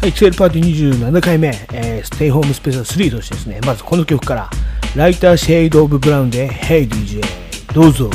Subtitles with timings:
[0.00, 4.50] はい、ツールパーティー27回目、えー、ステイホームスペシャル3としてですね、まずこの曲から、
[4.96, 7.22] ライターシェイドオブブラウンで、Hey DJ、
[7.74, 8.08] どうぞ。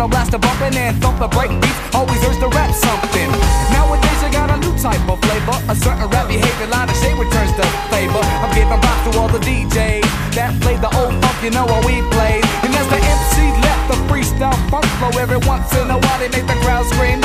[0.00, 3.28] Ghetto blaster bumping and thumping break beats, always urge to rap something.
[3.68, 7.18] Nowadays you got a new type of flavor, a certain rap behavior, line of shade
[7.18, 8.22] returns the favor.
[8.40, 11.84] I'm giving props to all the DJs that play the old funk, you know what
[11.84, 12.40] we play.
[12.64, 16.32] And as the MC left the freestyle funk flow every once in a while, they
[16.32, 17.20] make the crowd scream.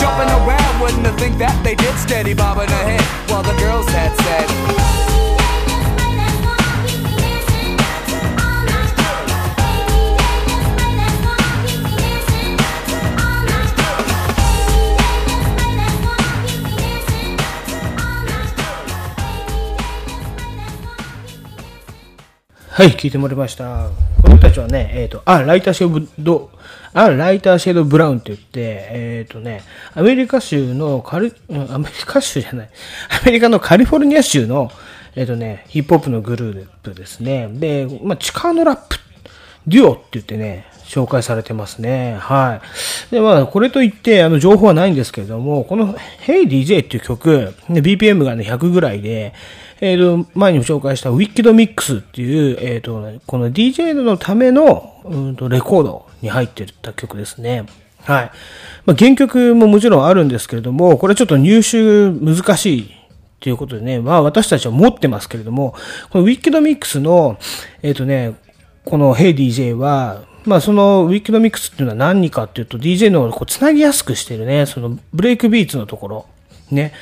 [0.00, 4.16] Jumping around, wouldn't have think that they did steady bobbing ahead while the girls had
[4.24, 5.25] said.
[22.76, 23.88] はい、聞いてもらいました。
[24.20, 26.50] この人たちはね、えっ、と、あ、ライターシェード、
[26.92, 28.50] あ、ライターシェードブラウンって言って、
[28.90, 29.62] えっ、とね、
[29.94, 31.32] アメリカ州のカリ、
[31.70, 32.68] アメリカ州じゃない、
[33.22, 34.70] アメリカのカリフォルニア州の、
[35.14, 37.48] えっ、とね、ヒップホップのグループですね。
[37.50, 38.98] で、まあ、力のラップ、
[39.66, 42.18] デュオって言ってね、紹介されてますね。
[42.20, 42.60] は
[43.10, 43.14] い。
[43.14, 45.94] で、まあ、これといって、あの、情報はないんですけれども、この
[46.26, 49.32] Hey DJ っていう曲、BPM がね、100ぐらいで、
[49.80, 57.66] えっ、と、前にも紹介した Wicked Mix っていう、えっ、と、この DJ のための、うんと、レコードに入ってた曲ですね。
[58.04, 58.30] はい。
[58.86, 62.90] まあ、原曲ももちろんあるんですけれども、これちょっと入手難しい
[63.40, 65.74] ということでね、まあ私たちは持ってますけれども、
[66.10, 67.38] この Wicked Mix の、
[67.82, 68.34] えっ、とね、
[68.84, 76.26] この Hey DJ は、まあその Wicked Mix っていうのは何かっていうと DJ のこうつなぎやすくしてるね、そのブレイクビーツのところ、
[76.70, 76.92] ね、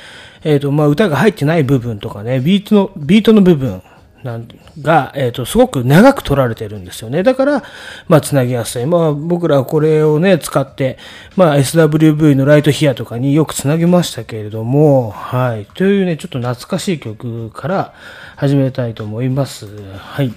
[0.45, 3.81] えっ、とまあ歌が入ってない部分とかね、ビートの、ビートの部分、
[4.23, 4.47] なん
[4.81, 7.21] が、えっ、と、すごく長く取られてるんですよね。
[7.21, 7.63] だから、
[8.07, 8.85] まあ、つなぎやすい。
[8.85, 10.97] まあ、僕らはこれをね、使って、
[11.35, 15.67] まあ、SWV のライトヒアとかによくつなぎましたけれども、はい。
[15.75, 17.93] というね、ちょっと懐かしい曲から
[18.35, 19.67] 始めたいと思います。
[19.97, 20.33] はい。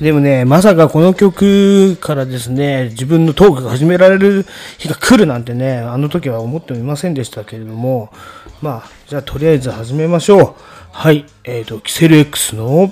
[0.00, 4.44] でもね、まさかこの曲からですね、自分のトークが始められる
[4.78, 8.12] 日が来るなんてね、あの時は思ってもいませんでしたけれども、
[8.60, 10.54] まあ、じゃあとりあえず始めましょう。
[10.90, 11.26] はい。
[11.44, 12.90] えっ、と、キセル X の、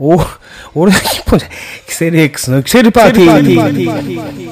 [0.00, 0.20] お、
[0.74, 1.48] 俺の日本じゃ、
[1.86, 4.50] キセル X のキセルパーティー。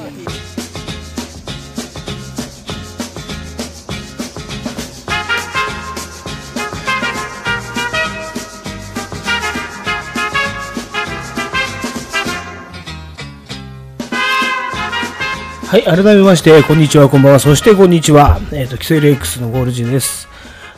[15.67, 18.39] はい、改めまして、こんにちは、こんばんは、そしてこんにちは。
[18.53, 20.30] えっ、と、キセル X のゴールジンです。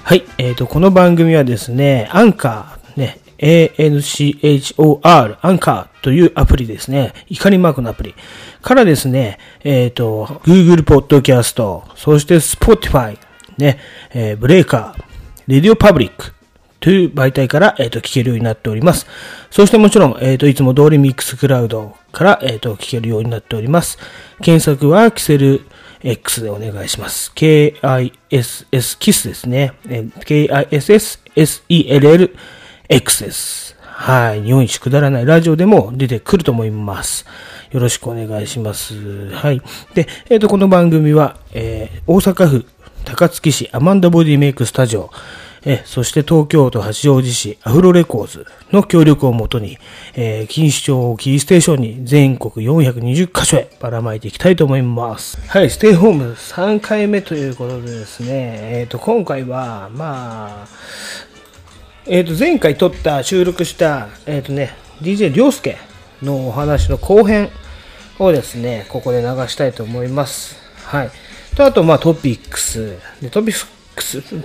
[0.06, 8.14] はい、えっ、と、この番組はですね、アンカー、ね、ANCHOR、アンカーというアプリですね、怒りマークのアプリ
[8.62, 13.18] からですね、えっ、と、Google Podcast、そして Spotify、
[13.58, 13.80] ね、
[14.14, 16.34] えーブレーカー、Radio Public、
[16.82, 19.08] という媒体から、えっ、と、聞けるようになっております。
[19.52, 23.98] そしてもちろん、えっ、と、いつも通りミックスクラウドから、えっ、と、聞けるようになっております。
[24.42, 25.62] 検索は、キセル
[26.04, 27.32] X でお願いします。
[27.36, 29.74] KISS KISS ですね。
[29.86, 32.36] KISS、SELL、
[32.90, 33.76] X です。
[33.82, 34.44] はい。
[34.44, 37.26] 日本一くだらないラジオでも出てくると思います。
[37.72, 39.30] よろしくお願いします。
[39.32, 39.62] はい。
[39.94, 42.66] で、えっ、と、この番組は、えー大阪府
[43.06, 45.12] 高槻市アマンダボディメイクスタジオ、
[45.66, 49.78] え、そして東京都八王子市アフロレコーズの協力をもとに、
[50.14, 55.40] えー、錦糸町をキーステーションに全国420カ所へばらまいていきたいと思います。
[55.48, 58.28] はい、ステイホーム3回目ということでですね、
[58.80, 60.68] えっ、と、今回は、まあ、
[62.08, 65.78] えっ、と、前回撮った、収録した、えっ、とね、DJ りょうすけ
[66.22, 67.50] のお話の後編
[68.20, 70.58] をですね、ここで流したいと思います。
[70.86, 71.12] はい。
[71.56, 72.98] と、あと、まあ、トピックス。
[73.22, 73.68] で、トピックス、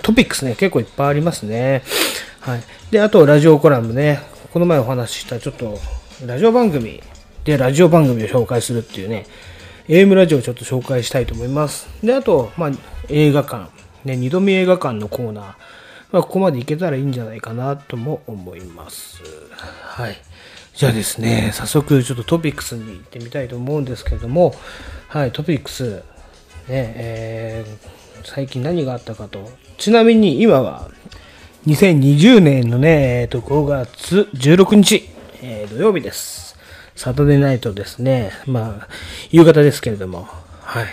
[0.01, 0.45] トピックス？
[0.45, 1.83] ね、結構いっぱいありますね。
[2.41, 2.63] はい。
[2.91, 4.21] で、あと、ラジオコラムね。
[4.53, 5.77] この前お話しした、ちょっと、
[6.25, 7.01] ラジオ番組
[7.43, 9.25] で、ラジオ番組を紹介するっていうね、
[9.87, 11.87] AM ラジオをちょっと紹介したいと思います。
[12.03, 12.71] で、あと、まあ、
[13.09, 13.69] 映画館。
[14.05, 15.45] ね、二度見映画館のコーナー。
[16.11, 19.21] まあ、ここまでいけたらいいんじゃないかなとも思います。
[19.81, 20.17] はい。
[20.73, 24.55] じゃあですね、早速ちょっとトピックスに行ってみたいと思うんですけれども、
[25.09, 25.97] はい、トピックス。
[25.97, 26.03] ね
[26.69, 29.49] えー最近何があったかと。
[29.77, 30.89] ちなみに今は、
[31.67, 35.09] 2020年のね、えーと、5月16日、
[35.41, 36.57] えー土曜日です。
[36.95, 38.31] Saturday night ですね。
[38.45, 38.87] まあ、
[39.31, 40.27] 夕方ですけれども。
[40.61, 40.87] はい。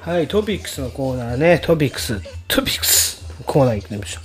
[0.00, 4.20] はい、トピックスのコーナーね、トピックス、トピックスコーナー行ってみましょ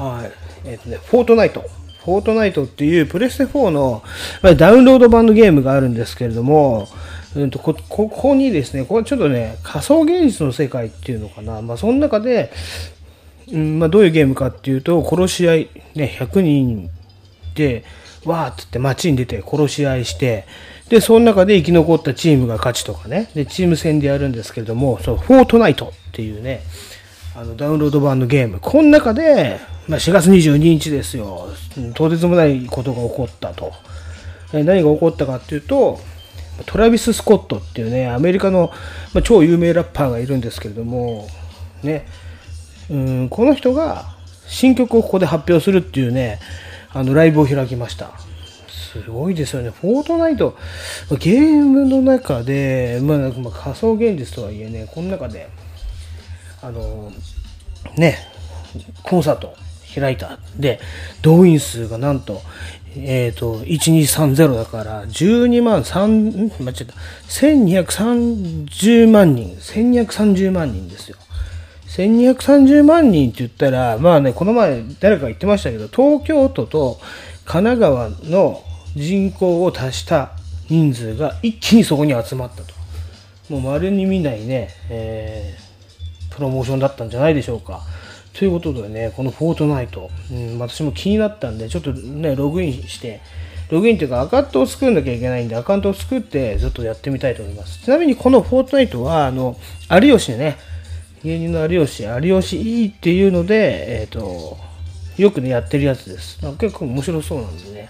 [0.00, 0.02] う。
[0.02, 0.32] はい。
[0.64, 1.64] えっ、とね、フォートナイト。
[2.04, 4.02] フォートナイトっていうプレステ4の、
[4.42, 6.88] ま、ダウンロード版のゲームがあるんですけれども、
[7.36, 11.60] うんとこここにですね、これちょっとね、仮想現実の世界っていうのかな。
[11.60, 12.50] まあ、その中で、
[13.52, 16.90] うんまあ、どういうゲームかっていうと、殺し合い、ね、100人
[17.54, 17.84] で、
[18.24, 20.46] わーっつって街に出て殺し合いして、
[20.88, 26.62] で、その中で生き残ったチームが勝ちとかね、で、チーム戦でやるんですけれども、そう、フォートナイトっていうね、
[27.34, 28.60] あの、ダウンロード版のゲーム。
[28.60, 31.48] この中で、まあ、4月22日ですよ、
[31.94, 33.72] とてつもないことが起こったと。
[34.52, 36.00] 何が起こったかっていうと、
[36.64, 38.70] トラビス・スコットっていうね、アメリカの、
[39.12, 41.28] まあ、超有名ラッパーがいるんですけれども、
[41.82, 42.06] ね、
[42.90, 44.16] うん、この人が
[44.46, 46.38] 新曲をここで発表するっていうね、
[46.92, 48.12] あの、ライブを開きました。
[48.68, 49.70] すごいですよね。
[49.70, 50.56] フォートナイト、
[51.18, 55.50] ゲームの中で、まあ、まあ仮想現実とはいえね、この中で、
[56.62, 57.12] あの、
[57.96, 58.16] ね、
[59.02, 59.54] コンサート
[59.94, 60.38] 開いた。
[60.56, 60.80] で、
[61.22, 62.40] 動員数がなんと、
[62.96, 66.94] えっ、と、1230だから、12万3、間違えた、
[67.28, 71.16] 1230万人、1230万人ですよ。
[71.88, 76.98] 1230万人って言ったら、まあね、この前誰か言ってましたけど、東京都と
[77.44, 78.62] 神奈川の
[78.94, 80.32] 人口を足した
[80.68, 82.74] 人数が一気にそこに集まったと。
[83.48, 85.66] もう稀に見ないね、えー
[86.36, 87.80] プロモーションだったんじゃないでしょうか。
[88.38, 93.22] ということでね、このフォートナイト、うん、私も気になったんで、ちょっとね、ログインして、
[93.70, 97.82] ログインというかアカウントを作んなきゃいけないんで、アカウントを作ってずっとやってみたいと思います。
[97.82, 99.56] ちなみにこのフォートナイトは、あの、
[99.90, 100.58] 有吉ね、
[101.24, 104.58] 芸人の有吉、有吉いいっていうので、えっ、と、
[105.16, 106.42] よくね、やってるやつです。
[106.42, 107.88] なんか結構面白そうなんでね、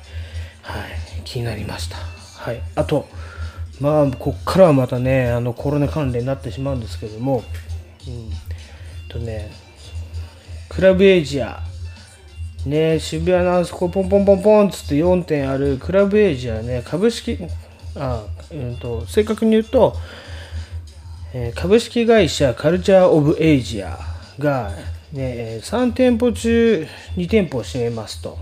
[0.63, 0.83] はい、
[1.25, 1.97] 気になりました。
[1.97, 2.63] はい。
[2.77, 3.09] あと、
[3.81, 7.43] まあ、こっからはまたね、あの、コロナ関連になってしまうんですけども、
[8.07, 8.31] うん、
[9.09, 9.51] とね、
[10.77, 11.63] クラブエイジア、
[12.67, 17.39] ね、渋谷のあそこポンポンポンポンっつって4店あるクラブエイジアね、株式、
[17.95, 19.95] あ、うんと、正確に言うと、
[21.33, 23.99] えー株式会社カルチャー・オブ・エイジア
[24.39, 24.71] が、
[25.15, 26.87] ね、3店舗中
[27.17, 28.37] 2店舗を占めますと。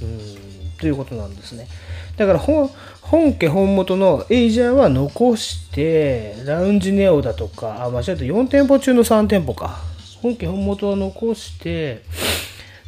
[0.00, 1.68] うんということなんですね。
[2.16, 2.70] だから本
[3.02, 9.93] 本家本元のエイジアは残して、ラウンジネオだとか、あ、間違えた、4店舗中の3店舗か。
[10.24, 12.00] 本家本元は残して、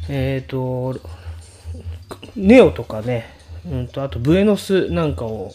[0.09, 0.99] えっ、と、
[2.35, 3.27] ネオとかね、
[3.71, 5.53] うんと、あとブエノスなんかを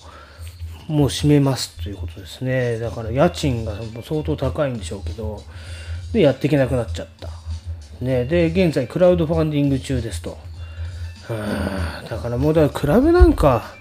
[0.87, 2.79] もう閉めますということですね。
[2.79, 3.75] だから家賃が
[4.05, 5.43] 相当高いんでしょうけど、
[6.13, 7.31] で、やっていけなくなっちゃった。
[8.01, 10.39] ね、で、現在クラウドファンディング中ですと。
[12.09, 13.75] だからもうだからクラブなんか、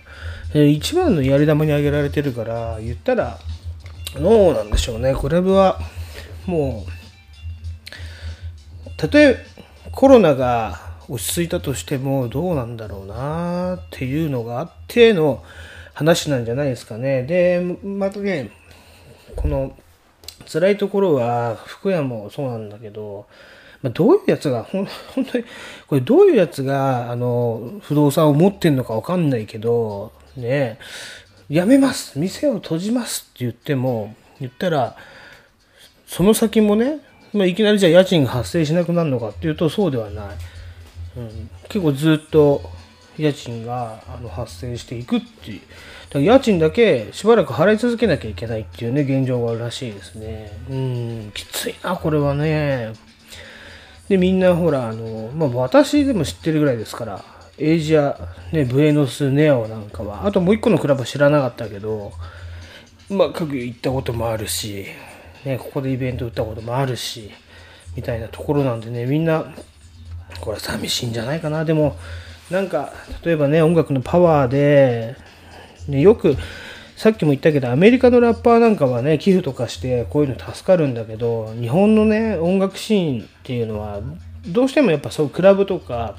[0.56, 3.38] 一番のやり玉に挙げられてるから、言ったら、
[4.20, 5.14] どうなんでしょうね。
[5.16, 5.80] クラブは、
[6.48, 7.01] もう、
[9.02, 9.44] たとえ
[9.92, 15.44] コロナが落ち着いたとしても、どうなんだろうなっていうのがあっての
[15.96, 17.24] 話なんじゃないですかね。
[17.24, 18.52] で、またね、
[19.36, 19.76] この
[20.46, 23.26] 辛いところは、福屋もそうなんだけど、
[23.82, 25.46] まあ、どういうやつが、本当に、
[25.88, 30.78] これどういうやつが、あの、不動産を持ってんのかわかんないけど、ね、
[31.50, 34.96] やめます店を閉じますって言っても、言ったら、
[36.06, 37.00] その先もね、
[37.34, 40.26] まあ、いきなりじゃあ家賃が発生しなくなるのかっていうとそうではない。
[41.18, 42.62] うん、結構ずっと
[43.18, 45.60] 家賃があの発生していくっていう。
[45.60, 50.52] だから家賃だけしばらく払い続けなきゃいけないっていうね、現状があるらしいですね。
[50.70, 52.94] うん、きついな、これはね。
[54.10, 57.24] で、みんなほら、あの、まあ、私でも知ってるぐらいですから、
[57.58, 58.18] エイジア、
[58.52, 62.12] ね、ブエノス、ネオなんかは、あともう一個のクラブは知らなかったけど、
[63.10, 64.88] まあ、各行ったこともあるし、
[65.46, 67.32] ね、ここでイベント打ったこともあるし、
[67.96, 69.54] みたいなところなんでね、みんな、
[70.40, 71.66] これ寂しいんじゃないかな。
[71.66, 71.98] でも、
[72.50, 72.92] なんか、
[73.24, 75.16] 例えばね、音楽のパワーで、
[75.88, 76.36] ね、よく、
[76.96, 84.02] さっきも言ったけど、アメリカのラッパーなんかはね、寄付とかして、こういうの助かるんだけど、日本のね、音楽シーンっていうのは、
[84.48, 86.16] どうしてもやっぱそう、クラブとか、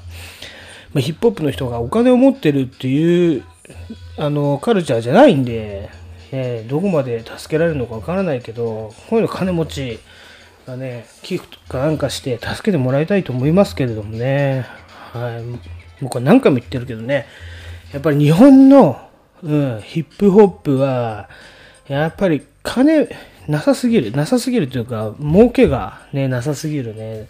[0.93, 3.43] まあ、ヒップホップの人がお金を持ってるっていう、
[4.17, 5.89] あの、カルチャーじゃないんで、
[6.33, 9.99] ね、どこまで助けられるのかわからないけど、こういうの金持ち
[10.65, 14.65] がね、寄付とかなんかして助けてもらいたいと思いますけれどもね、
[15.11, 15.43] はい。
[16.01, 17.27] 僕は何回も言ってるけどね、
[17.93, 18.99] やっぱり日本の、
[19.43, 21.29] うん、ヒップホップは、
[21.87, 23.07] やっぱり金、
[23.47, 24.11] なさすぎる。
[24.11, 27.27] なさすぎるというか、儲けがね、なさすぎるね。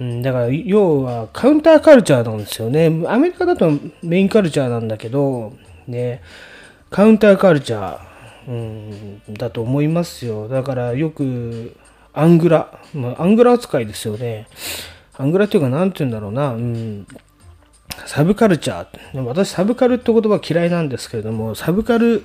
[0.00, 2.86] うん、だから、要は、カウンターカルチャーなんですよね。
[3.08, 3.70] アメリカだと
[4.02, 5.52] メインカルチャーなんだけど、
[5.86, 6.22] ね、
[6.96, 8.50] カウンターカルチャー、
[9.28, 10.48] うん、だと思いますよ。
[10.48, 11.76] だから、よく、
[12.14, 14.48] アングラ、まあ、アングラ扱いですよね。
[15.18, 17.06] アングラっていうか、なんて言うんだろうな、うん、
[18.06, 19.22] サブカルチャー。
[19.24, 22.24] 私、サブカルって言葉嫌いなんですけれども、サブカル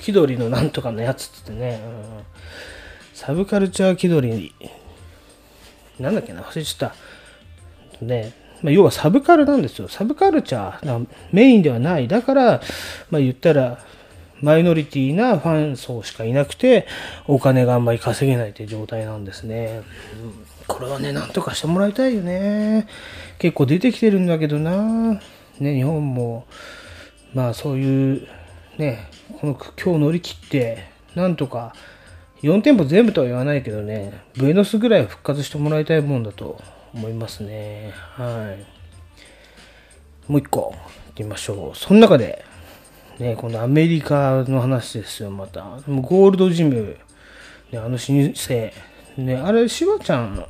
[0.00, 2.22] 気取りのなんとかのやつってね、うん、
[3.12, 4.54] サブカルチャー気取り、
[6.00, 6.90] なんだっけな、忘れちゃっ
[7.98, 8.06] た。
[8.06, 9.88] ね、まあ、要はサブカルなんですよ。
[9.88, 12.08] サブカルチャー、メインではない。
[12.08, 12.62] だから、
[13.10, 13.84] まあ、言ったら、
[14.40, 16.86] マイノリティなファン層しかいなくて、
[17.26, 19.82] お金があんまり稼げないという状態なんですね。
[20.66, 22.86] これはね、なんとかしてもらいたいよね。
[23.38, 25.20] 結構出てきてるんだけどな。
[25.58, 26.46] ね、日本も、
[27.34, 28.28] まあそういう、
[28.76, 29.08] ね、
[29.40, 31.74] この今日乗り切って、なんとか、
[32.42, 36.60] 4店舗全部とは言わないけどね、ブエノスぐらい復活してもらいたいもんだと
[36.94, 37.92] 思いますね。
[38.14, 40.30] はい。
[40.30, 40.76] もう一個、行
[41.10, 41.76] ってみましょう。
[41.76, 42.44] その中で、
[43.18, 45.62] ね、このアメリカの話ですよ、また。
[45.88, 46.96] ゴールドジム、
[47.72, 50.46] ね、あの老舗、ね、あれ、シワちゃんが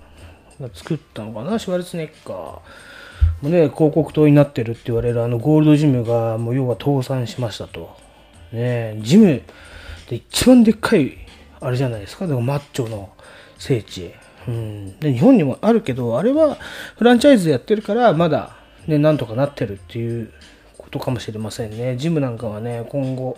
[0.75, 2.59] 作ったのかな、シュワルツネッカー。
[3.41, 7.97] もね、広告塔になってるって言われるあのゴールドジムが、もう要は倒産しましたと。
[8.53, 9.43] ね、ジム
[10.09, 11.17] で一番でっかい、
[11.61, 13.11] あれじゃないですか、でもマッチョの
[13.59, 14.13] 聖地。
[14.47, 16.57] うん、で日本にもあるけど、あれは
[16.97, 18.57] フランチャイズでやってるから、まだ、
[18.87, 20.33] ね、なんとかなってるっていう
[20.89, 21.97] ことかもしれませんね。
[21.99, 23.37] ジムなんかはね、今後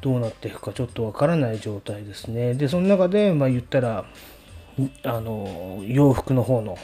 [0.00, 2.54] どうなっていくかちょっとわからない状態ですね。
[2.54, 4.04] で、その中で、まあ言ったら、
[5.02, 6.78] あの、洋服の方の、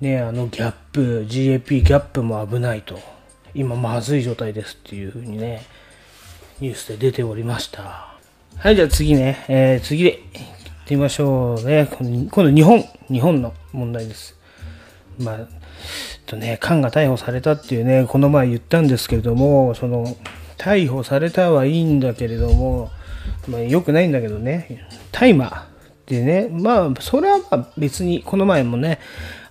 [0.00, 2.98] ね、あのギャップ、GAP ギャップも危ないと、
[3.54, 5.62] 今まずい状態ですっていうふうにね、
[6.58, 8.16] ニュースで出ておりました。
[8.56, 10.22] はい、じゃあ次ね、えー、次で行っ
[10.86, 11.88] てみましょうね。
[12.00, 14.36] 今度日本、日本の問題です。
[15.18, 15.38] まあ、
[16.26, 20.16] とね、菅が逮捕されたっていうね、この前言ったんですけれども、その、
[20.58, 22.90] 逮捕されたはいいんだけれども、
[23.48, 25.68] まあ、良くないんだけどね、大麻、
[26.06, 29.00] でね、まあ、それはまあ別に、この前もね、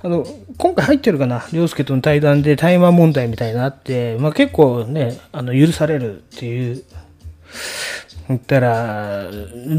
[0.02, 0.26] あの、
[0.58, 6.84] 今回入ってるかな、凌介との対談で大麻問題みたいなあって、まあ結構ね、あの、許されるっていう、
[8.30, 9.28] 言ったら、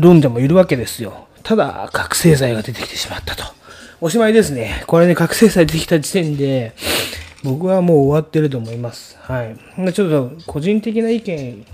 [0.00, 1.26] 論者もいるわけですよ。
[1.42, 3.44] ただ、覚醒剤が出てきてしまったと。
[3.98, 4.82] おしまいですね。
[4.86, 6.74] これね、覚醒剤出てきた時点で、
[7.42, 9.16] 僕はもう終わってると思います。
[9.20, 9.56] はい。
[9.92, 11.64] ちょっと個人的な意見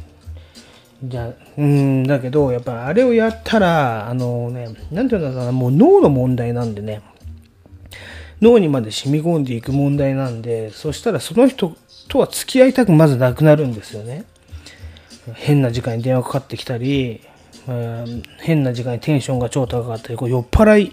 [1.03, 7.03] じゃうん、だけど、やっぱあれをやったら、あのね、なんていうんだろうな、もう脳の問題なんでね、
[8.41, 11.77] 脳にまで染み込んでいく問題なんで、そしたらその人
[12.09, 14.25] とは付き合いたくまずなくなるんですよね。
[15.35, 17.21] 変な時間に電話かかってきたり、
[18.39, 20.93] 変な時間にテンションが超高かったり、こう酔っ払い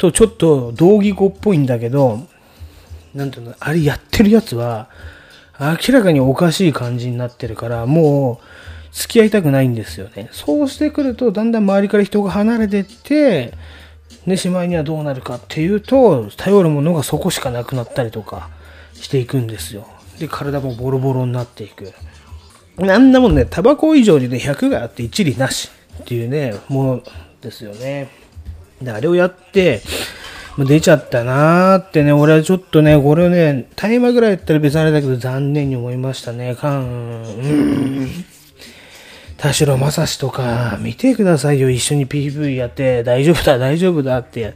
[0.00, 2.20] とちょっと同義語っぽいんだけど、
[3.14, 4.88] なんていうの、あれやってるやつは、
[5.60, 10.30] 明らかにおかしい感じになってるから、もう、付き合いたくないんですよね。
[10.32, 13.52] そうしてくると、だんだん周りから人が離れてって、
[14.24, 18.48] ね、しまいにはどうなるかっていうと、頼るものがそこしかなくなったりとか
[18.94, 19.86] していくんですよ。
[20.18, 21.92] で、体もボロボロになっていく。
[22.78, 27.02] あんなもんね、タバコ以上にね、100があって一理なしっていうね、もの
[27.42, 28.19] ですよね。
[28.82, 29.82] で、あれをやって、
[30.58, 36.54] 出ちゃったなーってね、俺はちょっとね、これをね、大麻ぐらいやったら別にあれだけど残念に思いましたね。
[36.54, 38.24] かん、うん
[39.40, 41.70] 田代正史とか、見てくださいよ。
[41.70, 44.54] 一緒に PV やって、大丈夫だ、大丈夫だって、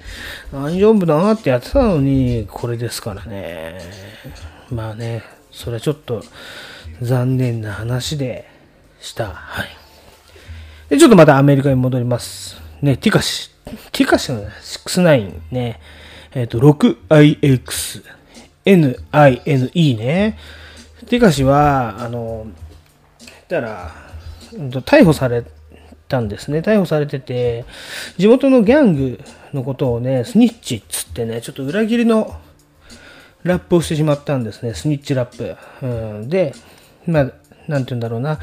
[0.52, 3.78] 大丈夫だなってやってたのに、これですからね。
[4.70, 6.22] まあね、それはちょっと
[7.00, 8.46] 残念な話で
[9.00, 9.28] した。
[9.28, 9.68] はい。
[10.90, 12.60] で、ちょっとまたアメリカに戻ります。
[12.82, 13.53] ね、ティカシ。
[13.92, 15.80] テカシの69ね、
[16.32, 18.04] えっ、ー、と、6IX、
[18.66, 20.38] NINE ね。
[21.06, 22.46] テカシは、あの、
[23.20, 23.94] 言ったら、
[24.52, 25.44] 逮捕され
[26.08, 26.58] たんですね。
[26.58, 27.64] 逮捕されてて、
[28.16, 29.20] 地元のギャング
[29.52, 32.36] のことをね、スニッチっつってね、ちょっと裏切りの
[33.42, 34.74] ラップをしてしまったんですね。
[34.74, 35.56] スニッチラップ。
[35.82, 35.86] う
[36.24, 36.54] ん、で、
[37.06, 37.32] まあ、
[37.68, 38.38] なんて言うんだろうな。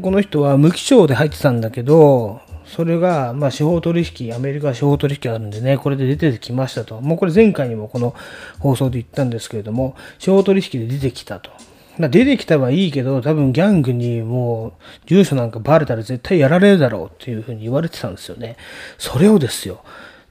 [0.00, 2.40] この人は無期懲で入ってたんだけど、
[2.74, 7.00] それが、まあ、司法取引、アメリカ司法取引があるんでね、これで出てきましたと。
[7.00, 8.16] もうこれ前回にもこの
[8.58, 11.52] 放送で言ったんですけれども、司法取引で出てきたと。
[11.98, 14.72] まあ、出てきたはいいけど、多分ギャングにもう、
[15.06, 18.56] 住所なんかバレたら絶対やられるだろうっていうふうに言われてたんですよね。
[18.98, 19.84] それをですよ。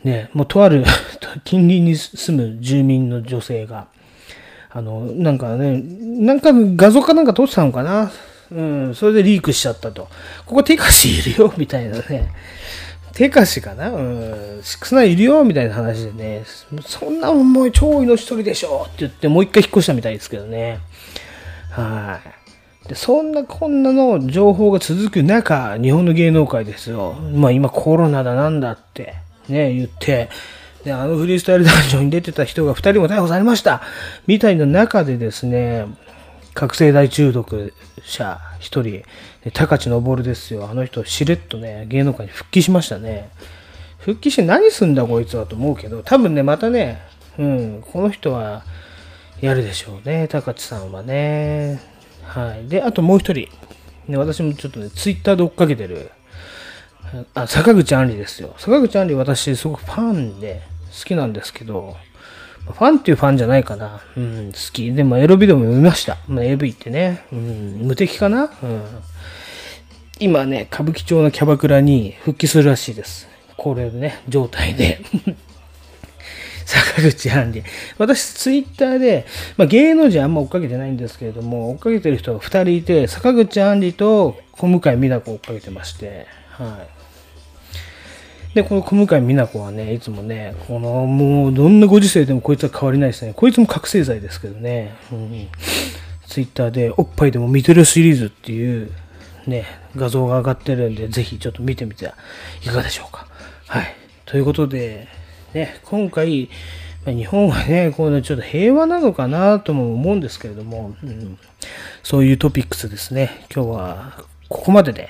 [0.04, 0.84] ね、もうとある
[1.46, 3.88] 近隣に住む住民の女性が、
[4.70, 8.12] あの、なんかね、なんか画像かなんか撮ってたのかな？
[8.56, 10.10] うん、それでリークしちゃったと。
[10.46, 12.32] ここテカシいるよみたいなね。
[13.14, 13.90] 手貸しかな？
[13.90, 16.44] うん、少ないいるよみたいな話でね、
[16.82, 20.80] そんなもんもう超命取りでしょって言ってもう一回引っ越したみたいですけどね。
[21.70, 22.20] は
[22.86, 22.90] い。
[22.90, 27.14] で、そんなこんなの情報が続く中、日本の芸能界ですよ。
[27.14, 29.14] まあ今コロナだなんだって
[29.48, 30.30] ね、言って、
[30.84, 33.84] で、あのフリースタイルダンジョンに出てた人が2人も逮捕されました
[34.28, 35.86] みたいな中でですね、
[36.54, 39.04] 覚醒剤中毒者1人、
[39.54, 40.70] 高知昇ですよ。
[40.70, 43.30] あの人、しれっとね、芸能界に復帰しましたね。
[44.00, 47.02] 復帰して何すんだこいつはと思うけど、多分ね、またね、
[47.38, 48.64] うん、この人は
[49.42, 51.80] やるでしょうね、高知さんはね。
[52.24, 52.68] はい。
[52.68, 53.50] で、あともう一人、
[54.08, 56.12] ね、私もちょっとね、ツイッターで追っかけてる、
[57.34, 58.56] あ、坂口杏里ですよ。
[58.58, 60.62] 坂口杏里私すごくファンで
[61.00, 61.96] 好きなんですけど、
[62.66, 64.02] ファンっていうファンじゃないかな。
[64.16, 64.92] うん、好き。
[64.94, 66.18] でもエロビデオも読みました。
[66.28, 68.84] まあ、AV ってね、うん、無敵かなうん。
[70.20, 73.28] 今ね、歌舞伎町のキャバクラに復帰するらしいです。
[73.58, 75.02] これね、状態で。
[76.66, 77.64] 坂口杏里。
[77.98, 79.26] 私、ツイッターで、
[79.58, 86.93] まあ、芸能人あんま追っかけてないんですけれども、追っかけてる人が2人いて、坂口杏里と小向井美奈子追っかけてまして、はい。
[88.54, 93.34] で、この小向井美奈子はね、いつもね、この、もう、どんなご時世でもこいつは変わりないですね。
[93.36, 94.96] こいつも覚醒剤ですけどね。
[95.12, 95.48] うん、
[96.28, 98.92] ツイッターで、おっぱいでも見てるシリーズっていう、
[99.48, 102.16] ね、画像が上がってるんで、ぜひちょっと見てみては
[102.64, 103.28] いかがでしょうか。
[103.68, 103.96] はい。
[104.26, 105.08] ということで、
[105.54, 106.50] ね、今回、
[107.06, 111.38] 日本はね、こういうのちょっと平和なのかなとも思うんですけれども、うん、
[112.02, 113.46] そういうトピックスですね。
[113.54, 115.10] 今日はここまでで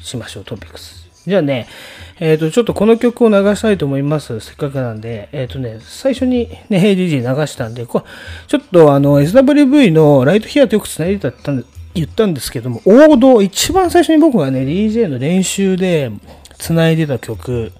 [0.00, 1.08] しましょう、トピックス。
[1.26, 1.68] じゃあね、
[2.20, 4.40] えっ、ー、と、ちょっとこの曲を流したいと思います。
[4.40, 5.30] せっかくなんで。
[5.32, 8.04] えっ、ー、とね、最初にね、ヘイ DJ 流したんで、こ
[8.46, 11.52] ちょっとあの、SWV のライトヒアとよく繋いでた
[11.94, 16.12] 言ったんですけども、王道、一番最初に僕がね、DJ の練習で
[16.58, 17.72] 繋いでた曲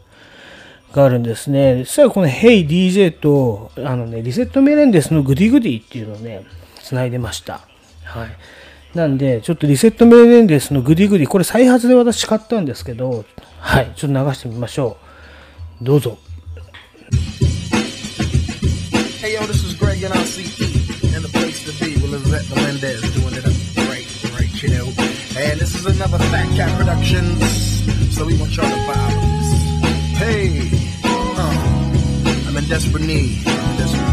[0.93, 1.85] があるんですね。
[1.85, 6.45] 実はこの Hey DJ と、あのね、リセットメレンデスのグディグディっていうのをね、
[6.83, 7.61] 繋いでました。
[8.05, 8.97] はい。
[8.97, 13.25] なんで、ちょっとリセットメレンデスのグディグディ、これ再発で私買ったんですけど、
[13.60, 14.98] はい、ちょっと流してみましょ
[15.82, 15.84] う。
[15.84, 16.18] どうぞ。
[19.22, 23.34] Hey yo, this is Greg and RCE, and the place to be with Lizette Melendez doing
[23.34, 23.54] it up
[23.90, 24.06] right,
[24.38, 24.88] right, chill.
[25.36, 29.50] And this is another Fat Cat Productions, so we want y'all to vibe this.
[30.20, 30.70] Hey,
[31.04, 34.09] uh, I'm in desperate need, I'm in desperate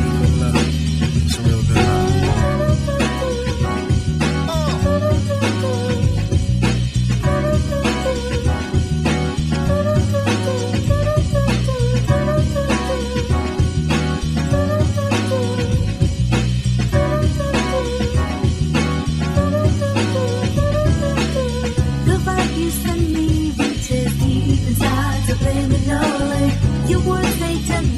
[26.87, 27.96] you will say to me.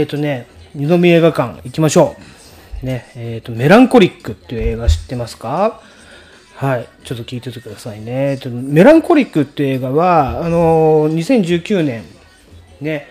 [0.00, 2.16] えっ、とね、二宮映画館行きましょ
[2.82, 2.86] う。
[2.86, 5.82] ね、えっ、と、メランコリックっていう映画知ってますか？
[6.56, 6.88] はい。
[7.04, 8.30] ちょっと聞いててくださいね。
[8.30, 12.02] えっとメランコリックっていう映画は、あのー2019年、
[12.80, 13.08] ね、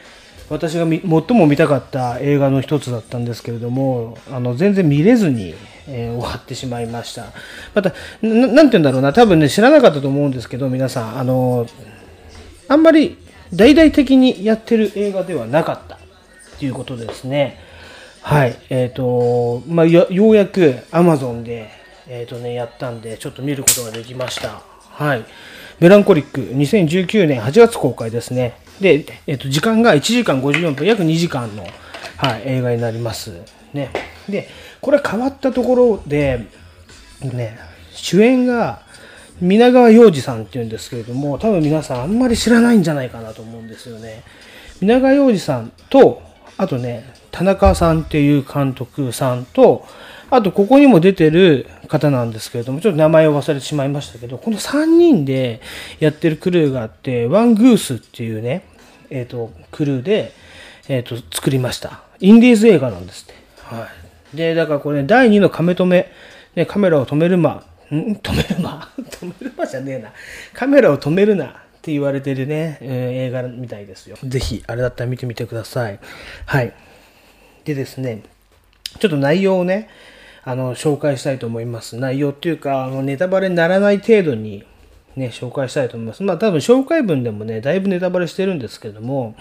[0.50, 1.00] 私が最
[1.38, 5.54] も見たかった映画の一つだったんですけれども、あの、全然見れずに、
[5.88, 7.26] えー終わってしまいました。
[7.76, 11.70] また、ななんて言うんだろうな、多分ね、知らなかったと思うんですけど、皆さん、あのー
[12.68, 13.18] あんまり
[13.54, 15.99] 大々的にやってる映画ではなかった
[16.60, 17.58] っていうことですね。
[18.22, 18.60] はい。
[18.70, 21.70] えっ、と、まあ、よようやく Amazon で、
[22.10, 24.62] えっ、とね、やったんで、ちょっと見ることができました。
[24.90, 25.26] はい。
[25.80, 28.58] メランコリック、2019年8月公開ですね。
[28.82, 31.66] で、えっ、と、時間が1時間54分、約2時間の、
[32.18, 33.32] はい、映画になります。
[33.72, 33.90] ね。
[34.28, 34.50] で、
[34.82, 36.46] これ変わったところで、
[37.22, 37.58] ね、
[37.94, 38.82] 主演が
[39.40, 44.24] 皆川洋二さんっていうんですけれども、多分皆さんあんまり知らないんじゃないかなと思うんですよね。
[44.82, 46.29] 皆川洋二さんと、
[46.60, 49.88] あとね、田中さんっていう監督さんと、
[50.30, 55.62] あとここにも出てる方なんですけれども、ちょっと名前を忘れてしまいましたけど、この3人で
[56.02, 58.66] やってるクルーがあって、ワングースっていうね、
[59.10, 60.34] えっ、と、クルーで、
[60.90, 62.02] えっ、と、作りました。
[62.20, 63.34] インディーズ映画なんですって。
[63.64, 63.88] は
[64.34, 64.36] い。
[64.36, 66.12] で、だからこれ、ね、第2のカメ止め、
[66.56, 68.20] ね、カメラを止める間、ん？
[68.22, 68.90] 止める間？
[69.00, 70.12] 止める間じゃねえな。
[70.52, 74.18] カメラを止めるなって言われてるね、えー映画みたいですよ。
[74.22, 76.00] ぜひ、あれだったら見てみてください。
[76.46, 76.74] はい。
[77.64, 78.24] でですね、
[79.00, 79.90] ちょっと内容をね、
[80.44, 81.96] あの、紹介したいと思います。
[81.96, 84.66] 内容っていうか、あの、ネタバレにならない程度に、
[85.16, 86.22] ね、紹介したいと思います。
[86.24, 89.36] まあ、多分紹介文でもね、だいぶネタバレしてるんですけども、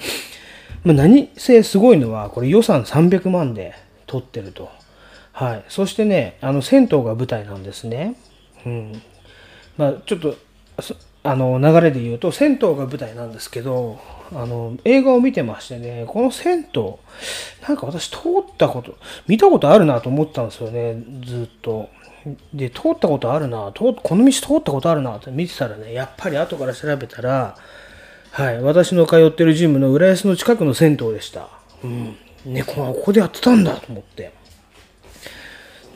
[0.84, 3.74] まあ、何せすごいのは、これ予算300万で
[4.06, 4.70] 撮ってると。
[5.32, 5.64] はい。
[5.68, 8.14] そしてね、あの、銭湯が舞台なんですね。
[8.64, 9.02] うん。
[9.76, 10.36] まあ、ちょっと、
[11.22, 14.00] あの、流れで言うと、銭湯が舞台なんですけど、
[14.32, 16.82] あの、映画を見てましてね、この銭湯、
[17.66, 18.20] なんか私通っ
[18.56, 21.88] たこと、見たことあるなと思ったんですよね、ずっと。
[22.52, 27.56] で、通ったことあるな、通この道通ったことあるなって見てたらね、やっぱり後から調べたら、
[28.30, 31.48] はい、私の通ってるジムの浦安の近くの銭湯でした。
[31.82, 32.16] うん。
[32.44, 34.32] ね、こここでやってたんだと思って。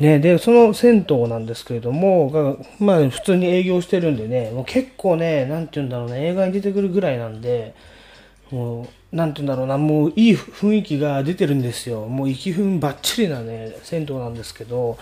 [0.03, 7.77] ね、で、その銭湯なんですけれども、がまあ普通に営業してるんでね、もう結構ね、なんて言うんだろうね、映画に出てくるぐらいなんで、
[8.51, 12.07] もう、なんて言うんだろうな、もういい雰囲気が出てるんですよ。
[12.07, 14.99] もう息憤ばっちりなね、銭湯なんですけど、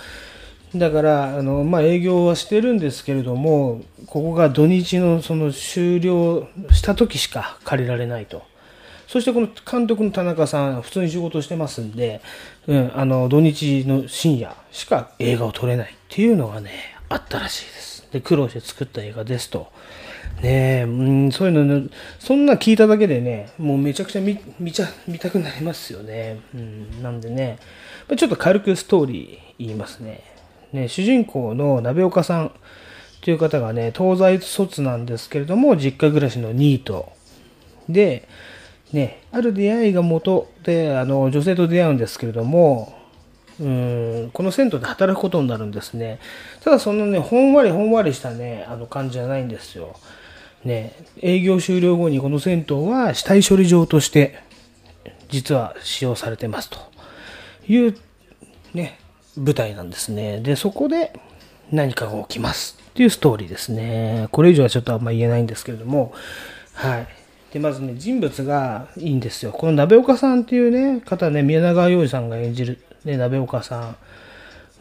[0.77, 8.43] だから、あの、まあ、営業はしてるんですけれども、ここが土日のその終了した時しか借りられないと。
[9.11, 12.21] そしてこの監督の田中さん、普通に仕事してますんで、
[12.67, 16.71] うん、あの、土日の深夜しか映画を撮れないっていうのがね、
[17.09, 18.09] あったらしいです。
[18.13, 19.73] で、苦労して作った映画ですと。
[20.43, 26.41] ねえ、うん、そういうのね、そんな聞いただけでね、もうめちゃくちゃ見見ちゃ見たくなりますよね。
[26.55, 27.59] うん、なんでね、
[28.17, 30.23] ちょっと軽くストーリー言いますね。
[30.73, 32.53] ね、主人公の鍋岡さん
[33.21, 37.13] という方がね、東西卒なんですけれども、実家暮らしのニート。
[37.89, 38.29] で、
[38.93, 42.97] ね、ある出会いが元で、あの、女性と出会うんですけれども、
[43.61, 46.19] うん、この銭湯で働くことになるんですね。
[46.65, 49.97] ただそのね、ほんわりほんわりしたね、あの感じじゃないんですよ。
[50.65, 54.39] ね、営業終了後にこの銭湯は死体処理場として、
[55.29, 56.79] 実は使用されてますと
[57.69, 57.97] いう、
[58.75, 58.99] ね、
[59.37, 60.41] 舞台なんですね。
[60.41, 61.13] で、そこで
[61.71, 64.29] 何かが起きますっていうストーリーですね。
[64.33, 66.13] これ以上はちょっとあんま言えないんですけれども、
[66.75, 67.07] はい。
[67.53, 69.53] で、まずね、人物がいいんですよ。
[69.53, 73.97] この鍋岡さんっていうね、方ね、宮川洋二さんが演じる、ね、鍋岡さん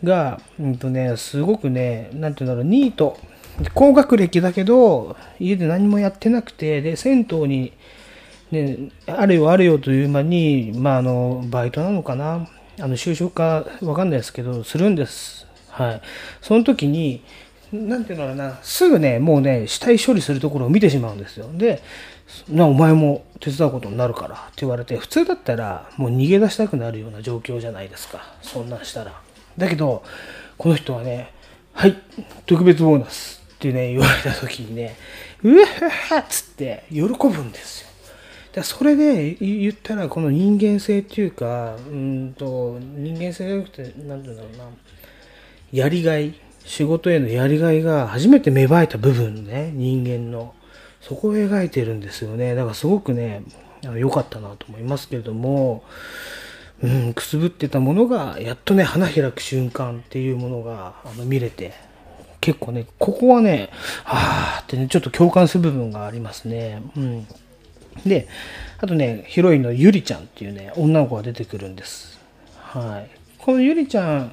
[0.03, 3.17] が、うんとね、すごくね、なんていうんだろう、ニート。
[3.73, 7.73] 高学歴だけど、家で何もやってなくて、で、銭湯に、
[8.51, 12.47] ね、あれよあれよという間に、まあ、あの、バイトなのかな
[12.79, 15.45] あの、就職かわかんないですけど、するんです。
[15.69, 16.01] はい。
[16.41, 17.21] その時に、
[17.71, 21.49] なんていうのかな、すぐね、もうね、死体処理するところを見てしまうんですよ。
[21.53, 21.81] で、
[22.49, 28.33] な、お前も手伝うことになるからって言われて、普通だったらもう逃げ出したくなるような状況じゃないですか。
[28.41, 29.13] そんなんしたら。
[29.57, 30.03] だけど、
[30.57, 31.31] この人はね、
[31.73, 31.95] はい、
[32.45, 34.95] 特別ボーナスってね、言われた時にね、
[35.43, 35.65] うわ
[36.19, 37.89] っつって喜ぶんですよ。
[38.49, 44.65] だからそれで言ったら、この人間性っていうか、うんと、人間性じゃなくて、なんていうんだろうな、
[45.71, 46.33] やりがい、
[46.65, 50.53] 仕事へのやりがいが初めて芽生えた部分ね、人間の。
[51.01, 52.55] そこを描いてるんですよね。
[52.55, 53.43] だからすごくね、
[53.95, 55.83] 良かったなと思いますけれども、
[56.81, 61.73] うん、くすぶってたものが、やっとね、花開く瞬間っていうものがあの見れて、
[62.41, 63.69] 結構ね、ここはね、
[64.05, 66.81] あーってね、ちょっと共感する部分がありますね。
[66.95, 67.27] うん。
[68.05, 68.27] で、
[68.77, 72.17] あとね、ヒロインのゆりちゃんっていうね、女の子が出てくるんです。
[72.55, 73.09] はい。
[73.39, 74.31] このゆりちゃん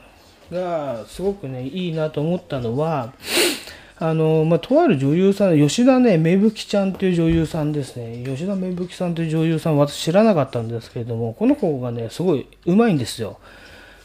[0.52, 3.12] がすごくね、いいなと思ったのは、
[3.98, 8.22] あの、まあ、とある女優さん、吉田ね、芽吹ちゃんという女優さんですね。
[8.26, 13.38] 吉田芽吹さんという女優さん、私知らなかったんですけれども、この子がね、すごい上手いんですよ。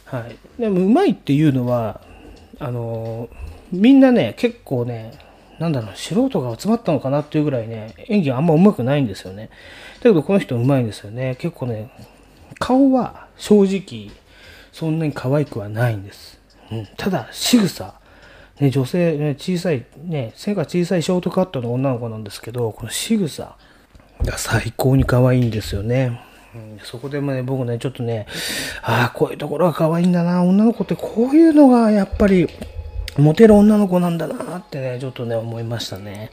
[0.06, 0.36] はい。
[0.62, 2.00] でも、上手いっていうのは、
[2.60, 3.28] あの、
[3.72, 5.12] みんなね、結構ね、
[5.60, 9.50] なんだろう、素人が集まったのかなっていうぐらいね、演技あんま上手くないんですよね。
[9.98, 11.36] だけど、この人上手いんですよね。
[11.38, 11.92] 結構ね、
[12.60, 14.10] 顔は正直、
[14.72, 16.40] そんなに可愛くはないんです。
[16.72, 17.94] うん、ただ、仕草、
[18.62, 23.56] ね、女性、ね、小さい、ね、背が小さいショートカットの女の子なんですけど、この仕草
[24.24, 26.22] が最高に可愛いんですよね。
[26.54, 28.28] うん、そこでもね、僕ね、ちょっとね、
[28.84, 32.48] ああ、こういうところが可愛いんだな、女の子ってこういうのがやっぱり、
[33.18, 36.30] モテる女の子なんだなってね、ちょっとね、思いましたね。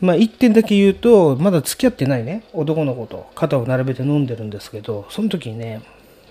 [0.00, 5.82] まあ、一点だけ言うと、まだ付き合ってないね、男の子と肩を並べて飲んでるんですけど、その時にね、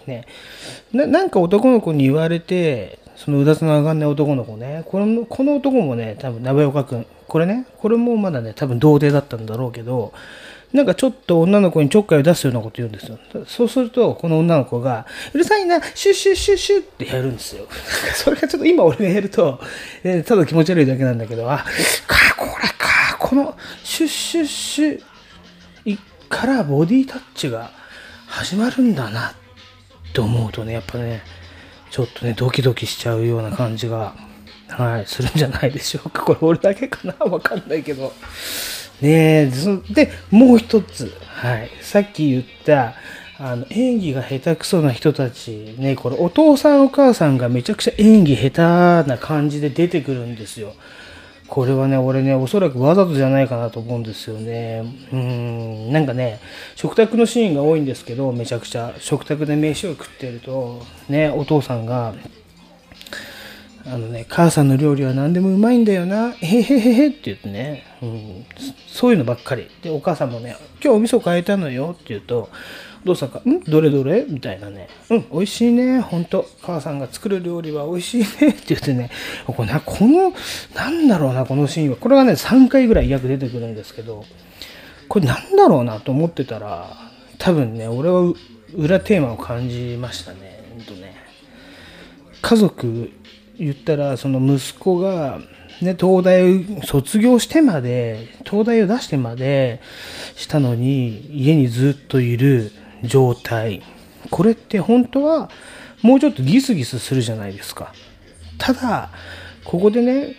[0.08, 0.26] ね、
[0.94, 10.12] なんか男の子に言われて、そのうだつの上がんない男の子ね、このこの男もね、多分鍋岡くん、これね、これもまだね、多分童貞だったんだろうけど、
[10.74, 13.20] なんかちょっと女の子にちょっかいを出すようなこと言うんですよ。
[13.46, 15.06] そうすると、この女の子が、
[15.36, 17.68] うるさいな、シュッシュッシュッシュッってやるんですよ。
[18.16, 19.60] それがちょっと今俺がやると、
[20.04, 21.60] ねただ気持ち悪いだけなんだけど、あ、
[22.08, 25.02] か、これか、この、シュッシュッシュ
[26.28, 27.70] からボディタッチが
[28.26, 29.34] 始まるんだなっ
[30.12, 31.22] て思うとね、やっぱね、
[31.92, 34.16] ちょっとね、ドキドキしちゃうような感じが、
[34.70, 36.24] はい、するんじゃないでしょうか。
[36.24, 38.14] これ俺だけかなわかんないけど。
[39.02, 39.52] ねえ、
[39.90, 42.94] で、もう一つ、はい、さっき言った、
[43.38, 50.74] あの、演技が下手くそな人たち、ね、これお父さんお母さんがめちゃくちゃ演技下手な感じで出てくるんですよ。
[51.52, 54.84] これはね、俺ね、おそらくわざとじゃないかなと思うんですよね。
[55.12, 56.40] うん、なんかね、
[56.78, 62.14] 食卓のシーンが多いんですけど、めちゃくちゃ、食卓で飯を食ってると、ね、お父さんが、
[63.86, 68.46] あのね、母さんの料理は何でもうまいんだよな、へへへへって言ってね、うん、
[68.88, 69.68] そういうのばっかり。
[69.82, 72.50] で、お母さんもね、今日お味噌変えたのよって言うと、
[73.04, 73.60] お父さんが、ん？
[73.62, 74.26] どれどれ？
[74.28, 76.46] みたいなね、うん、美味しいね、ほんと。
[76.62, 78.26] 母さんが作る料理は美味しいね。
[78.26, 79.10] って言ってね、
[79.48, 80.34] これなこの、
[80.76, 81.98] なんだろうな、このシーンは。
[81.98, 84.24] これがね、3回ぐらい約出てくるんですけど、
[85.08, 86.96] これなんだろうなと思ってたら、
[87.40, 88.34] 多分ね、俺は
[88.76, 90.64] 裏テーマを感じましたね。
[90.76, 91.16] ほんとね。
[92.42, 93.12] 家族
[93.58, 95.40] 言ったらその息子が、
[95.82, 99.82] ね、東大を卒業してまで東大を出してまで
[100.36, 102.72] したのに家にずっといる。
[103.04, 103.82] 状態
[104.30, 105.50] これって本当は
[106.02, 107.94] もうちょっとギスギスするじゃないですか
[108.58, 109.10] ただ
[109.64, 110.36] ここでね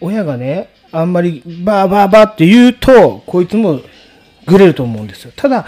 [0.00, 3.80] 親がねあんまりバーバーバーって言うとこいつも
[4.46, 5.66] グレると思うんですよただ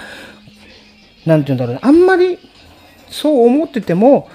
[1.26, 2.38] なんて言うんだろうねあんまり
[3.10, 4.30] そう思ってても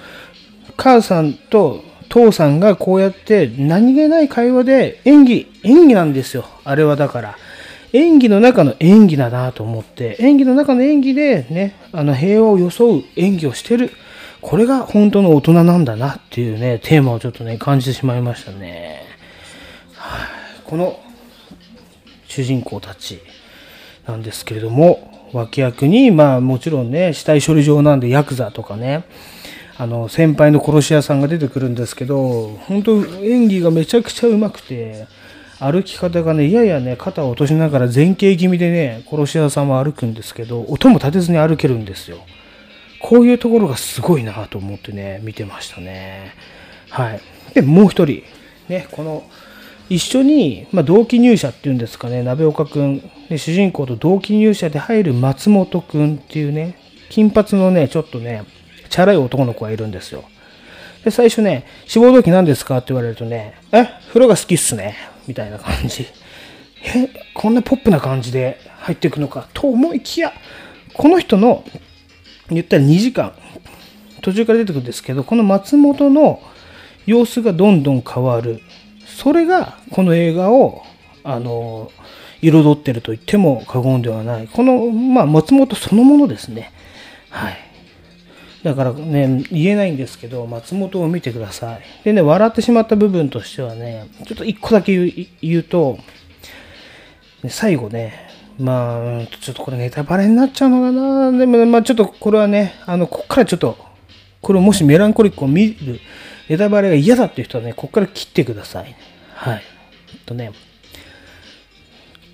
[0.78, 6.45] 母さんと父さんがこうやって何気ない会話で演技、演技なんですよ。
[6.63, 7.38] あれはだから。
[7.93, 13.91] 演技の中の演技だなと思って、演技の中の演技でね、あの平和を装う演技をしてる。
[14.41, 19.03] これが本当の大人なんだなっていうね、テーマをちょっとね、感じてしまいましたね。
[19.95, 20.99] はいこの
[22.27, 23.19] 主人公たち
[24.08, 29.03] なんですけれども、脇役に、まあもちろんね、死体処理場なんでヤクザとかね、
[29.77, 35.06] あの、先輩の殺し屋さんが出てくるんですけど、本当演技がめちゃくちゃ上手くて、
[35.71, 42.17] 歩き方がね、ややね、肩を落としながら前傾気味でね、殺し屋さんは歩くんですけど、音も立てずに歩けるんですよ。
[42.99, 46.34] こういうところがすごいなと思ってね、見てましたね。
[46.89, 47.21] はい。
[47.54, 48.23] で、もう一人、
[48.69, 49.23] ね、この、
[49.89, 56.78] 一緒に、まあ、同期入社っていうんですかね、鍋岡くん、ね、主人公と同期入社で入る松本くんっていうね、
[57.10, 58.43] 金髪のね、ちょっとね、
[58.89, 60.23] チャラい男の子がいるんですよ。
[61.04, 62.78] で、最初ね、志望動機何ですか？
[62.78, 64.95] って言われるとね、え、風呂が好きっすね。
[65.27, 66.05] みたいな感じ。
[66.83, 70.33] え、こんなポップな感じで入っていくのかと思いきや、
[70.93, 71.63] この人の、
[72.49, 73.33] 言ったら2時間、
[74.21, 76.41] 途中から出てくるんですけど、この松本の
[77.05, 78.62] 様子がどんどん変わる。
[79.05, 80.83] それが、この映画を、
[81.23, 81.91] あの、
[82.41, 84.47] 彩ってると言っても過言ではない。
[84.47, 86.71] この、まあ、松本そのものですね。
[87.29, 87.72] はい。
[88.63, 91.82] だからね、言えないんですけど、松本を見てください。
[92.06, 95.99] でね、笑ってしまった部分としてはね、ちょっと一個だけ言うと、
[97.43, 101.38] で最後ね、まあ、ちょっとこれネタバレになっちゃうのかな。
[101.38, 103.78] でも、まあちょっとこれはね、あの、こっからちょっと、
[104.41, 105.99] これもしメランコリックを見る、
[106.47, 108.95] ネタバレが嫌だっていう人はね、こっから切ってください。
[109.34, 109.63] はい。
[110.13, 110.52] えっとね、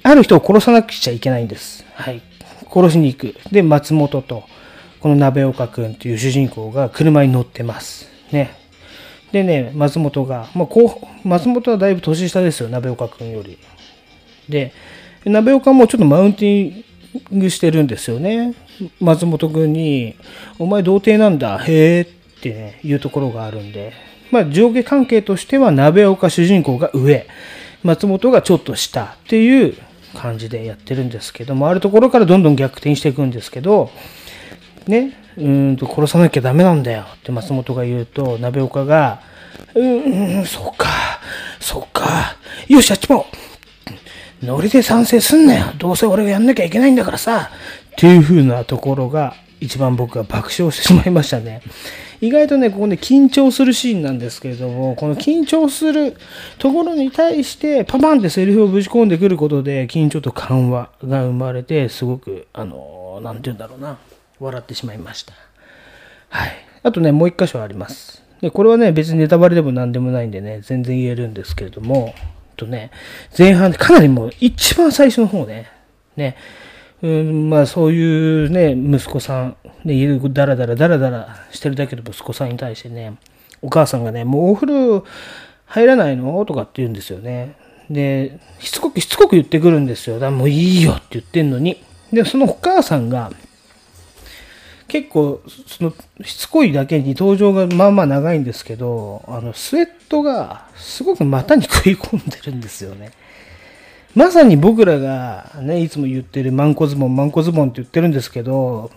[0.03, 1.85] ある人を殺さなくちゃいけないんです。
[1.95, 2.21] はい。
[2.71, 3.35] 殺しに行く。
[3.51, 4.43] で、松本と、
[4.99, 8.07] この鍋岡くんという主人公が車に乗ってます。
[8.31, 8.51] ね。
[9.31, 13.57] でね、松本が、まあ、こう、松本はだいぶ年下ですよ、鍋岡くんより。
[14.49, 14.73] で、
[15.25, 16.83] 鍋岡もちょっとマウンティ
[17.31, 18.53] ングしてるんですよね。
[18.99, 20.15] 松本くんに、
[20.57, 22.09] お前童貞なんだ、へーっ
[22.41, 23.93] てね、いうところがあるんで、
[24.31, 27.27] まあ上下関係としては鍋岡主人公が上、
[27.83, 29.75] 松本がちょっと下っていう
[30.15, 33.89] 感じでやってるんですけども、あるところからどんどん逆転していくんですけど、
[34.87, 39.21] ね、うんと殺さなきゃダメなんだよって松本が言うと、鍋岡が、
[39.75, 40.87] うーん、そっか、
[41.59, 42.35] そっか、
[42.67, 43.25] よし、あっちも、
[44.43, 45.65] ノリで賛成すんなよ。
[45.77, 47.51] どうせ俺がやんなきゃいけないんだからさ。
[47.91, 51.61] っていう風なところが一番僕が爆笑してしまいましたね。
[52.21, 56.15] 意外とね、ここね、緊張するシーンなんですけれども、この緊張する
[56.57, 63.97] ところに対して、パパンってセリフをぶち込んでくることで、緊張と緩和が生まれて、すごく、あの、なんて言うんだろうな、
[64.39, 65.33] 笑ってしまいました。
[66.29, 66.51] はい。
[66.83, 68.23] あとね、もう一箇所あります。
[68.41, 72.13] で、これはね、別にネタバレでも何でもないんでね、全然言えるんですけれども、
[72.55, 72.91] とね、
[73.37, 75.69] 前半かなりもう一番最初の方ね、
[76.15, 76.35] ね、
[77.01, 83.17] うん、まあそういうね、息子さん、ね、だらだらだらだらしてるだけの息子さんに対してね、
[83.61, 85.05] お母さんがね、もうお風呂
[85.65, 86.43] 入らないの？
[86.45, 87.55] とかって言うんですよね。
[87.89, 90.19] で、しつこくしつこく言ってくるんですよ。
[90.19, 91.81] だもういいよって言ってんのに。
[92.11, 93.31] で、そのお母さんが、
[94.89, 95.93] 結構、その、
[96.25, 103.11] しつこいだけに登場がまあまあ長いんですけど、あの、スウェットがすごく股に食い込んでるんですよね。
[104.15, 108.91] まさに僕らがね、いつも言ってるマンコズボン、マンコズボンって言ってるんですけど、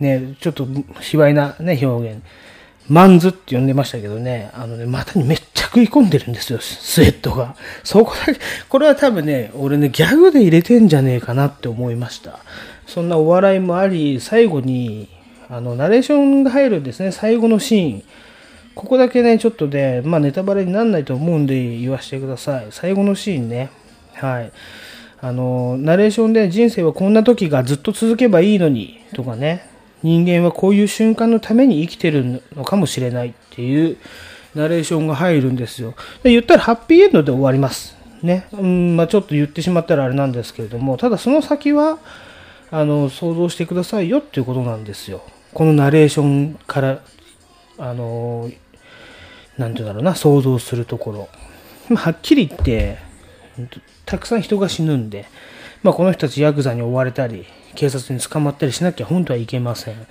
[0.00, 0.64] ね、ちょっと
[1.00, 2.22] 卑猥なね、表現。
[2.88, 7.56] マンズって呼んでましたけどね、あのね、股にめっちゃ食い込んでるんですよ、スウェットが。
[7.84, 12.40] そこだけ、これは多分ね、俺ね、ギャグで入れてんじゃねえかなって思いました。
[12.86, 15.08] そんなお笑いもあり、最後に、
[15.52, 18.02] あの、ナレーションが入るんですね、最後のシーン。
[18.74, 22.68] ここだけね、ちょっとで、まあネタバレにならないと思うんで言わせてください。
[22.70, 23.70] 最後のシーンね。
[24.14, 24.52] はい。
[25.20, 29.68] あの、ナレーションで人生はこんな時がずっと続けばいいのに、とかね。
[30.02, 33.98] 人間はこういう瞬間のために生きてるのかもしれないっていう
[34.54, 35.94] ナレーションが入るんですよ。
[36.22, 37.94] で言ったらハッピーエンドで終わります。
[38.22, 38.46] ね。
[38.52, 41.98] うん、まあちょっと言ってしまったらあれなんですけれども、ただその先は、
[42.70, 45.22] あの、想像してくださいよっていうことなんですよ。
[45.54, 47.02] このナレーションから、
[47.78, 48.50] あの、
[49.58, 51.28] なんていうんだろうな、想像するところ。
[51.88, 52.98] まあはっきり言って、
[54.06, 55.26] たくさん人が死ぬんで、
[55.82, 60.06] まあ、この人たちヤクザに追われたり、警察に捕まったりしなきゃ本当はいけません。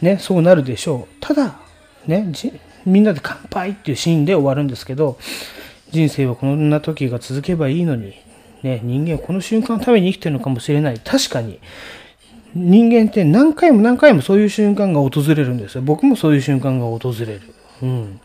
[0.00, 1.16] ね、そうなるでしょう。
[1.20, 1.58] ただ、
[2.06, 2.32] ね、
[2.84, 5.18] みんなで乾杯っていうシーンで終わるんですけど、
[5.90, 8.14] 人生はこんな時が続けばいいのに、
[8.62, 11.00] ね、人間はこの瞬間のために生きてるのかもしれない。
[11.00, 11.58] 確かに、
[12.58, 15.82] 人間って何回も何回もそういう瞬間が訪れるんですよ。
[15.82, 17.40] 僕もそういう瞬間が訪れる。
[17.82, 18.20] うん。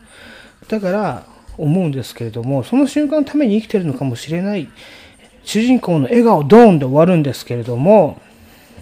[0.68, 4.68] だから、思うんですけれども、その瞬間のために生きてるのかもしれない。
[5.44, 8.20] 主人公の笑顔ドーンで終わるんですけれども、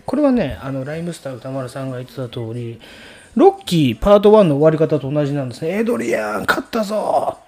[0.07, 2.81] これはね、あの、ライムスター歌丸さんが言ってた通り、
[3.35, 5.79] ロッキーパート1の終わり方と同じなんですね。
[5.79, 7.39] エドリアン、勝ったぞ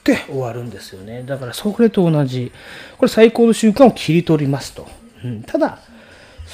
[0.00, 1.22] って終わるんですよね。
[1.24, 2.52] だから、それと同じ。
[2.98, 4.86] これ最高の瞬間を切り取りますと。
[5.24, 5.78] うん、ただ、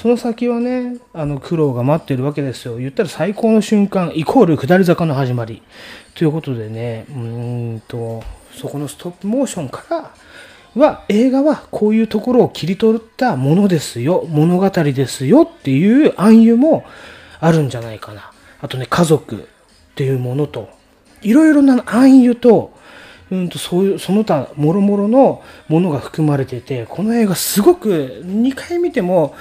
[0.05, 2.77] その先はね、あの、苦労が待ってるわけですよ。
[2.77, 5.63] 言ったら最高の瞬間、イコール下り坂の始まり。
[6.13, 10.11] ということでね、うんと、そこのストップモーションから
[10.75, 16.85] は、映画はこういうところを切り取ったものですよ、物語ですよっていう暗喩も
[17.39, 18.31] あるんじゃないかな。
[18.61, 19.39] あとね、家族っ
[19.95, 20.69] ていうものと、
[21.23, 22.75] いろいろな暗喩と、
[23.31, 29.35] うんとそういうその他もろもろのものが含まれててこの映画すごく2回見ても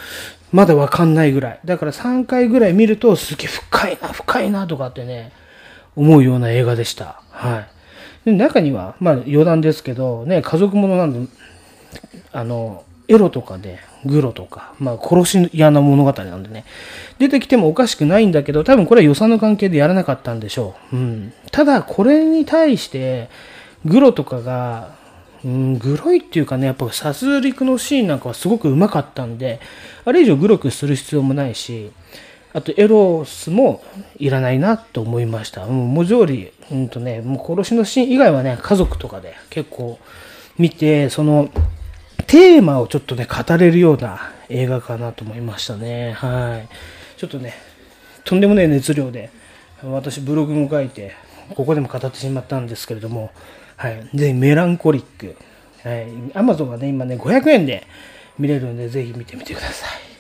[0.54, 1.60] まだわかんないぐらい。
[1.64, 5.32] だから3回ぐらい見るとすげえ深いな深いなとかってね
[5.96, 7.20] 思うような映画でした。
[7.30, 7.66] は
[8.24, 8.30] い。
[8.30, 11.28] で中にはまあ余談ですけどね家族ものなんで
[12.30, 16.64] あのエロとかでグロとか、まあ、殺し屋な物語なんでね
[17.18, 23.28] 出てきてもおかしくないんだけど多分これは予算の関係でやらなかったんでしょう、うん、ただこれに対して
[23.84, 24.94] グロとかが、
[25.44, 29.60] うん、グロいっていうかね、やっぱ殺戮のシーンなんかはすごくうまかったんで、
[30.04, 31.90] あれ以上グロくする必要もないし、
[32.54, 33.82] あとエロスも
[34.16, 35.66] いらないなと思いました。
[35.66, 39.98] もう文字通り、うんとね、もう殺しのシーン以外はね、家族とかで結構
[40.56, 41.50] 見て、その、
[42.26, 46.12] テーマをちょっとね、語れるような映画かなと思いましたね。
[46.12, 46.68] はい。
[47.18, 47.54] ちょっとね、
[48.24, 49.30] とんでもない熱量で、
[49.82, 51.12] 私ブログも書いて、
[51.54, 53.30] ここでも語ってしまったんですけれども、
[53.76, 54.08] はい。
[54.14, 55.36] ぜひメランコリック。
[55.82, 56.08] はい。
[56.34, 57.86] アマゾンがね、今ね、500円で
[58.38, 60.14] 見れるんで、ぜひ見てみてください。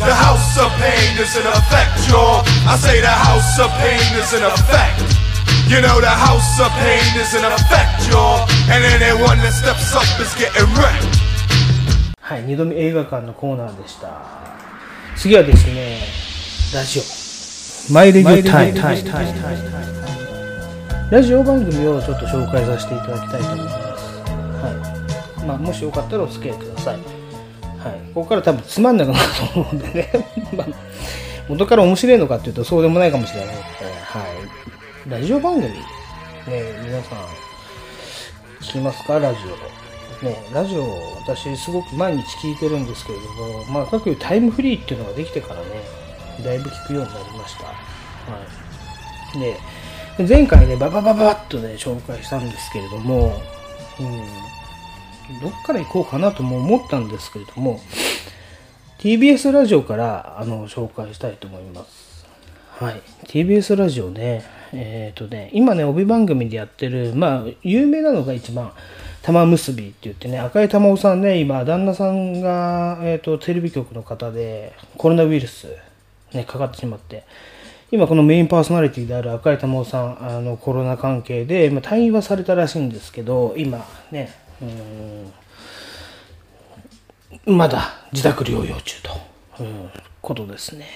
[0.00, 2.42] The house of pain is in effect, y'all.
[2.66, 5.09] I say the house of pain is in effect.
[5.70, 8.42] You know the house of pain is in effect, y'all.
[8.74, 11.20] And anyone that steps up is getting wrecked.
[12.20, 14.20] はい、二度目映画館のコーナーでした。
[15.16, 16.00] 次はですね、
[16.74, 17.92] ラジオ。
[17.94, 18.80] マイレディオタイム。
[21.08, 24.20] ラジオ番組をちょっと紹介させていただきたいと思います。
[24.32, 25.46] はい。
[25.46, 26.96] まあ、もしよかったらお付き合いください。
[26.96, 27.04] はい。
[28.12, 30.10] ここから多分つまんなくなると思うんでね。
[30.52, 30.66] まあ、
[31.48, 33.60] 元から面白いのかっていうとそうでもないかもしれないので、
[34.02, 34.39] はい。
[35.10, 35.80] ラジオ番組、ね、
[36.84, 37.18] 皆さん、
[38.60, 39.18] 聞きますか？
[39.18, 39.40] ラジ
[40.22, 40.24] オ。
[40.24, 40.84] ね、ラジオ
[41.26, 45.66] 私すごく毎日聞いてるんですけれども、まあ、各タイムフリーっていうのができてからね、
[46.44, 47.64] だいぶ聞くようになりました。
[47.64, 47.74] は
[49.34, 49.40] い。
[49.40, 49.58] で、
[50.28, 53.42] 前回ね、ババババッとね、紹介したんですけれども、
[53.98, 57.80] うん、どっから行こうかなとも思ったんですけれども、
[59.00, 62.24] TBS ラジオからあの紹介したいと思います。
[62.78, 63.02] はい。
[63.24, 68.72] TBS ラジオね、えっ、とね、今ね、帯番組でやってる、まあ、有名なのが一番、
[69.22, 75.66] 玉結びって言ってね、赤井玉緒さんね、今、旦那さんが、えっ、と、テレビ局の方で、コロナウイルス、
[76.32, 77.24] ね、かかってしまって、
[77.90, 84.32] 今、このメインパーソナリティである赤井玉緒さん、あの、コロナ関係で、まあ、退院はされたらしいんですけど、今、ね、
[87.46, 89.10] うん、まだ自宅療養中と、
[89.60, 89.90] うん、
[90.22, 90.86] ことですね。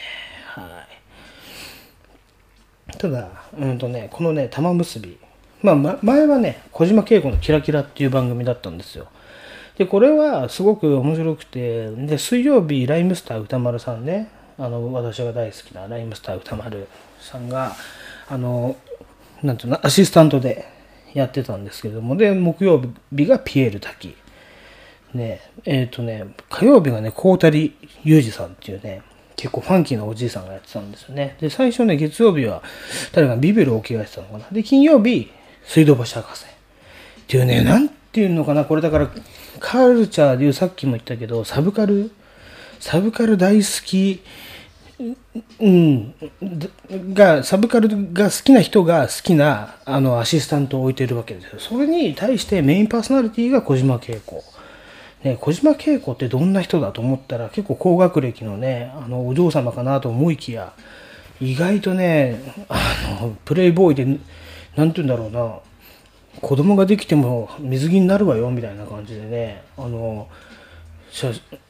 [0.47, 0.84] はい。
[2.99, 3.29] ただ、
[3.59, 5.19] うんとね、このね、玉結び、
[5.63, 9.09] まあ、前はね、小島慶子のキラキラっていう番組だったんですよ。
[9.79, 14.29] で、これはすごく面白くて、で、水曜日、ライムスター歌丸さんね、
[14.59, 16.87] あの、私が大好きなライムスター歌丸
[17.21, 17.73] さんが、
[18.29, 18.77] あの、
[19.43, 20.65] なんていうの、アシスタントで
[21.13, 24.15] やってたんですけども、で、木曜日がピエール滝。
[25.13, 29.03] ね、えっ、とね、火曜日がね、コータリユージさんっていうね、
[29.37, 31.37] 結構ファンキーなおじいさんがやってたんですよね。
[31.41, 32.63] で、最初ね、月曜日は、
[33.13, 34.47] 誰かビベルを着替えてたのかな。
[34.53, 35.31] で、金曜日、
[35.65, 36.45] 水道橋博士。
[36.45, 36.49] っ
[37.27, 39.11] ていうね、なんていうのかな、これだから、
[39.61, 42.11] カルチャーでいう、さっきも言ったけど、サブカル、
[42.81, 44.23] サブカル大好き、
[45.61, 46.15] うん、
[47.13, 51.59] が、サブカルが好きな人が好きな、あの、アシスタントを置いてるわけですよ。
[51.59, 54.45] それに対してメインパーソナリティが小島慶子。
[55.25, 60.75] ね、小島慶子ってどんな人だと思ったら結構高学歴のね、あの、お嬢様かなと思いきや、
[61.41, 64.05] 意外とね、あの、プレイボーイで、
[64.77, 65.59] なんて言うんだろうな、
[66.41, 70.29] 子供ができても水着になるわよ、みたいな感じでね、あの、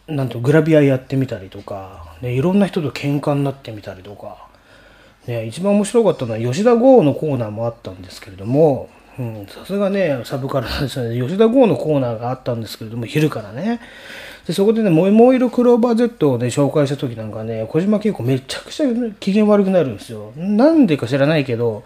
[0.08, 4.48] なんとグラビアやってみたりとか、ね、いろんな人と喧嘩になってみたりとか、
[5.26, 8.88] ね、一番面白かったのは吉田剛のコーナーもあったんですけれども、
[9.48, 11.20] さすがね、サブカルなんですよね。
[11.20, 13.80] 吉田剛のコーナーがあったんですけれども、昼からね。
[14.46, 18.86] で、そこでね、ももいろクローバー Z をね、紹介した時なんかね、小島慶子めちゃくちゃ
[19.20, 20.32] 機嫌悪くなるんですよ。
[20.36, 21.84] なんでか知らないけど、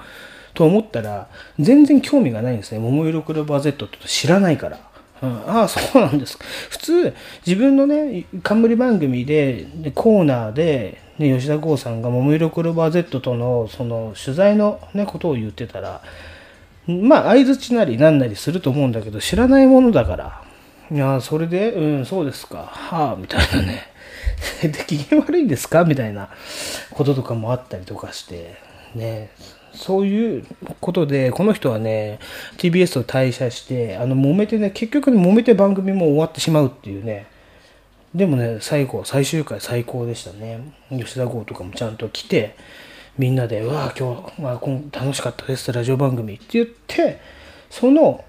[0.55, 2.81] と思ったら、全然興味がないんですね。
[2.81, 4.79] 桃色クローバー Z って知らないから。
[5.21, 6.39] うん、ああ、そうなんです。
[6.71, 7.15] 普通、
[7.47, 16.01] 自分のね、冠番組で、でコーナーで、ね、吉田剛さんが桃色クローバー Z との、その、取材のね、ことを言ってたら、
[16.89, 20.43] まあ、相づちなりなんなりすると思うんだけど、知らないものだから、
[20.91, 23.87] いや、それで、うん、そうですか、はあ、みたいなね。
[24.63, 25.85] で、機嫌悪いんですか？
[25.85, 26.31] みたいな
[26.91, 28.55] こととかもあったりとかして、
[28.95, 29.31] ね、
[29.75, 30.45] そういう
[30.81, 32.19] ことで、この人はね、
[32.57, 37.27] TBS を退社して、あの、揉めてね、結局ね、揉めて番組も終わってしまうっていうね、
[38.15, 40.61] でもね、最後、最終回最高でしたね。
[40.91, 42.55] 吉田剛とかもちゃんと来て、
[43.19, 47.21] みんなで、わあ、今日、まあ、楽しかったです、ラジオ番組って言って、
[47.69, 48.25] その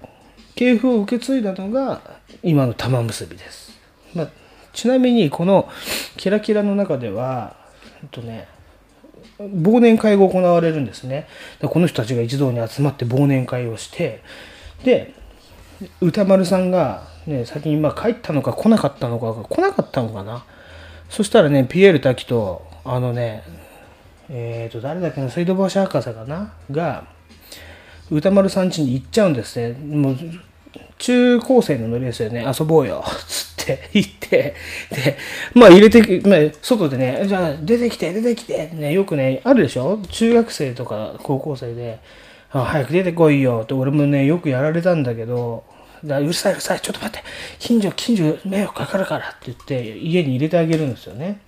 [0.56, 2.02] 系譜を受け継いだのが、
[2.42, 3.78] 今の玉結びです。
[4.14, 4.30] まあ、
[4.72, 5.68] ちなみに、この
[6.16, 7.56] キラキラの中では、
[8.02, 8.48] えっとね、
[9.38, 11.28] 忘年会が行われるんですね。
[11.62, 14.22] この人たちが一堂に集まって忘年会をして、
[14.84, 15.14] で、
[16.00, 20.44] 歌丸さんが、ね、先にまあ帰ったのか来なかったのか、来なかったのかな。
[21.08, 23.42] そしたらね、ピエール滝と、あのね、
[24.30, 26.54] えっ、と、誰だっけな、水道橋博士かな？
[26.70, 27.04] が、
[28.10, 29.72] 歌丸さん家に行っちゃうんですね。
[29.72, 30.16] もう、
[30.98, 32.46] 中高生のノリですよね。
[32.58, 33.04] 遊ぼうよ。
[33.26, 33.50] つって。
[33.60, 34.54] って言って、
[34.90, 35.18] で、
[35.54, 39.98] まあ入れて、まあ、外でね、じゃあ出てきて、出てきて、ね、よくね、あるでしょ？
[40.08, 42.00] 中学生とか高校生で、
[42.52, 45.64] あ早く出てこいよって俺もね、よくやられたんだけど、
[46.04, 47.24] だうるさいうるさい、ちょっと待って、
[47.58, 51.40] 近所、近所迷惑かかるからって言って、家に入れてあげるんですよね。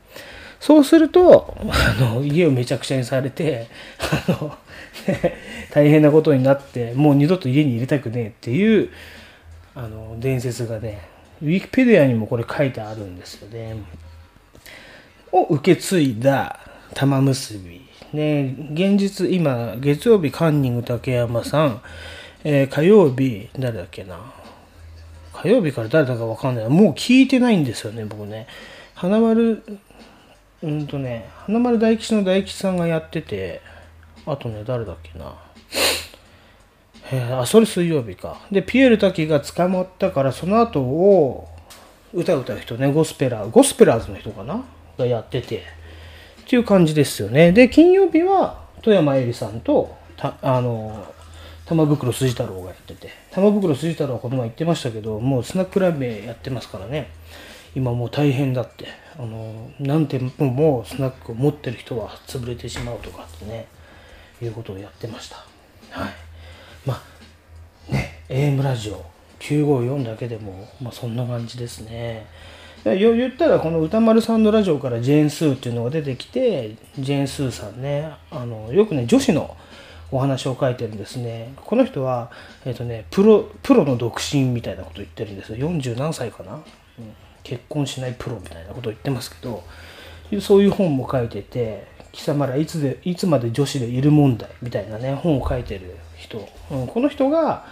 [0.62, 3.66] そうすると、あの、家をめちゃくちゃにされて、
[3.98, 4.56] あの、
[5.72, 8.90] 大変なことになって、もう二度と家に入れたくねえっていう、
[9.74, 11.08] あの、伝説がね、
[11.42, 13.74] ウィキペディアにもこれ書いてあるんですよね。
[15.32, 16.60] を受け継いだ
[16.94, 17.80] 玉結び。
[18.12, 21.82] ね、現実今、月曜日カンニング竹山さん、
[22.44, 24.32] えー火曜日、誰だっけな。
[25.32, 26.68] 火曜日から誰だかわかんない。
[26.68, 28.46] もう聞いてないんですよね、僕ね。
[28.94, 29.64] 花丸、
[30.62, 33.60] うんとね、花丸大吉の大吉さんがやってて、
[34.26, 35.34] あとね、誰だっけな。
[37.10, 38.40] えあ、それ水曜日か。
[38.50, 41.48] で、ピエール滝が捕まったから、その後を
[42.14, 44.64] 歌う歌う人ね、ゴスペラー、ゴスペラーズの人かな？
[44.96, 45.60] がやってて、っ
[46.46, 47.50] ていう感じですよね。
[47.50, 51.06] で、金曜日は富山えりさんと、たあの、
[51.66, 57.10] 玉袋筋太郎がやってて、玉袋筋太郎はこの前言ってましたけど、もうスナックラーメンやってますからね。
[57.74, 59.01] 今もう大変だって。
[59.18, 63.66] あの、何店舗もスナックを持ってる人は潰れてしまうとかってね、
[64.40, 65.36] いうことをやってました。
[65.90, 66.12] はい。
[66.86, 67.00] ま
[67.90, 69.04] あ、ね、AM ラジオ
[69.40, 72.26] 954だけでも、まあ、そんな感じですね。
[72.84, 79.56] でよ言ったらこの歌丸さんのラジオからジェーン・スーっていうのが出てきてジェーン・スーさんねあのよくね女子の
[80.10, 82.30] お話を書いてるんですねこの人は、
[82.64, 86.60] えっとね、プロプロの独身みたいなこと言ってるんですよ40何歳かな、
[87.42, 89.62] 結婚しないプロみたいなことを言ってますけど
[90.40, 97.66] そういう本も書いてて貴様らいつでいつまで女子でいる問題みたいなね本を書いてる人、うん、この人が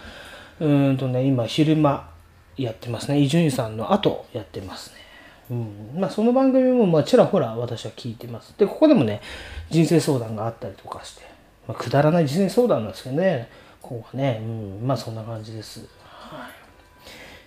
[0.59, 2.09] うーんとね今昼間
[2.57, 3.19] やってますね。
[3.19, 4.95] 伊集院さんの後やってますね。
[5.49, 6.01] うん。
[6.01, 8.53] まあ、その番組もまあちらほら私は聞いてます。
[8.57, 9.21] でここでもね
[9.69, 11.23] 人生相談があったりとかして、
[11.67, 13.49] まあ、くだらない人生相談なんですけどね。
[13.81, 14.45] ここはね、う
[14.83, 16.51] ん、まあそんな感じです、はい、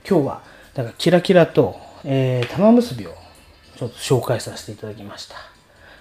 [0.07, 0.43] 今日は
[0.75, 3.15] だからキラキラと、えー、玉結びを
[3.77, 5.37] ちょっと紹介させていただきました。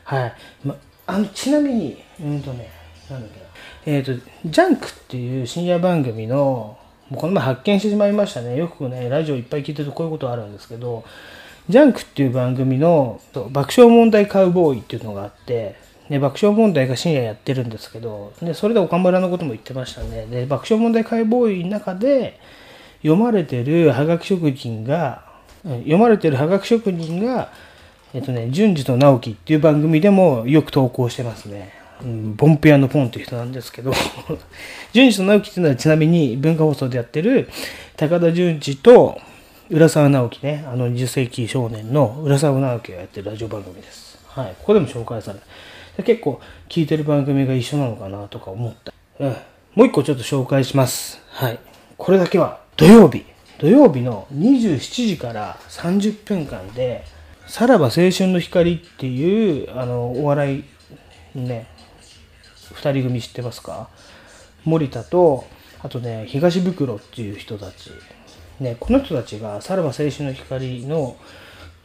[0.03, 0.33] はい、
[0.63, 0.75] ま
[1.07, 2.69] あのちなみにうんとね
[3.09, 3.45] なんだっけな。
[3.85, 6.77] えっ、とジャンクっていう深夜番組の
[7.09, 8.57] もうこの前発見してしまいましたね。
[8.57, 11.03] よくねラジオいっぱい聞いてるとこういうことあるんですけど
[11.69, 15.75] ジャンクっていう番組の爆笑問題カウボーイっていうのがあって、
[16.09, 20.25] ね、爆笑問題が深夜やってるんですけど、でそれで岡村のことも言ってましたね。
[20.25, 22.37] で、爆笑問題カウボーイの中で
[23.01, 25.32] 読まれてるハガキ職人が、
[25.63, 27.51] 読まれてるハガキ職人が、
[28.13, 31.73] えっとね、順次と直樹っていう番組でもよく投稿してますね。
[32.01, 33.93] うん、ボンペアのポンっていう人なんですけど、
[34.91, 37.49] 順次と直樹っていうのはちなみに文化放送でやってる
[37.95, 39.19] 高田純次と
[39.69, 44.19] 浦沢直樹ね、あの20世紀少年の浦沢直樹がやってるラジオ番組です。
[44.27, 46.03] はい、ここでも紹介される。
[46.03, 48.93] 結構聞いてる番組が一緒なのかなとか思った。
[49.19, 49.35] うん。
[49.75, 51.21] もう一個ちょっと紹介します。
[51.29, 51.59] はい。
[51.97, 53.25] これだけは土曜日。
[53.63, 57.05] 土曜日の27時から30分間で、
[57.47, 60.65] さらば青春の光っていう、あの、お笑
[61.33, 61.67] い、ね、
[62.73, 63.87] 二人組知ってますか？
[64.65, 65.45] 森田と
[65.81, 67.91] あとね東袋っていう人たち。
[68.59, 71.15] ねこの人たちがさらば青春の光の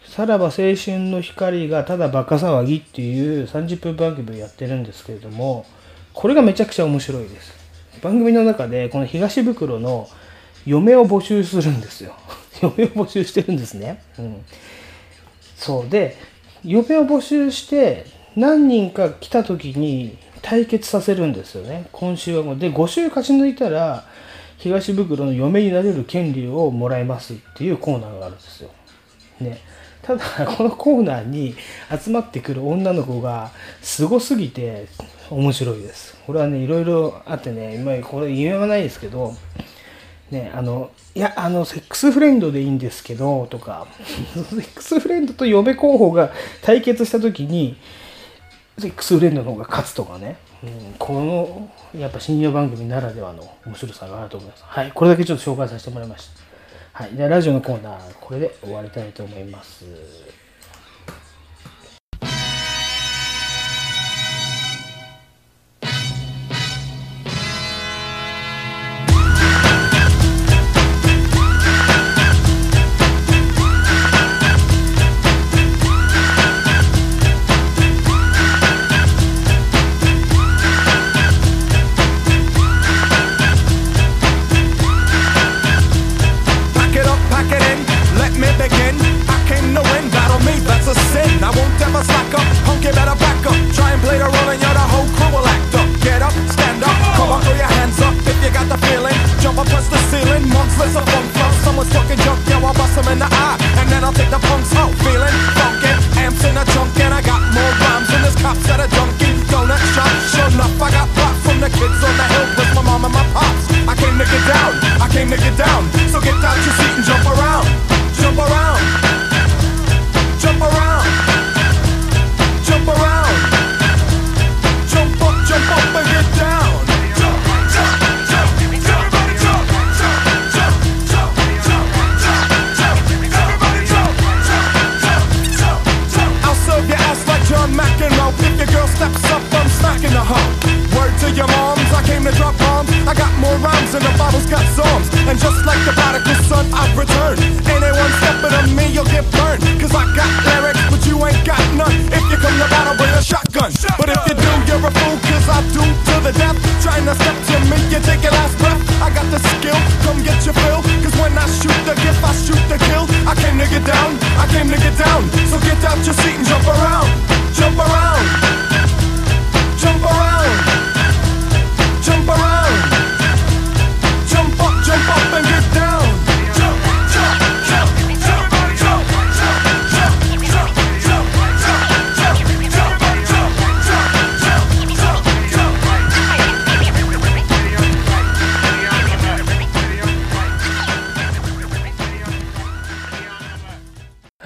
[0.05, 5.65] さらば青春の光がただバカ騒ぎっていう30分番組をやってるんですけれども
[6.13, 7.53] これがめちゃくちゃ面白いです。
[8.03, 10.09] 番組の中でこの東袋の
[10.69, 12.15] 嫁を募集するんですよ。
[12.61, 14.03] 嫁を募集してるんですね。
[14.19, 14.45] うん。
[15.57, 16.17] そうで
[16.65, 18.07] 嫁を募集して
[18.37, 21.87] 何人か来た時に対決させるんですよね。
[21.93, 22.59] 今週はもう。
[22.59, 24.05] で5週勝ち抜いたら
[24.59, 28.71] 東袋の嫁になれる権利をもらえますっていうコーナーがあるんですよ、
[29.41, 29.61] ね、
[30.03, 30.25] ただ
[30.57, 31.55] このコーナーに
[31.97, 34.87] 集まってくる女の子がすごすぎて
[35.31, 36.17] 面白いです。
[36.27, 39.35] これはねいろいろあってね今これ言わないですけど
[40.31, 46.31] ね、あの、いや、あの、セックスフレンドでいいんですけど、とか、 セックスフレンドと嫁候補が
[46.63, 47.77] 対決したときに、
[48.79, 54.65] セックスフレンドの方が勝つとかね、うん、この、やっぱ深夜番組ならではの面白さがあると思います。
[54.67, 56.29] はい、これだけちょっと紹介させてもらいまし
[56.93, 57.03] た。
[57.05, 59.85] はい、ではラジオのコーナー、これで終わりたいと思います。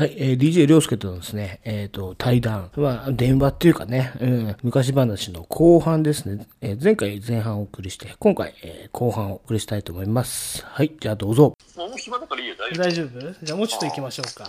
[0.02, 6.44] はい、えー DJ りょうすけとのですね、えっ、と、対談は、電話っていうかね、うん、昔話の後半ですね。
[6.60, 10.66] えー前回前半をお送りして、今回、えー後半をお送りしたいと思います。
[10.66, 11.56] はい、じゃあどうぞ。
[11.76, 13.20] もう暇だからいいよ、大丈夫。
[13.20, 13.46] 大丈夫？
[13.46, 14.48] じゃあもうちょっと行きましょうか。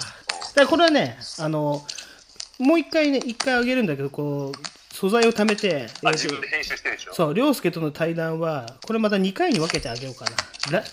[0.56, 1.84] だこれはね、あの、
[2.58, 7.14] もう一回ね、一回あげるんだけど、こう、素材を貯めて、あ、えー自分で編集してるでしょ？
[7.16, 10.26] そう、りょうすけとの対談は、これまた2回に分けてあげようか
[10.72, 10.80] な。
[10.80, 10.84] ら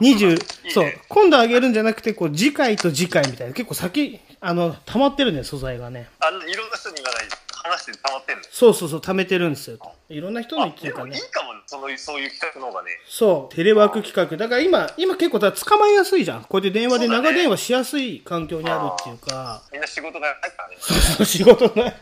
[0.00, 0.40] 20、
[0.72, 6.08] そう、今度あげるんじゃなくて、こう、次回と次回みたいな、結構先、あの、溜まってるね、素材がね。
[6.20, 7.24] あの、いろんな人に言わない
[7.70, 8.42] 話して溜まってんの。
[8.50, 9.78] そうそうそう、溜めてるんですよ。
[10.08, 11.10] いろんな人の言ってでるからね。
[11.10, 12.90] もいいかも、そのそういう企画の方がね。
[13.08, 14.36] そう、テレワーク企画。
[14.36, 16.42] だから今、今結構だ捕まえやすいじゃん。
[16.44, 19.62] こうやって電話で長電話しやすい環境にあるっていうか。
[19.72, 20.76] みんな仕事がないからね。
[20.80, 21.92] そ う仕事が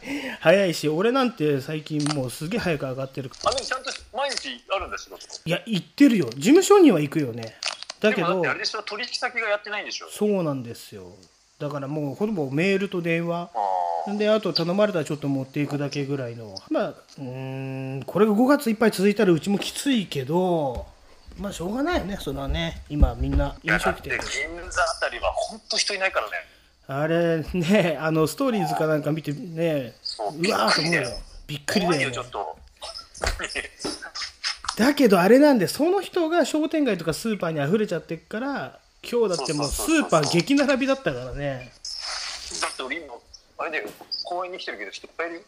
[0.40, 3.54] 早いし、俺なんて最近もうすげえ早く上がってるかあ、ら。
[3.56, 5.18] でもちゃんと毎日あるんだ、仕事。
[5.44, 6.26] いや、行ってるよ。
[6.30, 7.56] 事務所には行くよね。
[8.00, 10.08] だけどあれでしょ、取引先がやってないんでしょ。
[10.10, 11.16] そうなんですよ。
[11.58, 13.50] だからもうほぼメールと電話。
[14.06, 16.54] あで、あと頼まれたらちょっと持っていくだけぐらいの。
[16.70, 20.86] まあ、うーん、これが5月いっぱい続いたらうちもきついけど、
[21.38, 22.82] まあしょうがないよね、それはね。
[22.88, 24.20] 今みんな飲食店銀
[24.70, 26.32] 座あたりは本当人いないからね。
[26.86, 31.02] あれね、あのストーリーズかなんか見てね、そううわーと思うよ。
[31.46, 32.56] びっくりだよ、よねちょっと。
[34.76, 38.78] だけどあれなんで、その人が商店街とかスーパーに溢れちゃってっから、
[39.10, 41.72] 今日だってもうスーパー激並びだったからね。
[42.60, 43.14] だって俺今、
[43.58, 43.88] あれだよ、
[44.24, 45.42] 公園に来てるけど人いっぱいいるよ。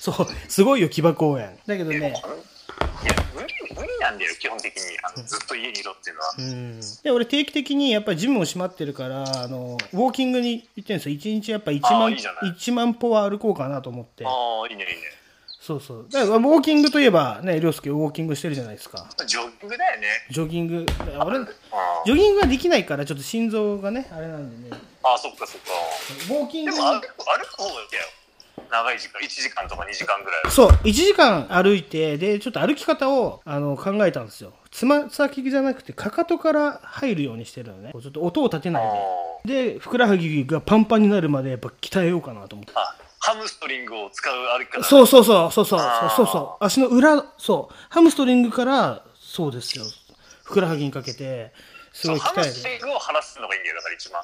[0.00, 1.58] そう、すごいよ、木場公園。
[1.66, 2.10] だけどね、いや、
[3.34, 4.82] 無理、無理なんだよ、基本的に。
[5.02, 6.34] あのずっと家にいろっていうのは。
[6.38, 6.80] うん。
[7.02, 11.16] で、俺定期的にやっぱりジムも閉まってるから、あの、ウォーキングに行ってるんですよ。
[11.16, 14.24] 1日やっぱ1あー万、いい1万歩は歩こうかなと思って。
[14.26, 15.19] ああ、いいね、いいね。
[15.60, 16.06] そうそう。
[16.10, 19.06] だからウォーキングといえば、ね、りょうすけウォーキングしてるじゃないですか。
[19.26, 20.06] ジョギングだよね。
[20.30, 20.86] ジョギング。
[21.22, 21.46] 俺、あ
[22.06, 24.80] ジョギングができないから、ちょっと心臓がね、あれなんでね。
[25.02, 25.70] あ、そっかそっか。
[26.34, 28.04] ウォーキングでも歩く歩く方がいいんだよ。
[28.70, 30.50] 長い時間、1時間とか2時間ぐらい。
[30.50, 34.52] そう、1時間歩いて、で、ちょっと歩き方をあの考えたんですよ。
[34.70, 37.92] つま先じゃなくて、かかとから入るようにしてるのね。
[37.92, 38.82] ちょっと音を立てない
[39.44, 39.72] で。
[39.74, 42.72] で、ふくらはぎがパンパンになるまでやっぱ鍛えようかなと思って。
[42.74, 44.82] あ、ハムストリングを使う歩き方。
[44.82, 45.80] そうそうそう、そうそう、
[46.16, 46.64] そうそう。
[46.64, 49.84] 足の裏、そう、ハムストリングから、そうですよ。
[50.42, 51.52] ふくらはぎにかけて、
[51.92, 52.50] すそうハごい鍛える。
[52.50, 54.22] ムストリングを晴らすのがいいんだよ、だから一番。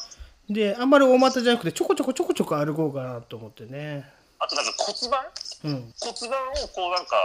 [0.49, 4.11] で、あんまり大股じゃなくて、ちょこちょこちょこちょこ歩こうかなと思ってね。
[4.39, 5.25] あとなんか骨盤
[5.65, 5.93] うん。
[6.01, 7.17] 骨盤をこうなんか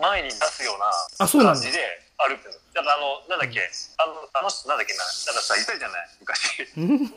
[0.00, 1.78] 前に出すような感じで
[2.18, 2.52] 歩くの。
[2.74, 3.60] だからあの、なんだっけ、
[3.98, 6.08] あの、あの人なんだっけな、なんかさ、いたじゃない？
[6.20, 6.66] 昔。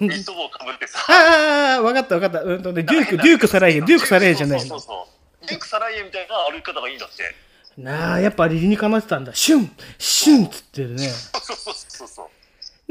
[0.02, 1.00] ニット帽かぶってさ。
[1.10, 2.42] ああ、わかったわかった。
[2.42, 5.08] うんとね、デューク、デュークサライエ、デュークサライエじゃないのそうそ
[5.44, 5.48] う。
[5.48, 7.36] デュークサライエみたいな歩き方がいいんだって。
[7.82, 9.34] なあ、やっぱ理にかなってたんだ。
[9.36, 11.08] シュンシュンっつってるね。
[11.08, 12.28] そうそうそうそうそう。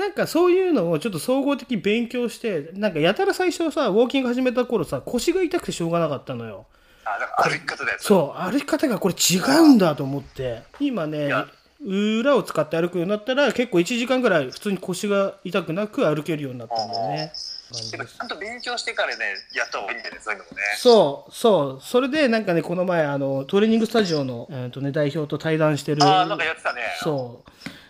[0.00, 6.66] なんかそういうのをちょっと総合的に勉強して、なんかやたら最初さ、ウォーキング始めた頃さ、腰が痛くてしょうがなかったのよ。
[7.06, 7.98] あ、だから歩き方だよ。
[8.00, 10.62] そう、歩き方がこれ違うんだと思って。
[10.80, 11.46] 今ねや、
[11.84, 17.32] 裏を使って歩くようになったら、結構1時間ぐらい普通に腰が痛くなく歩けるようになったんだよね。
[17.72, 20.62] ちゃんと勉強してからね、やった方がいいんだよね、そういうのもね。
[20.78, 21.82] そう、そう。
[21.82, 26.02] それでなんかね、この前、あの、トレーニングスタジオの、えーとね、代表と対談してる。
[26.04, 26.82] ああ、なんかやってたね。
[27.02, 27.44] そ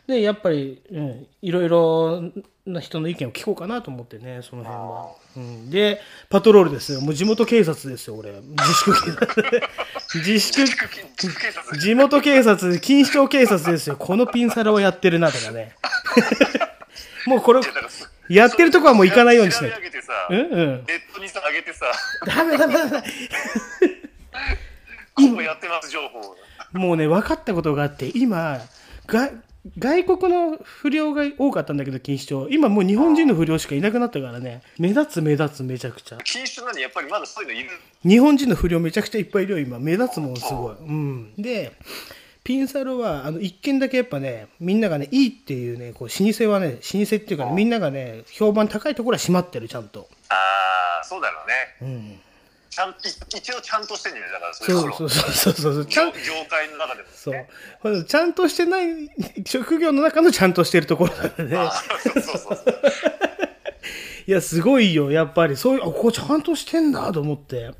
[0.09, 0.11] う。
[0.11, 2.23] で、やっぱり、うん、いろいろ
[2.67, 5.12] な人の意見を聞こうかなと思ってね、その辺は。
[5.37, 7.01] うん、で、パトロールですよ。
[7.01, 8.33] もう地元警察ですよ、俺。
[8.33, 9.45] 自粛警察。
[10.14, 10.64] 自粛。
[11.79, 13.97] 地元警察、錦糸町警察ですよ。
[13.97, 15.75] このピンサロをやってるなとかね。
[17.27, 17.61] もうこれ、
[18.29, 20.85] やってるとこはもう行かないようにしない調べ上げてさ、うんうん。
[20.87, 21.87] ネットにさ、上げてさ、
[22.25, 23.03] ダメダメダメ。
[25.14, 26.37] ここやってます情報。
[26.73, 28.61] もうね、分かったことがあって、今、
[29.07, 29.31] が
[29.79, 32.49] 外国の不良が多かったんだけど、錦糸町。
[32.51, 34.62] 今もう日本人の不良しかいなくなったからね。
[34.79, 36.19] 目立つ目立つめちゃくちゃ。
[36.19, 37.71] 禁止なのにやっぱりまだそういうのいる。
[38.03, 39.79] 日本人の不良めちゃくちゃいっぱいいるよ、今。
[39.79, 40.75] 目立つもん、すごい。
[40.77, 41.35] うん。
[41.37, 41.73] で、
[42.45, 50.09] ピンサロは、あの、一軒だけやっぱね、みんながね、いいっていうね、こう、老舗はね、老舗っていうかね、みんながね、評判高いところは閉まってる、ちゃんと。
[50.29, 50.35] あ
[51.03, 51.41] あ、そうだろ
[51.81, 51.97] うね。
[51.97, 52.21] うん。
[52.77, 52.95] ちゃん
[53.39, 54.31] 一応ちゃんとしてんじゃない？
[54.33, 56.12] だからそうそいうそうそうそう業業
[56.51, 57.49] 界の中でもそうね。
[57.81, 58.87] これちゃんとしてない、
[59.47, 61.57] 職業の中のちゃんとしてるところなんでね。
[62.03, 62.74] そうそうそうそう
[64.29, 65.57] いや、すごいよ、やっぱり。
[65.57, 67.70] そういう、あ、ここちゃんとしてんだと思って。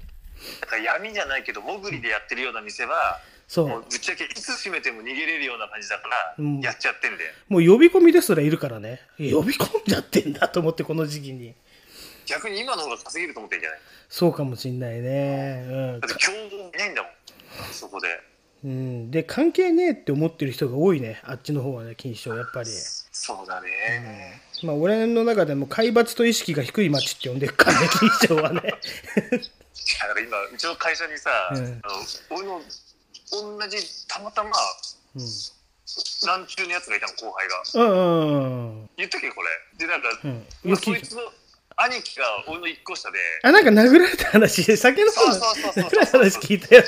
[0.61, 9.01] だから闇じゃないけど潜りでやってるような店はそうもうぶっちゃけいつ閉めても逃げれるような感じだから、うんやっちゃってんだよもう呼び込みですらいるからね。
[9.19, 11.55] 呼び込んじゃってんだと思って、この時期に。
[12.27, 13.79] 逆に今の方が稼げると思ってんじゃない？
[14.09, 15.65] そうかもしんないね。
[15.69, 17.13] うんだって競合いないんだもん
[17.73, 18.09] そこで
[18.65, 19.11] うん。
[19.11, 21.21] で、関係ねえって思ってる人が多いね。
[21.25, 22.71] あっちの方はね、錦糸町、やっぱり。
[22.71, 28.61] そうだね、まあ、俺の中でも海抜と意識が低い町って呼んでるからね、錦糸町はね。
[28.61, 28.69] だ
[30.09, 31.73] から今、うちの会社にさ、うんあの
[32.31, 32.61] 俺の
[33.59, 34.51] 同じ、たまたま、
[35.15, 35.23] うん。
[36.27, 37.63] ラン中のやつがいたの、後輩が。
[37.75, 38.91] うんうんうん。
[38.97, 39.49] 言ったっけ、これ。
[39.79, 41.23] で、なんか、うんまあそいつの
[41.79, 46.83] 兄貴が俺の一個下で、あ、なんか殴られた話、酒のそうそうそうそう殴られた話聞いたよ。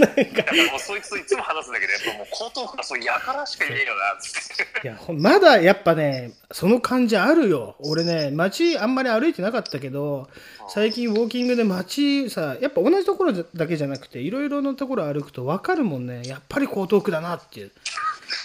[0.00, 0.44] なんかだ。
[0.44, 4.88] からもうそいつといつも話すんだけど、やっぱもう江東区はそうやからしかいねえよな、つって。
[4.88, 7.76] いや、まだやっぱね、その感じあるよ。
[7.78, 10.28] 俺ね、街あんまり歩いてなかったけど、
[10.68, 16.22] 最近ウォーキングで街さ、やっぱ同じところだけじゃなくて、いろいろなところ歩くと分かるもんね。
[16.24, 17.70] やっぱり江東区だなっていう。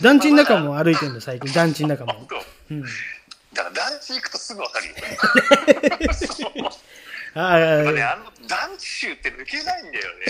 [0.04, 1.52] 団地の中も歩いてんだ、最近。
[1.54, 2.28] 団地の中も。
[2.70, 2.84] うん。
[3.58, 4.94] だから団地行くとすぐわかるよ。
[7.34, 10.26] あ あ、ね、だあの団地臭って抜けないんだよね。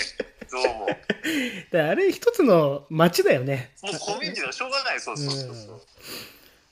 [0.50, 0.88] どうも。
[1.84, 3.74] もあれ一つの街だよね。
[3.84, 5.82] うコミュニティはしょうがない、そうそうそうそう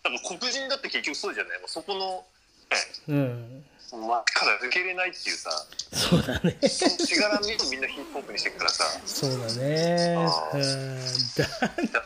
[0.05, 0.39] うん。
[0.39, 1.59] 黒人だって結局そうじゃない。
[1.59, 2.25] もうそこの、
[3.09, 3.59] うん。
[3.59, 5.49] ね、真っから抜けれないっていうさ、
[5.91, 6.57] そうだね。
[6.69, 8.85] しがらみをみんなヒップホップにしてるからさ。
[9.05, 10.15] そうだね。
[10.53, 10.99] うん
[11.91, 12.05] だ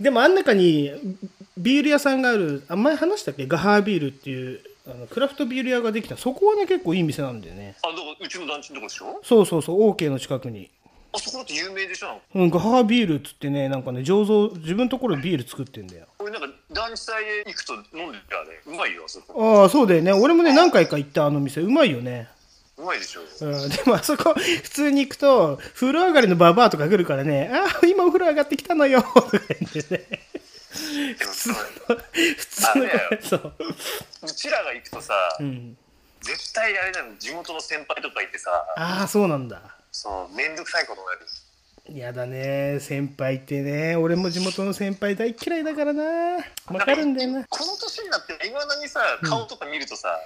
[0.00, 0.92] でもあん中に
[1.58, 3.46] ビール屋さんがある、あ前話したっけ？
[3.46, 6.16] ガハービールっていうあのクラフトビール屋ができた。
[6.16, 7.76] そこはね結構いい店なんだよね。
[7.82, 9.20] あ、だからうちの団地のとこでしょ？
[9.22, 10.70] そうそうそう、OK の近くに。
[11.10, 12.20] あそこだって有名でしょ？
[12.34, 16.06] うん、ガハービールっつってね、なんかね、醸造、自分のところでビール作ってんだよ。
[16.18, 19.62] 俺なんか団地祭へ行くと飲んでたらね、うまいよ、あそこ。
[19.62, 20.12] ああ、そうだよね。
[20.12, 22.28] 俺もね、何回か行ったあの店、うまいよね。
[22.76, 23.20] うまいでしょ。
[23.40, 29.30] うん、でもあそこ、普通に行くと、風呂上がりのババアとか来るからね、ああ、今お風呂上がってきたのよ、とか
[29.72, 30.20] 言ってね。
[31.18, 31.54] でもさ
[32.36, 33.54] 普通の あれだよそう。
[34.22, 35.76] うちらが行くとさ、うん。
[36.20, 39.60] 絶対あれだよ、地元の先輩とかいてさ、ああ、そうなんだ。
[39.92, 41.26] そう、めんどくさいことになる。
[41.90, 43.96] やだね、先輩ってね。
[43.96, 46.04] 俺も地元の先輩大嫌いだからな。
[46.66, 47.46] わかるんだよな。
[47.48, 50.20] この年になって、いまだにさ、顔とか見るとさ、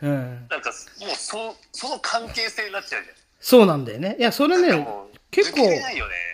[0.00, 0.46] うん。
[0.48, 0.70] なんか
[1.00, 3.10] もうそその関係性になっちゃうじ
[3.40, 4.16] そうなんだよね。
[4.18, 5.84] いや、それねも、結構ね、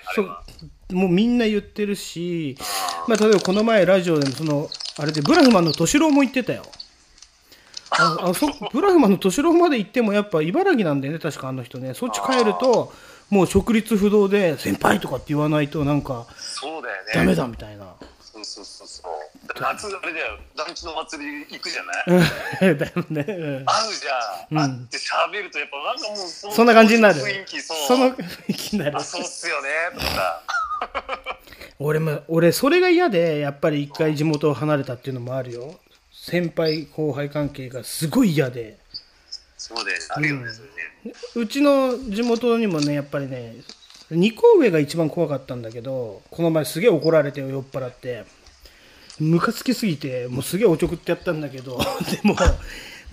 [0.06, 0.44] あそうれは。
[0.92, 2.56] もうみんな言ってるし、
[3.08, 6.64] まあ、例えばこの前ラジオでもそのあれでブラフマンの敏郎も言ってたよ。
[7.92, 11.94] ああそブラフマンの敏郎まで行ってもやっぱ茨城なんだよね確かあの人ね。
[11.94, 12.92] そっち帰ると
[13.30, 17.12] もう直立不動で先輩とかって言わないとなんかそうだよね。
[17.14, 17.86] ダメだみたいな。
[18.20, 19.10] そうそうそうそう。
[19.60, 21.92] 夏、あれだよ、団地の祭り行くじゃな
[22.68, 22.70] い？
[22.70, 22.78] うん。
[22.78, 23.64] だよね、うん。
[23.66, 24.64] 会うじゃん。
[24.64, 24.70] うん。
[24.70, 27.20] 会って喋ると、やっぱなんかもうそ、そんな感じになる。
[27.20, 27.76] 雰囲気、そう。
[27.88, 28.96] その雰囲気になる。
[28.96, 30.06] あ、そうっすよね、とか。
[30.06, 30.42] さ。
[31.78, 35.78] 俺も俺それが嫌でやっぱり一回地元を離れたっていうのもあるよ。
[36.12, 38.78] 先輩後輩関係がすごい嫌で。
[39.56, 41.14] そうだよね、あるよね、それね。
[41.34, 43.56] うちの地元にもね、やっぱりね、
[44.10, 48.24] 2個上が一番怖かったんだけど、この前すげえ怒られて酔っ払って、
[49.18, 51.78] ムカつきすぎて、もうすげえおちょくってやったんだけど、
[52.10, 52.54] でも、だ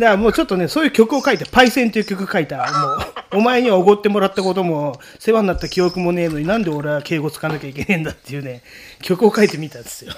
[0.05, 2.57] からもうちょっとね、そういう曲を書いて、パイセンっていう曲書いた。
[2.57, 8.63] もう、お前にはおごってもらったことも、世話になった記憶もねえのになんで俺は敬語つかなきゃいけねえんだっていうね、
[9.01, 10.11] 曲を書いてみたんですよ。
[10.11, 10.15] い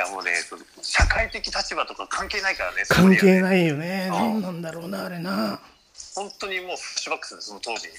[0.00, 0.32] やもうね、
[0.80, 3.40] 社会的立場とか関係ないからね、関係い。
[3.40, 4.08] ないよね。
[4.10, 5.60] 何なんだろうな、あれな。
[6.14, 7.94] 本当にもうフラッシュバックする、その当時に。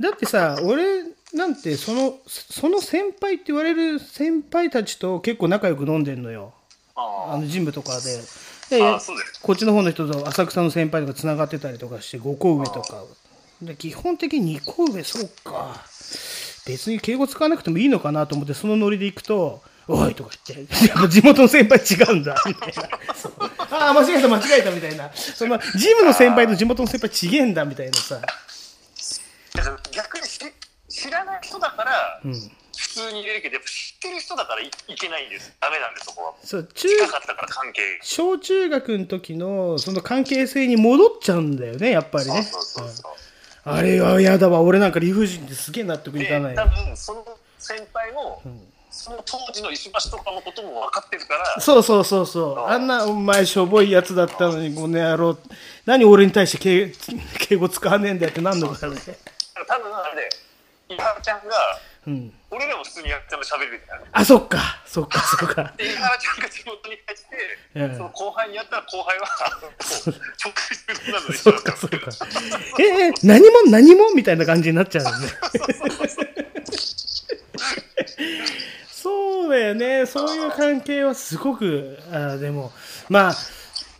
[0.00, 6.52] だってさ、俺なんてその、その先輩って言われる先輩たちと結構仲良く飲んでんのよ。
[6.94, 8.20] ああのジムとかで。
[8.70, 13.04] でああそうだよこっちの方の人と浅草の先輩とかつながってたりとかして5個上とか。
[13.62, 15.84] で基本的に2個上そうか。
[16.66, 21.08] 別に敬語使わなくてもいいのかなと思ってそのノリで行くと「おい!」とか言って。
[21.08, 22.40] 地元の先輩違うんだ。
[22.46, 22.88] みたいな
[23.70, 25.10] ああ間違えた間違えたみたいな。
[25.14, 28.20] そのジムの先輩と地元の先輩ちげえんだみたいなさ。
[29.54, 30.38] だから逆に知
[30.88, 32.32] 知らない人だから、ん
[32.78, 35.52] 普通に入れるけど、やっぱ知ってる人だからいいけないんです。
[35.60, 36.34] ダメなんです、そこは。
[36.44, 37.82] そう中近かったから関係。
[38.02, 43.12] 小中学の時のその関係性に戻っちゃうんだよねやっぱりねそうそうそうそう。
[43.64, 47.24] あれは嫌だわ俺なんか理不尽ですげえ納得いで、かない多分その
[47.58, 48.40] 先輩も、
[48.90, 52.58] その当時の石橋とかのことも分かってるから、そうそうそうそう。
[52.60, 55.36] あんなお前しょぼいやつだったのに、この野郎。
[55.84, 56.92] 何俺に対して敬
[57.48, 58.96] 敬語使わねえんだよってなんのかね。
[59.66, 60.16] 多分あれ
[60.88, 61.78] で、伊原ちゃんが、
[62.08, 62.32] うん。
[62.50, 64.02] 俺らも普通にやっても喋るべきだよ。
[64.12, 64.80] あ、そっか。
[64.86, 65.74] そっか、そっか。
[65.76, 69.26] で、伊原ちゃんが地元に帰って、うんその後輩にやったら後輩は、
[69.78, 71.98] 直接なのでしょそっか、そっか。
[72.80, 74.10] え、え、何も何も？
[74.14, 75.28] みたいな感じになっちゃうんで。
[78.90, 80.06] そうだよね。
[80.06, 82.72] そういう関係はすごく、あでも、
[83.10, 83.34] まあ、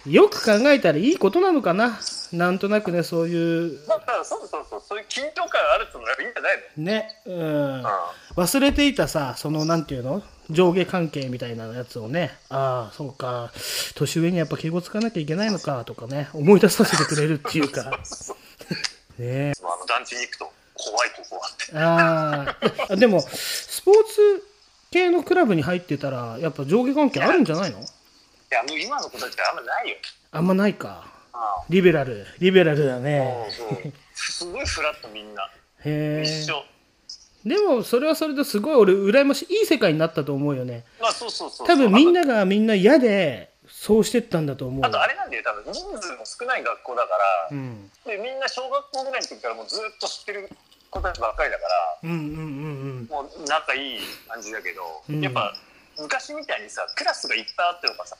[0.06, 1.98] よく考えたらいいことなのかな。
[2.32, 3.34] なんとなくねそうい
[3.74, 3.78] う。
[3.78, 6.84] そうそうそうそういう緊張感あるってのがいいんじゃないの？
[6.84, 7.80] ねうん。
[7.82, 7.84] う
[8.36, 10.22] 忘れていたさそのなんていうの？
[10.50, 12.30] 上下関係みたいなやつをね。
[12.48, 13.50] ああそうか。
[13.96, 16.28] 年上にやっぱ敬語つかなきゃいけないのかとかね。
[16.32, 17.82] 思い出させてくれるっていうか。
[19.18, 19.52] ね。
[19.62, 21.76] まあ、あの団地に行くと怖いここはって。
[21.76, 22.56] あ
[22.92, 22.96] あ。
[22.96, 24.46] でもスポーツ
[24.90, 27.78] 系のクラブに入ってたらやっぱ上下関係あるんじゃないの？
[28.50, 29.96] いやもう今の子たちはあんまないよ。
[30.32, 31.04] あんまないか。
[31.32, 32.26] あリベラル。
[32.38, 33.46] リベラルだあね。
[33.50, 33.92] そうそう。
[34.14, 35.42] すごいフラットみんな。
[35.44, 35.52] へ
[35.84, 36.22] え。
[36.24, 36.64] 一緒。
[37.44, 40.84] でもそれはそれですごい俺羨ましいいい世界になったと思うよね。
[41.00, 41.66] まあそうそうそう。
[41.66, 44.84] 多分みんなながみんな嫌でそうしてったんだと思う。
[44.84, 47.08] あとあれなんだよ多分人数も少ない学校だか
[47.50, 47.90] ら、うん。
[48.06, 50.48] でみんな小学校ぐらいの時からもうずっと知ってる
[50.90, 51.70] 子たちばっかりだから
[52.02, 52.20] うんうんう
[53.04, 53.06] ん。
[53.08, 55.20] もう仲いい感じだけど、うん。
[55.20, 55.54] やっぱ
[56.00, 58.16] 昔みたいにさクラスがいっぱいあってとかさ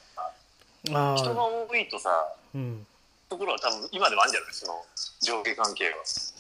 [0.85, 1.15] 人があ
[1.69, 2.11] 多いとさ
[2.55, 2.87] うん。
[3.29, 4.53] ところは多分今でもあるんじゃない？
[4.53, 4.73] その
[5.21, 5.91] 上下関係は。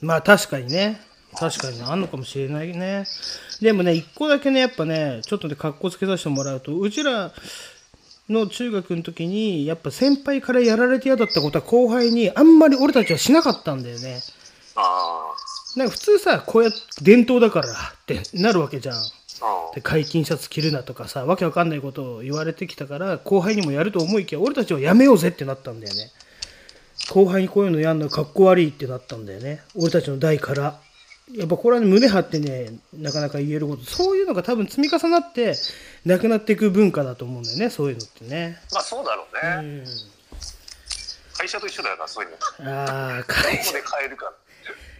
[0.00, 1.00] まあ確かにね。
[1.38, 3.04] 確かにあんのかもしれないね。
[3.60, 7.30] でもね一個だけねやっぱねちょっとで格好つけさせてもらうとうちら
[8.30, 14.20] の中学の時にやっぱ先輩からやられて嫌だったことは後輩にあんまり俺たちはしなかったんだよね。
[14.74, 15.34] あ
[15.76, 17.74] なんか普通さこうやって伝統だからっ
[18.06, 18.96] てなるわけじゃん。
[18.96, 18.98] あ
[19.74, 26.10] で解禁シャツ着るなとかさわけわかんないことを言われてきたから後輩にもやると思いきや俺たちはやめようぜってなったんだよね。
[27.10, 29.62] 後輩にこういうのやんのかっこ悪いってなったんだよね。
[29.74, 30.80] 俺たちの代から。
[31.34, 33.84] やっぱこれはね胸張ってねなかなか言えること。
[33.84, 35.54] そういうのが多分積み重なって
[36.06, 38.58] なくなっていく文化だと思うんだよねそういうのってね。
[38.72, 39.26] まあそうだろう
[39.60, 39.84] うね、ん。
[41.36, 42.30] 会社と一緒だよなそういう
[42.64, 42.70] の。
[42.72, 43.72] ああど会社。
[43.72, 44.32] こで変えるか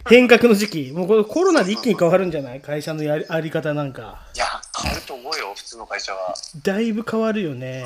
[0.09, 0.91] 変革の時期。
[0.91, 2.61] もうこれコロナで一気に変わるんじゃない？
[2.61, 4.27] 会社のやりあり方なんか。
[4.35, 4.45] いや
[4.81, 6.33] 変わると思うよ普通の会社は。
[6.63, 7.85] だいぶ変わるよね。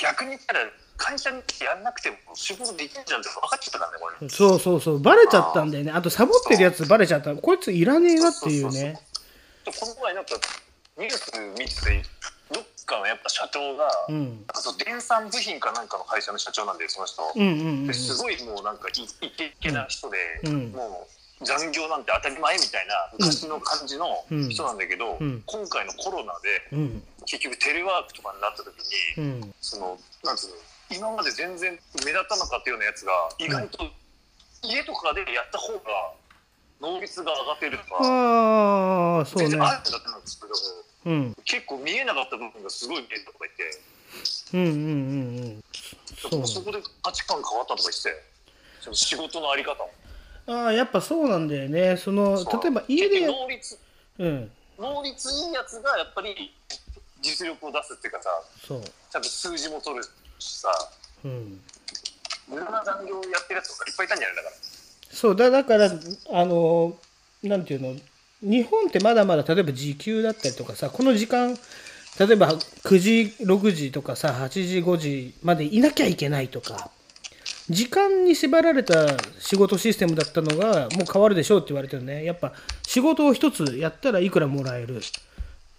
[0.00, 0.60] 逆に言ったら
[0.96, 5.92] 会社にやんなくても仕事できるじゃんって分かっちゃったからねこれそうそうそう、バレちゃったんだよね。
[5.92, 7.34] あと、サボってるやつバレちゃった。
[7.36, 8.98] こいついらねえなっていうそうそうね。
[9.66, 10.30] この前なんか
[10.96, 12.02] ニュース見てて
[12.86, 14.24] かのやっぱ社長が、うん。
[14.24, 17.86] なんかそう電産部品かなんかの会社の社長なんでその人、うんうんうん。
[17.86, 20.72] ですごいもうなんかイイケイケな人で、うん。
[20.72, 21.06] も
[21.42, 24.48] う残業なんて当たり前みたいな昔の感じのうん。
[24.48, 25.42] 人なんだけど、うん。
[25.44, 27.02] 今回のコロナでうん。
[27.26, 28.72] 結局テレワークとかになった時
[29.18, 29.54] に、うん。
[29.60, 30.54] そのなんつうの
[30.88, 31.76] 今まで全然
[32.06, 33.84] 目立たなかったようなやつが意外と
[34.62, 35.80] 家とかでやった方が
[36.80, 39.48] 能率が上がってるとか、ああ、そうね。
[39.48, 39.62] 全然。
[39.62, 40.02] あるんだっ
[41.06, 41.34] うん。
[41.44, 43.78] 結構見えなかった部分がすごい見えたとか言って
[44.52, 46.46] うんうんうんうん。
[46.46, 48.22] そこで価値観変わったとか言ってて
[48.80, 49.90] その仕事のあり方も
[50.48, 51.96] ああ、やっぱそうなんだよね。
[51.96, 53.78] その、例えば家で能率
[54.18, 54.50] うん。
[54.78, 56.54] 能率いいやつがやっぱり
[57.22, 58.30] 実力を出すっていうかさ
[58.66, 58.82] そう。
[59.10, 60.04] ちゃんと数字も取る
[60.38, 60.68] しさ
[61.24, 61.60] うん。
[62.48, 64.36] 無駄な残業やってるやつとかいっぱいいたんじゃない？
[64.36, 64.54] だから
[65.10, 66.96] そうだ、だから、あの、
[67.42, 67.98] なんていうの、
[68.42, 71.56] 日本ってまだまだ例えば時給だったりとかさ、この時間、
[72.18, 76.90] 例えば9時、6時とかさ、8時、5時までいなきゃいけないとか、
[77.68, 82.24] 時間に縛られた仕事システムだったのがもう変わるでしょうって言われてるね。
[82.24, 82.52] やっぱ
[82.86, 85.00] 仕事を一つやったらいくらもらえる。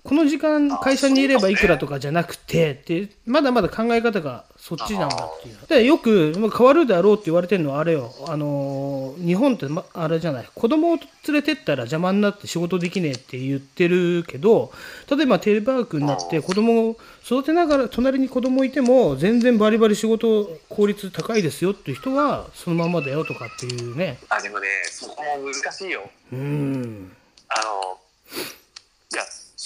[0.08, 5.68] この時間会社にいればいくらとかじゃなくてってまだまだ考え方がそっちなんだっていう。
[5.68, 8.14] でよくまあ変わるだろうって言われてるのはあれよ。
[8.28, 10.50] あのー日本って、ま、あれじゃない。
[10.54, 10.98] 子供を
[11.28, 14.72] 連れてったら邪魔になって仕事できねえって言ってるけど
[15.10, 24.20] 例えばテレワークになって子供を育てながら隣に子供いても全然バリバリ仕事効率高いですよっていう人はそのままだよとかっていうね。
[24.30, 26.10] あでもねそこも難しいよ。
[26.32, 27.12] うん。
[27.50, 27.98] あの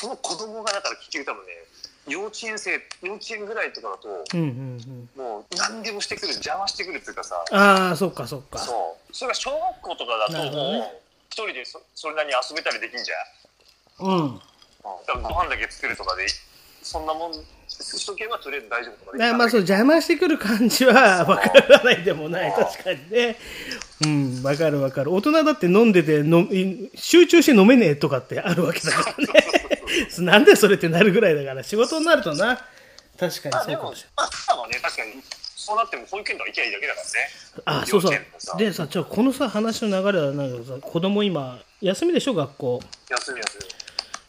[0.01, 1.53] その子供がだから結局多分ね
[2.07, 2.71] 幼稚園生
[3.03, 4.49] 幼稚園ぐらいとかだとうんうん
[5.15, 5.21] うん。
[5.21, 7.35] もう何でもしてくる邪魔してくるっていうかさ。
[7.51, 8.57] ああそっかそっか。
[8.57, 9.15] そう。
[9.15, 10.83] それが小学校とかだともう
[11.29, 14.07] 一人でそそれなりに遊べたりできんじゃん。
[14.07, 14.23] うん。
[14.23, 14.39] うん。
[15.05, 16.25] だからご飯だけ作るとかで
[16.81, 17.33] そんなもん
[17.67, 22.51] しとけばとりあえず大丈夫とかであまあそう邪魔してくる感じは分からないでもない。
[22.51, 23.37] 確かにね
[24.03, 25.13] うん分かる分かる。
[25.13, 29.45] 大人だって飲んでてのい集中して飲めねえとかってあるわけだからね。
[30.19, 32.59] なんでそれってなるぐらいだから仕事になるとな。
[33.19, 35.11] 確かにそうかもしれもまあただね確かに
[35.55, 37.11] そうなっても保育園とか行きゃいいだけだからね。
[37.65, 38.57] ないあそうそう。
[38.57, 42.81] でさちょこのさ話の流れはなんかさ子供今休みでしょ学校。
[43.09, 43.65] 休み休み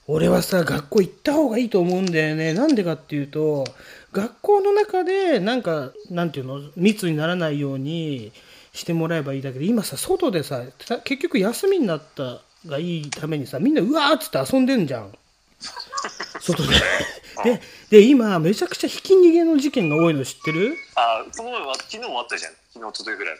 [0.08, 2.52] 俺はさ学校行った方がいいと思うんだよね。
[2.52, 3.64] なんでかっていうと
[4.12, 6.60] 学校の中でなんかなんていうの？
[6.76, 8.32] 密にならないように
[8.72, 15.12] してもらえばいいだけで今さ外でさた結局休みになったがいいためにさみんなうわーっつって遊んでんじゃん
[16.40, 16.68] 外で
[17.44, 17.60] で
[17.90, 20.76] で今めちゃくちゃひき逃げの事件が多いの知ってる？
[20.94, 23.36] あその前は昨日もあったじゃん昨日、一昨日ぐらい。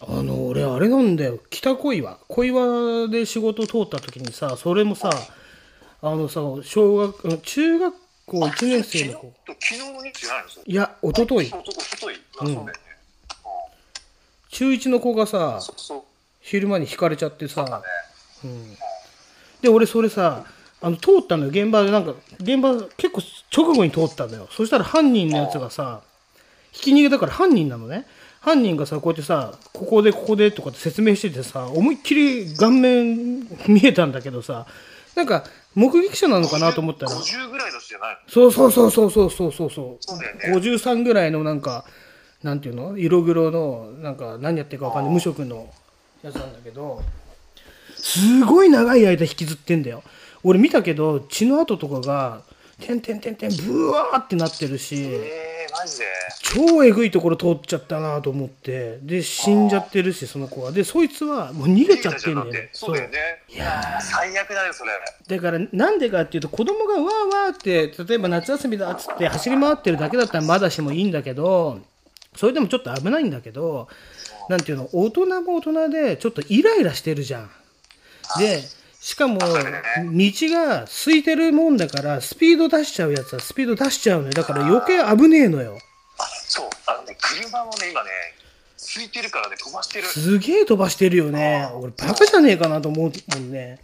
[0.00, 1.38] あの、俺、あれなんだよ。
[1.50, 2.18] 北小岩。
[2.28, 5.10] 小岩で仕事通った時にさ、それもさ、
[6.02, 7.94] あのさ、小学、うん中学
[8.26, 9.32] 校1年生の子。
[9.46, 10.62] 昨日昨日のニュースじゃないの？
[10.66, 12.72] いや、一昨日おとおとといあ、そうだよね。
[14.54, 15.58] 中1の子がさ、
[16.40, 17.82] 昼間に引かれちゃってさ、
[19.60, 20.44] で、俺それさ、
[20.80, 24.46] あの通ったのよ、現場で、なんか、現場結構直後に通ったんだよ。
[24.52, 26.02] そしたら犯人のやつがさ、
[26.70, 28.06] ひき逃げだから犯人なのね。
[28.40, 34.66] 犯人がさ、こうやってさ、ここでここでとかって説明しててさ、思いっきり顔面見えたんだけどさ、
[35.16, 35.44] なんか、
[35.74, 37.12] 目撃者なのかなと思ったら。
[37.12, 39.70] 50, 50ぐらいの人じゃないそうそうそうそうそうそうそう。
[39.70, 40.60] そうだよね。
[40.60, 41.84] 53ぐらいのなんか、
[42.44, 42.96] なんていうの？
[42.96, 45.14] 色黒のなんか何やってるかわかんない。
[45.14, 45.68] 無職の
[46.22, 47.02] やつなんだけど。
[47.96, 50.02] すごい長い間引きずってんだよ。
[50.42, 52.42] 俺見たけど血の跡とかが
[52.78, 56.04] てんてんてんてんブワーってなってるしえー、マジで？
[56.42, 58.98] 超えぐいところ通っちゃったなと思って。
[59.00, 60.70] で死んじゃってるしその子は。
[60.70, 62.68] でそいつはもう逃げちゃってんだよね。
[62.74, 62.94] そう。
[62.94, 63.16] だよね。
[63.48, 64.90] いや最悪だよ、それ。
[65.26, 71.80] だからなんでかっていうと子供がわーわーって例えば夏休みだっつって走り回ってるだけだったらまだしもいいんだけど
[72.36, 73.88] それでもちょっと危ないんだけど
[74.48, 77.50] なんていうの大人も大人でちょっとイライラしてるじゃん。
[78.38, 78.62] で
[79.00, 85.78] しかも道が空いてるもんだからスピード出しちゃうやつはスピード出しちゃうのよだから余計危ねえのよ。
[86.18, 86.70] あ、そう。
[86.86, 88.10] あのね、車もね、今ね、
[88.94, 90.06] 空いてるからね、飛ばしてる。
[90.06, 91.68] すげえ飛ばしてるよね。
[91.74, 93.78] 俺バカじゃねえかなと思うもんね。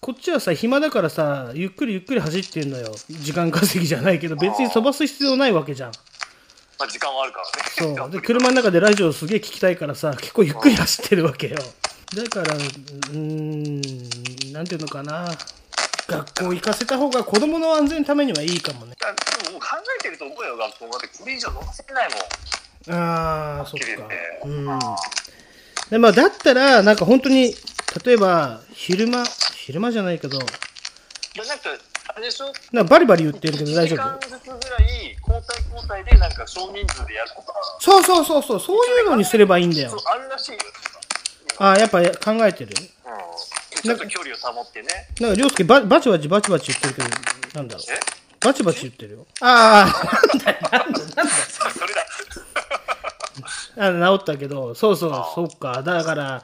[0.00, 2.94] こっちはさ、暇だからさ、ゆっくりゆっくり走ってんのよ。
[3.08, 5.92] 時間稼ぎじゃないけど、別に飛ばす必要ないわけじゃん。
[6.82, 7.98] まあ、時間はあるからね。
[8.00, 8.10] そう。
[8.10, 11.56] で、車の中でラジオすげえ聞きたいからさ、結構ゆっくり走ってるわけよ。
[11.56, 15.32] だから、うーん、なんていうのかな。
[16.08, 18.96] 学校行かせた方が子供の安全のためにはいいかもね。
[19.00, 19.14] いや
[19.44, 19.66] でも考
[19.98, 22.98] えてると思うよ、学校だってこれ以上乗せないもん。
[22.98, 24.08] ああ、そっか。
[24.44, 24.80] うん。
[25.88, 27.54] で、まあ、だったら、なんか本当に、
[28.04, 29.24] 例えば、昼間、
[29.54, 30.44] 昼間じゃないけど、で
[31.46, 31.70] なんか、
[32.14, 32.52] あれでしょ？
[32.72, 34.28] なんかバリバリ言ってるけど大丈1時間夫？
[34.28, 35.40] ずつぐらい、交代
[35.72, 40.58] 交代で、なんか少人数でやるとか、そうそうそうそう、そういうのにすればいいんだよ。、そうあるらしいよ。
[41.58, 43.82] ああ、やっぱ考えてるうん。
[43.82, 44.88] ちょっと距離を保ってね。
[45.20, 47.08] なんか、りょうすけババチバチバチバチ言ってるけど、
[47.54, 47.84] なんだろう。
[47.92, 47.98] え？
[48.44, 49.26] バチバチ言ってるよ。
[49.40, 51.36] ああ、なんだよ、なんだよ、なんだよ。
[51.78, 52.06] それだ。
[54.04, 55.82] あ治ったけど、そうそう、そっか。
[55.82, 56.42] だから、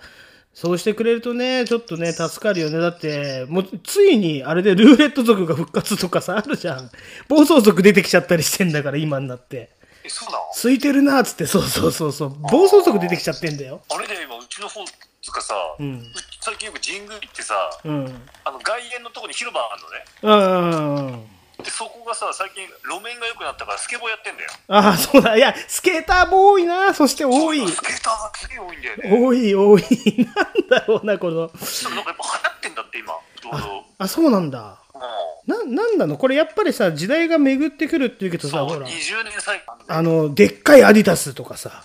[0.60, 2.80] そうしてくれるとね、ちょっとね、助かるよね。
[2.80, 6.90] だって、もう、ついに、あれでルーレット族が復活とかさ、あるじゃん。
[7.28, 9.70] 暴走族出てきちゃったりしてんだから、今になって。
[10.02, 10.38] え、そうなの？
[10.56, 12.30] 空いてるな、つって、そうそうそうそう。
[12.50, 13.82] 暴走族出てきちゃってんだよ。
[13.88, 14.80] あれで今、うちの方
[15.22, 16.02] つかさ、んう
[16.40, 17.54] 最近よく神宮行ってさ、
[17.84, 18.22] うん。
[18.44, 20.72] あの外苑のとこに広場あるのね。
[20.72, 21.37] うんうんうん。
[21.62, 24.50] で、そこがさ、最近路面が良くなったからスケボーやってんだよ。
[24.68, 25.36] ああ、そうだ。
[25.36, 26.94] いや、スケーターも多いな。
[26.94, 27.68] そして多い。
[27.68, 29.26] スケーターがすげえ多いんだよね。
[29.26, 29.82] 多い、多い。
[30.18, 31.40] なんだろうな、この。
[31.40, 32.14] なんかやっぱ流行
[32.56, 33.84] ってんだって今、ちょうど。
[33.98, 34.80] あ、そうなんだ。
[34.94, 35.00] うん
[35.48, 36.18] な、なんなの？
[36.18, 38.86] これやっぱりさ、時代が巡ってくるって言うけどさ、ほら。
[38.86, 39.72] 20年最後。
[39.86, 41.84] あの、でっかいアディダスとかさ、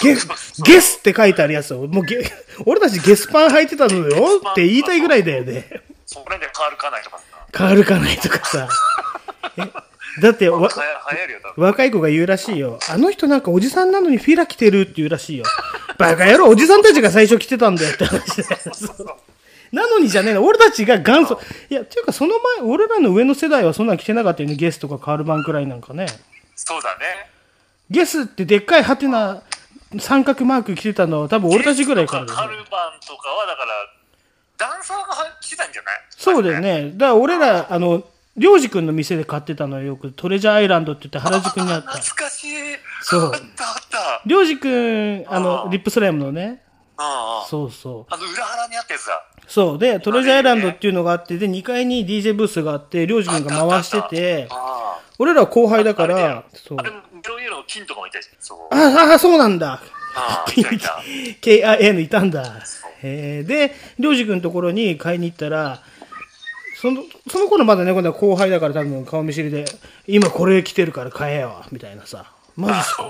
[0.00, 2.24] ゲ、ゲスって書いてあるやつを、もうゲ、
[2.66, 5.68] 俺たちゲスパン履いてたのよって言いたいぐらいだよね。
[6.06, 7.18] それで変わるかないとか
[7.54, 7.58] さ。
[7.58, 8.68] 変わるかないとかさ。
[9.56, 9.62] え
[10.20, 10.68] だってわ。
[11.56, 12.78] 若い子が言うらしいよ。
[12.88, 15.44] あの人なんかおじさんなのにフィラ着てるって言うらしいよ。
[15.98, 18.42] バカ野郎、おじさんたちが最初着てたんだよって話で。
[18.42, 19.06] そう
[19.72, 21.40] なのにじゃねえの、俺たちが元祖。
[21.68, 26.06] いや、っていうかその前、俺らの上の世代はそんなん着てなかったよね、ゲスとかカールバンくらいなんかね。
[26.54, 27.30] そうだね。
[27.90, 29.42] ゲスってでっかいハテナ
[29.98, 32.46] 三角マーク着てたのは多分俺たちぐらいからだよね。
[32.46, 33.93] カルバンとかは、だから、
[34.58, 35.04] ダンサーが
[35.40, 35.94] 来てたんじゃない？
[36.10, 36.60] そうだよ。
[36.60, 36.90] ね。
[36.94, 38.02] だから俺ら、あの、
[38.36, 40.10] りょうじくんの店で買ってたのよ、よく。
[40.12, 41.90] トレジャーアイランドって言って原宿にあった。
[41.92, 42.50] 懐かしい。
[43.02, 43.42] そうあったあっ
[43.90, 44.22] た。
[44.26, 46.62] りょうじくん、ああの、ーリップスライムのね。
[46.96, 47.48] ああ。
[47.48, 48.14] そうそう。
[48.14, 49.22] あの裏腹にあったやつだ。
[49.46, 49.78] そう。
[49.78, 56.82] で、トレジャーアイランドっていうのがあって、で、2階に DJ ブースがあって、りょうじくんが回してて、あ俺らは後輩だから、そうあ。
[56.82, 56.90] れ、
[57.22, 58.28] 色々の金とかもいたし。
[58.40, 58.74] そう。
[58.74, 59.80] ああ、そうなんだ。
[60.14, 61.02] ああ、いたいた。
[61.42, 62.62] KIN いたんだ。
[63.02, 65.82] えー、で、りょうじくんのところに買いに行ったら、
[66.80, 69.64] その、その頃まだね、今度は後輩だから多分顔見知りで、
[70.06, 72.30] 今これ着てるから買えよ、みたいなさ。
[72.56, 73.08] マジっすか？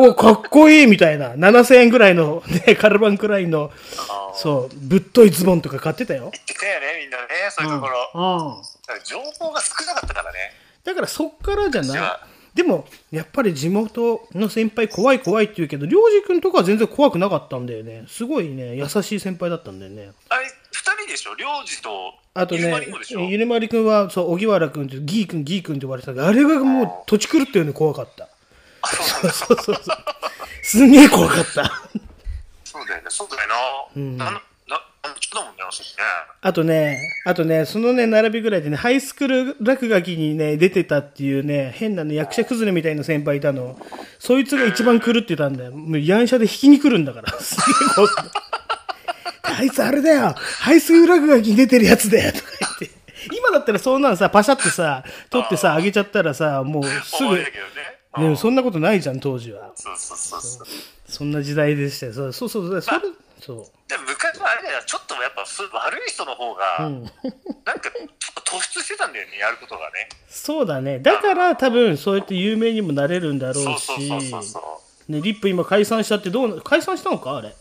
[0.00, 1.34] お、かっこいいみたいな。
[1.34, 3.70] 7000円ぐらいの、ね、カルバンくらいの、
[4.34, 6.30] そう、ぶっといズボンとか買ってたよ。
[6.32, 8.10] 言ってたよね、みんなね、そういうところ。
[8.14, 8.18] う
[8.58, 8.62] ん。
[8.86, 10.38] だから情報が少なかったからね。
[10.84, 12.31] だからそっからじゃない。
[12.54, 18.04] でも、やっぱり地元の先輩怖い怖いって言うけど、りょうじくんとかは全然怖くなかったんだよね。
[18.08, 20.10] すごいね、優しい先輩だったんだよね。
[20.28, 21.34] あれ、二人でしょ？
[21.34, 22.86] 領事と、あとゆうまね
[23.30, 28.28] ゆねまりくんは、そう、荻原くんって、ギーくん、ギーくんって言われてたけど、あれがもう土地狂ったように怖かった。
[28.82, 29.30] あそう。
[29.30, 29.96] そうそうそう。
[30.62, 31.88] すんげえ怖かった。
[32.64, 33.48] そうだよね、そうだよ
[34.18, 34.24] な。
[34.24, 34.42] な、な、なん
[35.22, 35.72] ちょだもんね、あね。
[36.40, 43.78] あとね、あとね、そのね、並びぐらいでね、ハイスクール落書きにね、出てたっていうね、変なね、役者崩れみたいな先輩いたの。
[44.18, 45.72] そいつが一番狂ってたんだよ。
[45.72, 47.32] もう、ヤンシャで引きに来るんだから。
[47.40, 47.62] すげ
[48.02, 48.42] え
[49.44, 53.02] あいつあれだよハイスクール落書きに出てるやつだよとか言って。
[53.36, 57.36] 今だったらそんなのさ、パシャってさ、取ってさ、あげちゃったらさ、もうすぐ。
[57.36, 59.70] でもそんなことないじゃん、当時は。
[59.74, 60.66] そうそうそうそう。
[61.06, 62.12] そんな時代でしたよ。
[62.12, 62.80] そうそうそう。
[62.82, 62.98] それ、
[63.44, 63.56] そう。
[63.88, 65.44] でも昔はあれだよ、ちょっとやっぱ
[65.86, 67.10] 悪い人の方が、なんか
[67.90, 70.08] ちょっと突出してたんだよね、やることがね。
[70.28, 71.00] そうだね。
[71.00, 75.12] だから多分そうやって有名にもなれるんだろそううしそうそうそうそう。
[75.12, 77.36] ね、リップ今解散したってどうな、解散したのか？
[77.36, 77.52] あれ。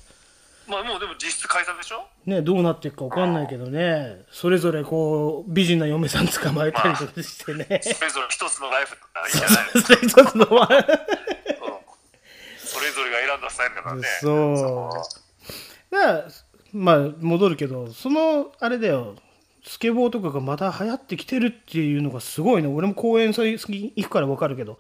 [0.67, 2.05] まあもうでも実質解散でしょ？
[2.25, 4.21] ね、どうなっていくかわかんないけどね。
[4.32, 7.82] それぞれこう、美人な嫁さん捕まえたりとかしてね。
[7.82, 8.97] それぞれ一つのライフい
[9.34, 10.69] いんじゃないのそれ一つのは。
[10.69, 10.84] うん
[12.63, 14.03] それぞれが選んだスタイルだからね。
[14.21, 15.20] そう。
[16.73, 19.15] まあ、戻るけど、その、あれだよ、
[19.63, 22.67] スケボーとかがまた流行ってきてるっていうのがすごいね。
[22.67, 24.79] 俺も公園最近行くからわかるけど、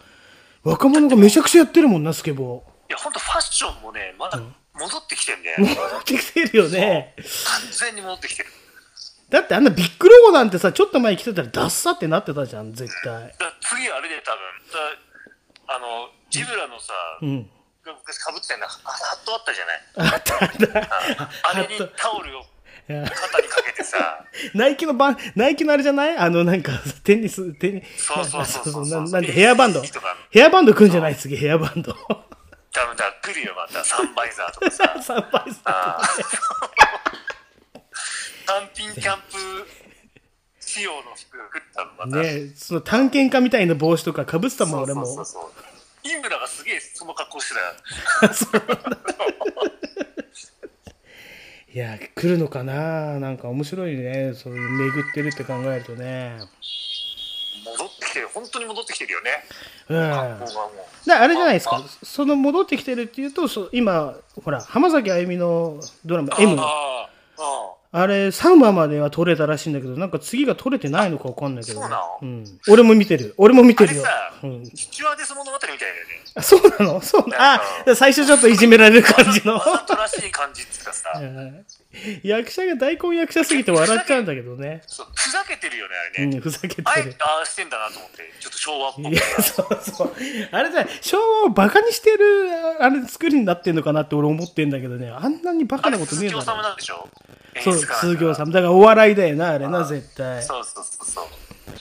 [0.63, 2.91] 若者がめちゃくちゃやってるもんな、スケボー。
[2.91, 4.39] いや、ほんとファッションもね、まだ
[4.73, 5.55] 戻ってきてんね。
[5.57, 7.15] 戻ってきてるよね。
[7.17, 8.49] 完全に戻ってきてる。
[9.29, 13.13] だってあんなビッグロゴなんてさ、ちょっと前着てたらダッサってなってたじゃん、絶対。
[13.39, 14.39] だ次あれで多分、
[15.67, 17.49] だあの、ジブラのさ、うん。
[17.93, 20.13] が昔かぶってたようなあハットあったじゃない？
[20.13, 20.35] あった
[21.49, 22.43] あれにタオルを
[22.87, 23.09] 肩に
[23.47, 26.17] かけてさ、ナイキのバン、ナイキのあれじゃない？
[26.17, 26.71] あの、なんか、
[27.03, 29.81] テニス、テニそうそうそうそう ななんで、ヘアバンド。
[30.31, 31.15] ヘアバンドくんじゃない？
[31.15, 31.93] 次、ヘアバンド。
[32.73, 33.83] 多分だ来るよ、また。
[33.83, 34.95] サンバイザーとかさ。
[35.03, 36.21] サンバイザあー
[38.45, 39.37] 単品キャンプ
[40.59, 42.17] 仕様の服が来ったの、また。
[42.27, 42.47] ー。
[42.49, 45.05] ねその探検家みたいな帽子とか被ってたもん、そう俺も。
[45.05, 45.51] そうそうそう。
[46.03, 48.63] インブラがすげえその格好してたよ。
[51.73, 53.17] いや、来るのかな？
[53.19, 54.33] なんか面白いね。
[54.33, 56.37] そういう巡ってるって考えるとね。
[57.65, 59.31] 戻ってきてる、本当に戻ってきてるよね。
[59.87, 60.13] うん。
[60.13, 60.37] あ
[61.27, 67.09] れじゃないですかあ、その戻ってきてるっていうと、そう今、ほら、浜崎あゆみのドラマ、M、あ
[67.39, 72.19] あああれ、3話までは撮れたらしいんだけど、なんか次が撮れてないのかわかんないけど、そうなの？
[72.21, 74.03] うん、俺も見てる、俺も見てるよ。
[74.05, 74.11] あれ
[74.41, 75.99] さ、うん、スチュワーデス物語みたいだよね。
[76.35, 77.01] あそうなの？
[77.01, 77.61] そうなあ、
[77.95, 79.55] 最初ちょっといじめられる感じの。
[79.55, 81.65] わざとらしい感じっていうかさ、う ん
[82.23, 84.81] 役者が大根役者すぎて笑っちゃうんだけどね。
[84.87, 86.35] そうふざけてるよね、あれね。
[86.37, 87.15] うん、ふざけてるあえて。
[87.19, 90.15] ああしてんだなと思って、ちょっと昭和っぽくいや、そうそう。
[90.51, 92.49] あれじゃ昭和をバカにしてる、
[92.79, 95.09] あれ作りになってんのかなって俺思ってんだけどね。
[95.09, 96.61] あんなにバカなことねえだろ鈴木治。
[96.61, 97.09] なんでしょ
[97.61, 98.51] そう、鈴木さん。
[98.51, 100.41] だからお笑いだよな、あれな、絶対。
[100.43, 101.25] そうそうそうそう。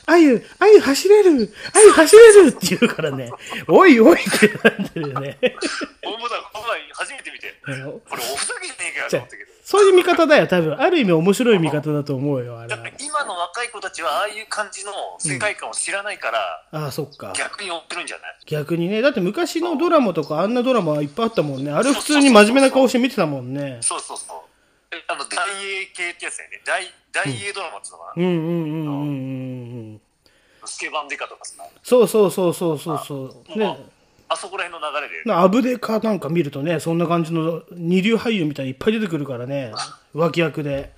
[0.07, 3.31] あゆ、あゆ走れるあゆ走れるって言うからね。
[3.69, 5.39] おいおいってなってるよね。
[6.03, 8.01] 俺もだ、この前初めて見て、これお
[8.37, 9.50] ふざけじゃねえかよと思ったけど。
[9.71, 10.81] そういう見方だよ、多分。
[10.81, 12.75] ある意味面白い見方だと思うよ、あれ。
[12.99, 14.91] 今の若い子たちはああいう感じの
[15.21, 17.33] 世界観を知らないから、ああ、そっか。
[17.37, 18.37] 逆に追ってるんじゃない？
[18.47, 19.01] 逆にね。
[19.01, 21.71] だって昔のドラマとかあんなドラマいっぱいあったもんね。
[21.71, 23.79] あれ普通に真面目な顔して見てたもんね。
[23.81, 24.39] そうそうそう。
[24.93, 26.61] えあの、大英系ってやつだよね。
[26.67, 26.83] 大、
[27.13, 30.01] 大英ドラマっていうのかな、うんうんうんうんうんうん。
[30.65, 33.35] スケバンデカとかさ、そうそうそうそうそうそう。
[33.57, 33.87] まあね。
[34.33, 35.25] あそこら辺の流れで。
[35.25, 39.73] なアブデカなんか見るとね、そんな感じの二流俳優みたいにいっぱい出てくるからね。
[40.15, 40.93] 脇役で。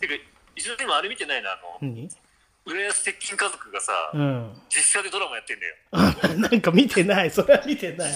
[0.00, 0.14] てか、
[0.54, 2.08] 一緒にもあれ見てないな、あの、何？
[2.64, 4.52] 浦安鉄筋家族がさ、うん。
[4.68, 5.74] 実写でドラマやってんだよ。
[5.90, 7.30] あ、なんか見てない。
[7.30, 8.12] それは見てない。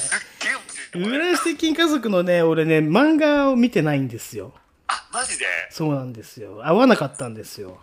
[0.95, 4.53] 浦安鉄筋家族のね、俺ね、漫画を見てないんですよ。
[4.89, 5.47] あ、マジで？
[5.71, 6.61] そうなんですよ。
[6.65, 7.81] 合わなかったんですよ。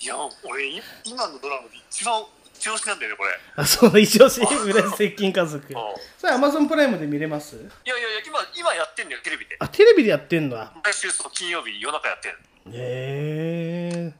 [0.00, 2.24] いや、俺、い今のドラマで一番
[2.62, 3.30] 一押しなんだよね、これ。
[3.56, 5.66] あ、そう、一応し、浦安鉄筋家族。
[5.66, 5.76] ん
[6.16, 7.56] それアマゾンプライムで見れます？
[7.56, 9.56] いやいやいや、今、今やってんだよ、テレビで。
[9.58, 10.72] あ、テレビでやってんだ。
[10.84, 12.78] 毎週そう金曜日夜中やってんの。
[12.78, 14.12] へえ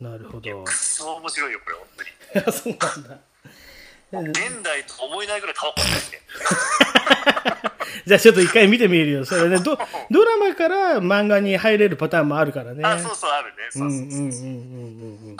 [0.00, 0.04] ー。
[0.04, 0.64] なるほど。
[0.64, 2.46] くそ面白いよ、これ、本当に。
[2.46, 2.76] あ そう
[4.14, 4.40] なんだ。
[4.40, 6.22] 現代と思えないぐらいタバコ吸ってて。
[8.06, 9.24] じゃあちょっと一回見てみるよ。
[9.26, 9.76] それね、ド
[10.10, 12.82] ドラマから漫画に入れるパターンもあるからね。
[12.84, 13.56] あ、そうそう、あるね。
[13.70, 14.20] そううんそうそう。
[14.20, 15.36] うんうんうんうんうん。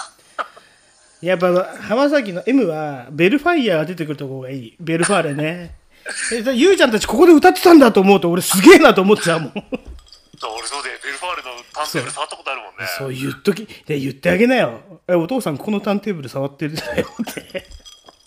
[1.20, 4.76] やっぱ浜崎の M はベルファイヤーが出てくるとこがいい。
[4.80, 5.74] ベルファーレね。
[6.32, 9.52] え、ゆうちゃんたちここで歌ってたんだと思うと俺すげえなと思っちゃうもん。
[9.52, 12.86] 俺そうで、ベルファーレのターンテーブル触ったことあるもんね。
[12.96, 14.80] そう言っとき、で言ってあげなよ。
[15.06, 17.66] え、お父さんこのターンテーブル触ってるんだよって。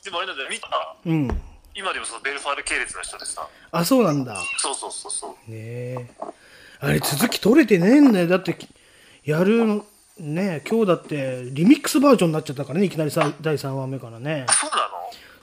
[0.03, 0.95] でもあれなんだよ、見た？
[1.05, 1.41] うん。
[1.73, 3.47] 今でもそのベルファーレ系列の人でさ。
[3.71, 4.37] あ、そうなんだ。
[4.59, 5.51] そうそうそうそう。
[5.51, 6.07] ねえ。
[6.79, 8.27] あれ続き取れてねえんだよ。
[8.27, 8.55] だって、
[9.25, 9.85] やるの、
[10.19, 14.45] ねえ、今日だってリミックスバージョンになっちゃったからね、いきなりさ第3話目からね。
[14.49, 14.93] そうなの？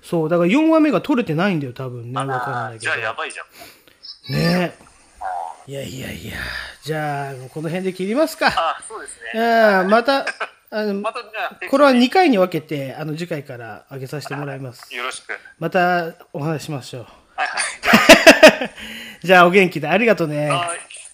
[0.02, 2.18] そう、だから4話目が取れてないんだよ、多分ね。
[2.20, 2.96] わかんないけどじゃあ。
[2.98, 4.32] やばいじゃん。
[4.32, 4.74] ね
[5.66, 6.34] いやいやいや、
[6.84, 8.46] じゃあ、この辺で切りますか。
[8.48, 9.42] あ、そうですね。
[9.44, 10.24] あまた、
[10.70, 14.92] あの、 また、じゃあ、これは2回に分けて、あの、次回から上げさせてもらいます。
[14.94, 15.36] よろしく。
[15.58, 17.06] またお話ししましょう。
[17.36, 18.70] はいはい。
[19.26, 20.48] じゃあ、お元気でありがとうね。
[20.48, 20.78] はい。「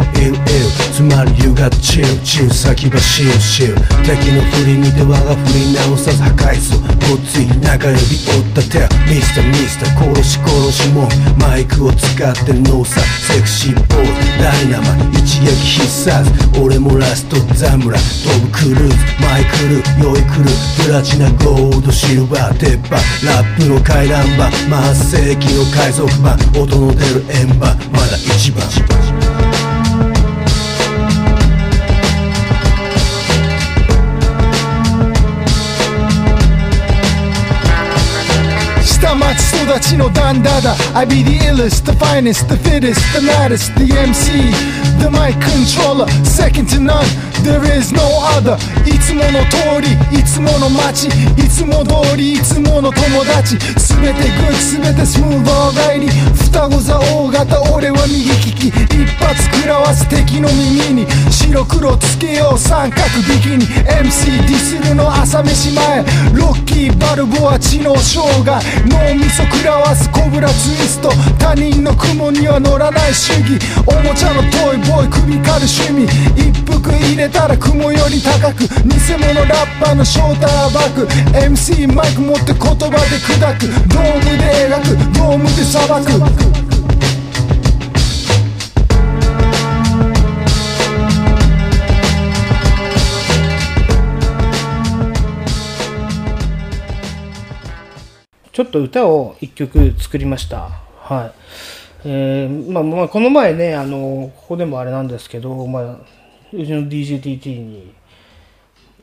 [0.00, 0.34] もこいつもイルイル」
[0.94, 3.74] 「つまり You got chill chill 先走るシル」
[4.04, 6.72] 「敵の振り見て我が振り直さず破壊す。
[6.72, 8.78] る」「ごっつい中指折った手
[9.12, 11.08] ミスターミスター殺し殺しもん」
[11.38, 14.10] 「マイクを使ってるのさセクシーポーズ。
[14.42, 16.30] ダイナマ一撃必殺。
[16.60, 17.98] 俺もラストザムラ。
[17.98, 18.96] 飛ぶクルーズ。
[19.20, 20.50] マイクル酔い来る
[20.84, 29.69] プラチナゴールドシルバー鉄板ラップの回覧板8世紀の海賊版音の出る円盤まだ一番。
[39.00, 46.06] 下町育ちのダンダダ I be the illest, the finest, the fittest, the maddest, the MC The mic controller,
[46.24, 47.08] second to none.
[47.40, 48.04] There is no
[48.36, 48.60] other.
[48.84, 53.58] いつもの通り、いつもの街いつも通り、いつもの友達。
[53.80, 58.68] すべてグッすべてスムーバー帰り双子座大型、俺は右利き。
[58.68, 61.06] 一発食らわす敵の耳に。
[61.30, 63.64] 白黒つけよう三角ビキニ。
[63.64, 66.04] MC ディスるの朝飯前。
[66.34, 68.62] ロッキーバルボア知能障害。
[68.90, 73.58] 脳みそ食らわすコブラツイスト他人の雲には乗らない主義。
[73.86, 76.04] おもちゃのトイボーイ首狩る趣味。
[76.36, 78.66] 一服入れたら雲より高く。
[78.66, 78.68] 偽
[79.16, 81.06] 物ラッパーのショーターバック
[81.38, 83.66] MC マイク持って言葉で砕く。
[83.88, 85.18] ドームで描く。
[85.18, 86.69] ドームで裁く。
[98.60, 100.68] ちょっと歌を一曲作りました。
[100.98, 101.32] はい。
[102.04, 105.96] えーまあ、まあ、この前ね、あの、ここでもあれなんですけど、まあ、
[106.52, 107.94] うちの DJTT に、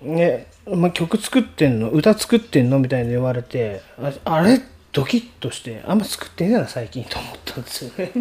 [0.04, 1.90] ね、まあ、曲作ってんの？
[1.90, 2.78] 歌作ってんの？
[2.78, 4.62] みたいに言われて、ああれ？
[4.92, 8.12] ドキッとして、あんま作ってねえな、最近と思ったんですよね。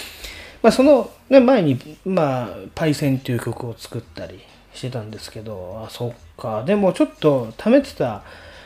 [0.60, 4.38] まあ、その、ね、前に、まあ、パイセンっていう曲を作ったり
[4.74, 6.62] してたんですけど、あ、そっか。
[6.64, 8.22] でもちょっと貯めてた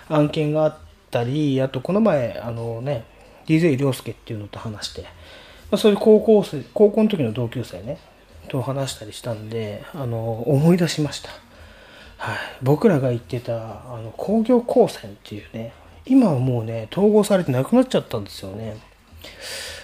[0.08, 3.04] 案件があってたり、あとこの前、あのね、
[3.46, 5.08] DJ 涼介っていうのと話して、ま
[5.72, 7.98] あ、それ高校生、高校の時の同級生ね、
[8.48, 11.30] と話したりしたんで、あの、思い出しました。
[12.16, 12.38] はい。
[12.62, 13.54] 僕らが言ってた、
[13.92, 15.72] あの、工業高専っていうね、
[16.06, 18.76] 今はもうね、統合されてなくなっちゃったんですよね。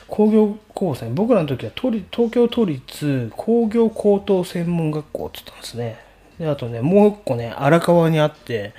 [0.09, 5.99] 工業高専僕らの時は東京都立工業高等専門学校って言ったんですね
[6.39, 8.75] であとねもう一個ね荒川にあって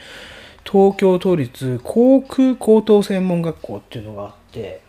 [0.70, 4.82] 東京都立航空高等専門学校っていうのがあって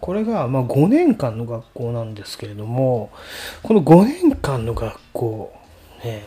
[0.00, 3.10] これがま5年間の学校なんですけれども
[3.62, 5.52] この5年間の学校
[6.04, 6.24] ね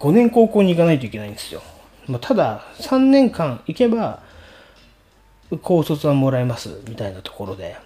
[0.00, 1.62] 5年高校に行かないといけないんですよ、
[2.06, 4.22] まあ、ただ3年間行けば
[5.62, 7.76] 高卒はもらえますみたいなところで。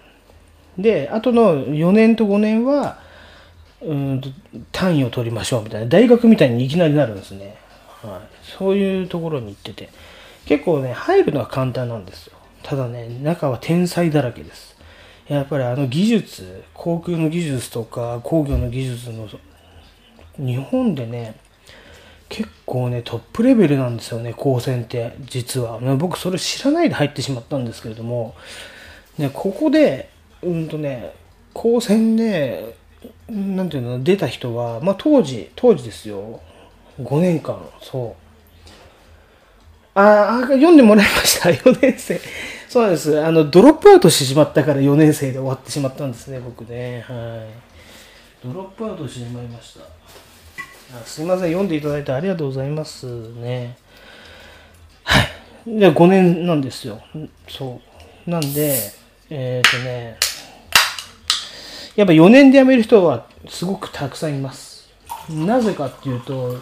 [0.77, 2.99] であとの4年と5年は
[3.81, 4.29] うんと
[4.71, 5.87] 単位を取りましょうみたいな。
[5.87, 7.57] 大学みたいにいきなりなるんですね、
[8.01, 9.89] はい、そういうところに行ってて。
[10.45, 12.33] 結構ね入るのは簡単なんですよ。
[12.63, 14.75] ただね中は天才だらけです。
[15.27, 19.29] やっぱりあの技術航空の技術とか工業の技術の
[20.37, 21.35] 日本でね
[22.27, 28.35] 結構ねトップレベルなんですよね高専って実は、僕それ知らないで入ってしまったんですけれども、
[29.17, 30.09] ね、ここで
[30.41, 31.13] うんとね
[31.53, 32.75] 高専で
[33.29, 36.41] なんていうの出た人は、まあ、当時当時ですよ。
[37.01, 38.22] 5年間そう。
[39.95, 42.19] ああ読んでもらいました 4年生
[42.67, 47.45] そうなんですあのドロップアウトしてしまったから4年生で終わってしまったんですね僕ねは
[48.43, 50.03] いドロップアウトしてしまいました
[50.95, 53.75] あすいません、読んでいただいてありがとうございますね。
[55.03, 55.79] はい。
[55.79, 57.01] で、5年なんですよ。
[57.47, 57.81] そ
[58.27, 58.29] う。
[58.29, 58.77] なんで、
[59.31, 60.17] えっ、とね、
[61.95, 64.87] やっぱ4年で辞める人はすごくたくさんいます。
[65.31, 66.61] なぜかっていうと、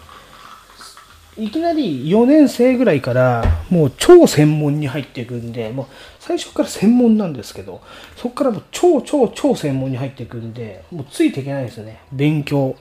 [1.37, 5.85] いきなり4年生ぐらいからもう超専門に入っていくんで、もう
[6.19, 7.81] 最初から専門なんですけど、
[8.17, 12.01] そこからもう超超超専門に入っていくんで、もうついていけないですよね。
[12.11, 12.75] 勉強。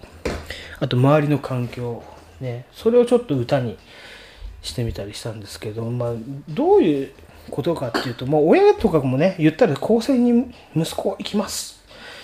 [0.80, 2.02] あと周りの環境。
[2.40, 2.66] ね。
[2.72, 3.78] それをちょっと歌に
[4.62, 6.12] してみたりしたんですけど、まあ、
[6.48, 7.12] どういう
[7.50, 11.79] ことかっていうと、もう親とかもね、言ったら高専に息子行きます。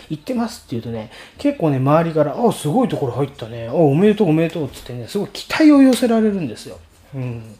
[0.08, 3.68] 行ってますって言うとね、結構ね、周りから、あ、すごいところ入ったね。
[3.68, 6.78] あ、おめでとうおめでとうっつってね、すごい期待を寄せられるんですよ。
[7.14, 7.56] うん。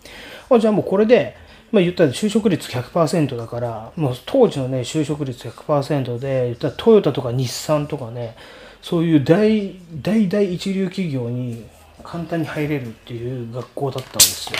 [0.50, 1.36] あ、じゃあもうこれで、
[1.72, 8.36] まあ言ったら就職率100%だから、もう当時のね、就職率100%で、言ったらトヨタとか日産とかね、
[8.82, 11.64] そういう大、大大一流企業に
[12.04, 14.58] 簡単に入れるっていう学校だったんですよ。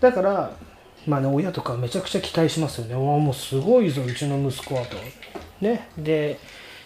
[0.00, 0.56] だから、
[1.06, 2.94] まあね、親とかめちゃくちゃ期待しますよね。
[2.94, 4.96] おもうすごいぞ、うちの息子はと。
[5.60, 5.88] ね。
[5.98, 6.38] で、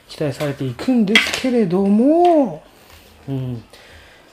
[0.08, 2.62] 期待されていくんですけれども、
[3.28, 3.64] うん。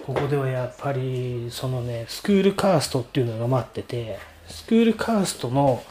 [0.05, 5.81] ここではやっぱり、そのね、スクールカーストっていうのが待ってて、スクールカーストの、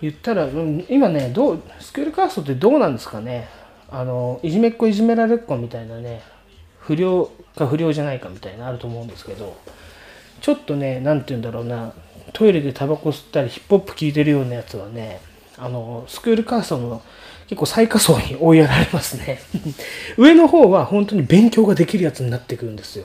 [0.00, 3.48] 言ったら、うん今ね、どう、スクールカーストってどうなんですかね。
[3.90, 6.22] あの、いじめっ子いじめられっ子みたいなね、
[6.80, 9.56] 不良か不良じゃないかみたいなあると思うんですけど、
[10.40, 11.92] ちょっとね、なんて言うんだろうな、
[12.32, 15.20] トイレでタバコ吸ったりヒップホップ聴いてるようなやつはね、
[15.58, 17.02] あの、スクールカーストの
[17.52, 19.38] 結構最下層に追いやられますね。
[20.16, 23.04] 上の方は本当に勉強ができるやつになってくるんですよ。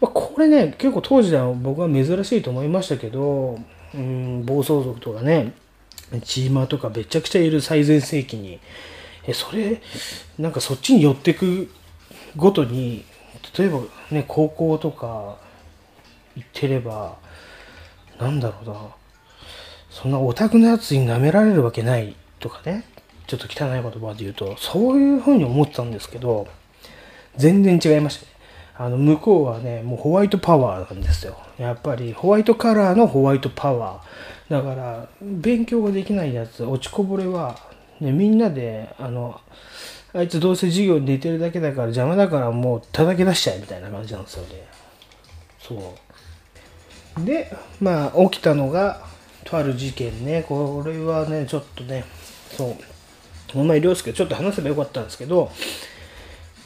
[0.00, 3.58] まあ、これね、結構当時では僕は珍しいと思いましたけど、
[3.92, 5.52] うん、暴走族とかね、
[6.22, 8.60] チーマーとかめちゃくちゃいる最前世紀に、
[9.26, 9.82] え、それ、
[10.38, 11.68] なんかそっちに寄ってく
[12.36, 13.04] ごとに、
[13.58, 13.80] 例えば
[14.12, 15.38] ね、高校とか
[16.36, 17.16] 行ってれば、
[18.20, 18.76] なんだろうな、
[19.90, 22.84] そんなオタクのやつに舐められるわけないとかね、
[23.26, 26.46] ちょっと汚い言葉で言うと、そういうふうに思ったんですけど、
[27.36, 28.32] 全然違いましたね。
[28.78, 31.36] あの、向こうはね、もうホワイトパワーなんですよ。
[31.58, 34.52] やっぱりホワイトカラーのホワイトパワー。
[34.52, 37.58] だから、勉強ができないやつ、落ちこぼれは、
[38.00, 39.40] ね、みんなで、あの、
[40.12, 44.48] あいつどうせ授業に寝てるだけだから邪魔だからもう叩き出しちゃえみたいな感じなんですよね。
[45.58, 45.94] そ
[47.20, 47.24] う。
[47.24, 49.02] で、まあ、起きたのが、
[49.44, 50.44] とある事件ね。
[50.46, 52.04] これはね、ちょっとね、
[52.50, 52.95] そう。
[53.54, 55.50] お前、涼介、ちょっと話せばよかったんですけど、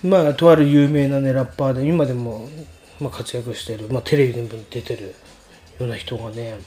[0.03, 2.49] まあ、とある有名なね、ラッパーで、今でも、
[3.01, 5.15] まあ、活躍してる、まあ、テレビでも出てる
[5.79, 6.59] ような人がね、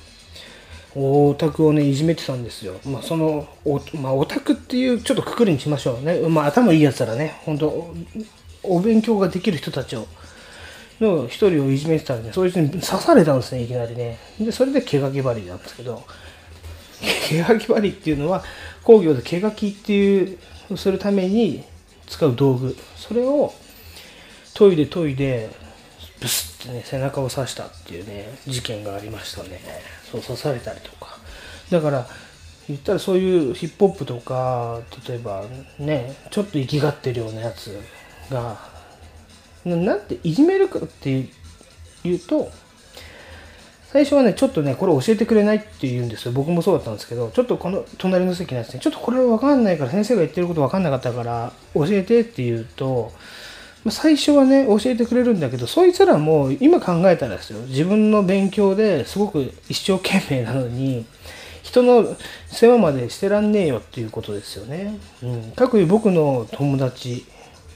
[0.95, 2.76] オタクをね、いじめてたんですよ。
[2.85, 6.19] まあ、その、おまあ、オタクっていう、ちょっとくくりにしましょうね。
[6.30, 7.95] まあ、頭いいやつらね、本当お
[8.64, 10.07] お勉強ができる人たちを、
[11.02, 14.19] の一人をいじめてたらね、そいう人に刺されたんですね、いきなりね。
[14.40, 16.03] で、それで毛書き針なんですけど、
[17.02, 18.44] 毛書き針っていうのは、
[18.84, 20.38] 工業で毛書きっていう、
[20.77, 21.64] するために
[22.07, 22.76] 使う道具。
[22.95, 23.53] それを、
[24.53, 25.49] 研いで研いで、
[26.19, 29.60] ブスってね、背中を刺したっていうね、事件がありましたね。
[30.11, 31.18] そう刺されたりとか。
[31.69, 32.07] だから、
[32.68, 35.43] 言ったらそういうヒップホップとか、例えば
[35.80, 37.77] ね、ちょっと生きがってるようなやつ
[38.30, 38.57] が、
[39.65, 41.27] ななんていじめるかって
[42.03, 42.51] いうと、
[43.94, 46.32] 最初はね、ちょっとね、これ教えてくれないって言うんですよ。
[46.32, 53.11] 僕もそうだったんですけど、ちょっとこの隣の席のやつね、ちょっとこれわかんないから、先生が言ってることわかんなかったから、教えてって言うと、
[53.84, 61.06] ま最初はね、教えてくれるんだけど、そいつらも今考えたらですよ、自分の勉強ですごく一生懸命なのに、
[61.61, 62.15] 人の
[62.48, 64.98] 世話までしてらんねえよっていうことですよね。
[65.22, 65.52] うん。
[65.52, 67.28] かくいう僕の友達、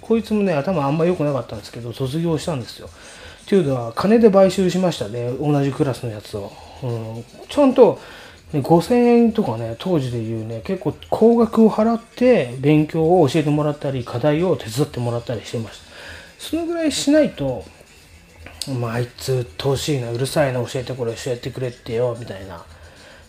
[0.01, 2.89] こいつもね、頭あんま良くなかったんですけど、卒業したんですよ。
[3.47, 6.51] っていうのは、金で買収しましたね、同じクラスのやつを。
[6.83, 6.87] う
[7.19, 7.97] ん、ちゃんと、
[8.51, 15.85] ね、5000円とかね、当時で言うね、結構高額を払って勉強を教えてもらったり、課題を手伝ってもらったりしてました。
[16.39, 17.63] そのぐらいしないと、
[18.81, 22.65] まあ、あいつ、鬱陶しいな、うるさいな、教えてこれ、教えてくれってよ、みたいな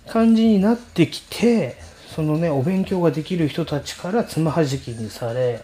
[0.08, 1.76] 感じになってきて、
[2.12, 5.62] そのね、お勉強ができる人たちからつまはじきにされ、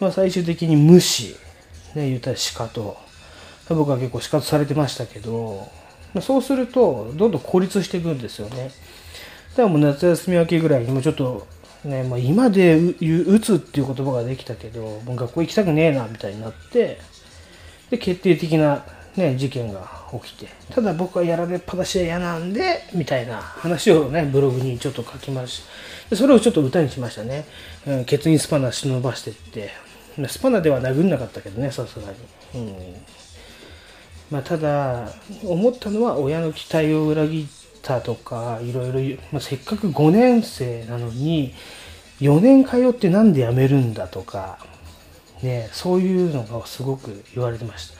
[0.00, 1.36] まあ、最終的に無視、
[1.94, 3.03] ね、言ったら仕方。
[3.68, 5.68] 僕は結構仕方されてましたけど、
[6.20, 8.70] そうすると、どんどん孤立していくんですよね。
[9.50, 11.46] だからもう夏休み明けぐらいにもちょっと、
[11.84, 16.98] ね、まあ、今でう打つっていう言葉ができたけど、もう学校行きたくねえな、みたいになって、
[17.90, 18.84] で、決定的な、
[19.16, 25.62] ね、事件が起きて、ただ僕はやられっぱなしは嫌なんで、みたいな話をね、ブログにちょっと書きまし。
[26.10, 27.44] でそれをちょっと歌にしましたね。
[27.86, 29.70] うん、ケツにスパナ忍ばしてって、
[30.28, 32.12] スパナでは殴んなかったけどね、さすが
[32.54, 32.66] に。
[32.66, 32.94] うん
[34.30, 35.08] まあ、ただ
[35.44, 37.46] 思ったのは親の期待を裏切っ
[37.82, 41.52] たとかいろいろ、まあ、せっかく5年生なのに
[42.20, 44.58] 4年通ってなんで辞めるんだとか、
[45.42, 47.94] ね、そういうのがすごく言われてました。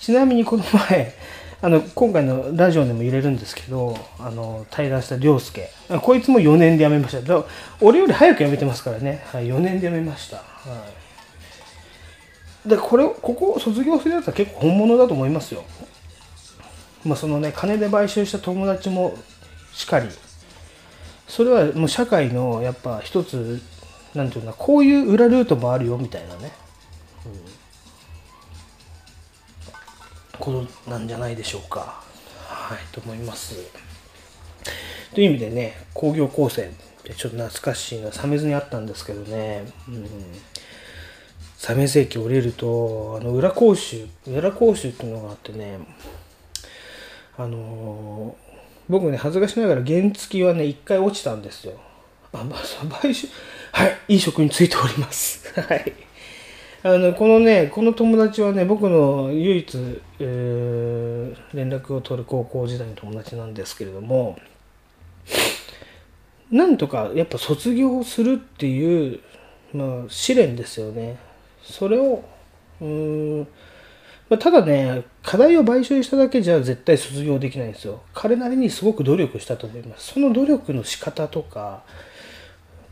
[0.00, 1.14] ちなみにこの前
[1.60, 5.70] あの今回のラジオでも入れるんですけどあの対談した涼介。
[6.02, 7.44] こいつも4年で辞めました。
[7.80, 11.07] 俺より早く辞めてますからね、はい、4年で辞めました、はい、
[12.68, 15.64] でこれここを卒業するやつは結構本物だと思いますよ。
[17.04, 19.16] まあ、そのね金で買収した友達も
[19.72, 20.08] しかり。
[21.26, 23.60] それはもう社会のやっぱ一つ
[24.14, 26.52] なんていうのかなこういう裏ルートもあるよみたいなね、
[27.26, 27.32] うん、
[30.38, 32.02] ことなんじゃないでしょうか。
[32.46, 33.56] はいと思います。
[35.14, 36.72] という意味でね工業高専っ
[37.02, 40.06] てちょっと懐かしいのは冷めずにあったんですけどね、うん、
[41.66, 45.78] 冷め世紀降りるとあの裏講習裏講習っていうのがあってね
[47.36, 48.48] あのー
[48.88, 51.74] 僕ね恥ずかしながら原付はね一回落ちたんですよ。
[52.32, 53.28] あまあ買収
[53.72, 55.52] はいいい職についております。
[55.60, 55.92] はい。
[56.82, 61.08] あのこのねこの友達はね僕の唯一、えー
[61.54, 64.38] 連絡を取る高校時代の友達なんですけれども
[66.50, 69.20] なんとかやっぱ卒業するっていう、
[69.74, 71.18] まあ、試練ですよね
[71.70, 72.24] それを
[72.80, 73.48] うん
[74.28, 78.02] まあ、ただね、課題を買収しただけじゃ絶対卒業できないんですよ。
[78.12, 80.12] 彼なりにすごく努力したと思います。
[80.12, 81.82] その努力の仕方とか、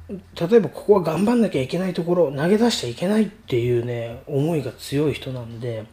[0.08, 5.84] 例えばここは頑張んなきゃいけないところ、投げ出しちゃいけないっていうね、思いが強い人なんで、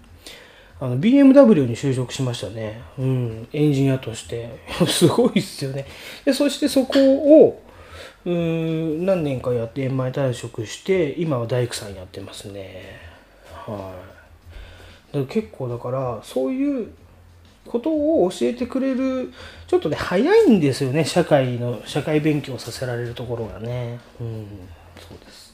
[0.80, 2.82] あの BMW に就職しましたね。
[2.98, 4.60] うん、エンジニアとして。
[4.88, 5.86] すごいっすよね。
[6.24, 7.62] で、そしてそこを、
[8.26, 13.00] 何年かやって円満退職して、今は大工さんやってますね。
[13.52, 14.14] はい。
[15.14, 16.94] だから結構だからそういう
[17.68, 19.32] ことを教えてくれる
[19.68, 24.48] ちょっとね早いんですよね社会の社会勉強させられるところがねうん
[25.00, 25.54] そうです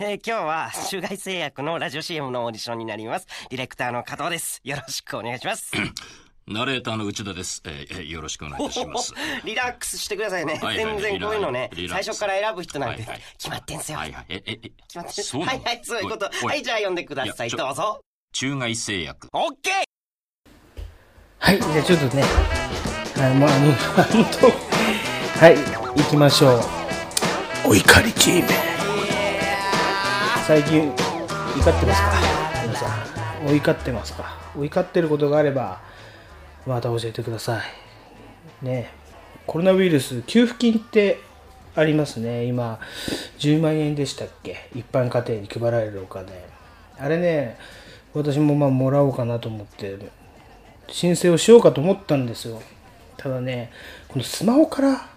[0.00, 3.26] えー今日は中外製薬のラジオ CM のオーディションになります。
[3.50, 4.60] ディレクターの加藤です。
[4.62, 5.72] よろしくお願いします。
[6.48, 7.60] ナレーターの内田です。
[7.64, 9.12] えーえーよろしくお願いいたします。
[9.44, 10.54] リラックスしてくださいね。
[10.54, 13.98] はいはい全然こういうのね最初から選ぶ人なんてはいはい決まってんすよ。
[13.98, 14.24] はいはい。
[14.30, 14.56] え、え、え、
[14.86, 15.52] 決まってんそうなの？
[15.52, 16.30] はいはい、そういうこと。
[16.46, 17.50] はい、じゃあ読んでください。
[17.50, 18.00] どうぞ。
[18.32, 19.28] 中外製薬。
[19.32, 19.74] オッケー
[21.40, 22.22] はいじゃあちょっとね
[23.16, 23.72] はいもうあの
[24.04, 25.56] 本当はい
[25.96, 26.60] 行きましょう
[27.70, 28.48] お怒りチーム
[30.46, 30.90] 最近
[31.60, 32.12] 怒ってますか？
[32.62, 34.36] 皆さんお怒ってますか？
[34.56, 35.80] お怒ってることがあれば
[36.68, 37.62] また教えてくださ
[38.62, 38.64] い。
[38.64, 38.90] ね。
[39.46, 41.18] コロナウイルス給付金って
[41.74, 42.44] ありますね。
[42.44, 42.78] 今
[43.38, 44.68] 10万円でしたっけ？
[44.74, 46.30] 一般家庭に配られるお金。
[46.98, 47.56] あれね
[48.12, 49.96] 私もまあもらおうかなと思って
[50.88, 52.60] 申請をしようかと思ったんですよ。
[53.16, 53.72] ただね
[54.08, 55.08] このスマホから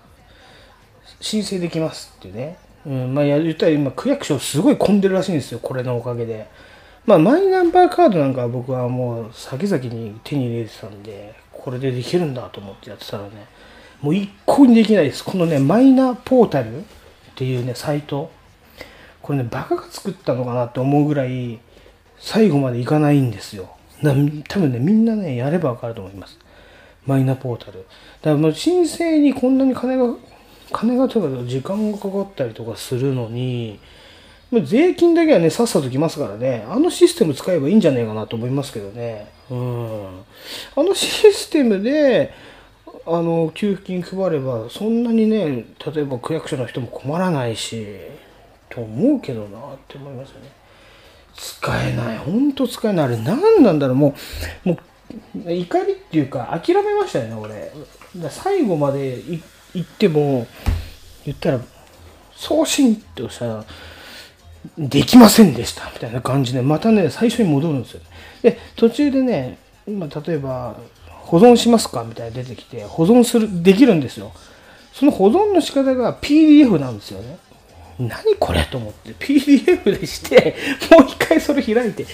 [1.19, 5.60] 申請できますっていうね、うん、まあ言ったら今区役所すごい混んでるらしいんですよ。
[5.60, 6.48] これのおかげで。
[7.06, 13.48] まあマイナンバーカードなんかは僕はもう先々に手に入れてたんでこれでできるんだと思ってやってたらね
[14.02, 15.23] もう一向にできないです。
[15.23, 16.84] このねマイナポータルっ
[17.36, 18.32] ていうねサイト。
[19.22, 21.60] これねバカが作ったのかなって思うぐらい
[22.18, 23.76] 最後までいかないんですよ。
[24.02, 26.40] 多分ねみんなねやればわかると思います。
[27.06, 27.80] マイナポータル。
[27.80, 27.88] だか
[28.32, 30.15] らもう申請にこんなに金が
[30.72, 33.80] 金がとか時間がかかったりとかするのに
[34.60, 36.65] 税金だけはねさっさときますからね。
[36.69, 39.28] あのシステム使えばいいんじゃないかなと思いますけどね。
[39.49, 40.07] うん。
[40.76, 42.34] あのシステムで
[43.06, 47.88] あの給付金配ればそんなにね例えば区役所の人も困らないし
[48.69, 50.52] と思うけどなって思いますよね。
[51.34, 52.18] 使えない。
[52.18, 53.06] 本当使えない。
[53.06, 53.95] あれ何なんだろう。
[53.95, 54.15] も
[54.65, 54.78] うも
[55.45, 57.72] う怒りっていうか諦めましたよね俺。
[58.30, 59.41] 最後までい
[59.73, 60.45] 行っても
[61.26, 61.61] 言ったら
[62.34, 63.65] 送信ってしたら
[64.78, 68.02] できませんでしたみたいな感じでまたね最初に戻るんですよ
[68.44, 69.58] で途中でね
[69.88, 70.78] 今例えば
[71.32, 74.34] 保存しますかみたいな出てきて保存するできるんですよ。
[74.92, 77.38] その保存の仕方が PDF なんですよね。
[77.98, 80.56] 何これと思って PDF でして
[80.92, 82.06] もう一回それ開いて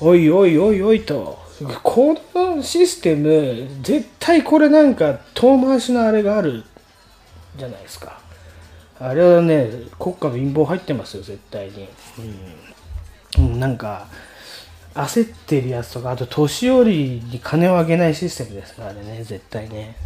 [0.00, 1.38] おいおいおいおいと
[1.82, 6.64] このシステム絶対これなんか遠回しのあれがある
[7.56, 8.23] じゃないですか。
[9.00, 11.88] あれはね国家の陰謀入ってますよ絶対に、
[13.38, 13.44] うん。
[13.52, 14.06] うん、なんか
[14.94, 19.96] 焦ってるやつとかあと年寄りに金をあげないシステムですからね絶対ね。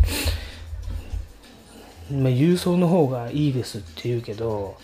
[2.10, 4.78] まあ、郵送の方がいいですって言うけど、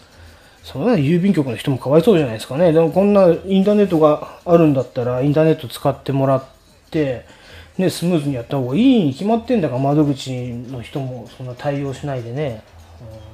[0.63, 2.73] その郵便局の人もかわいそうじゃないですかね。
[2.73, 6.45] でもこんなインターネットがあるんだったら、インターネット使ってもらっ
[6.91, 7.25] て、
[7.79, 12.63] ね、スムーズにやった方がいいに決まってんだから、窓口の人もそんな対応しないでね。
[13.01, 13.34] うん、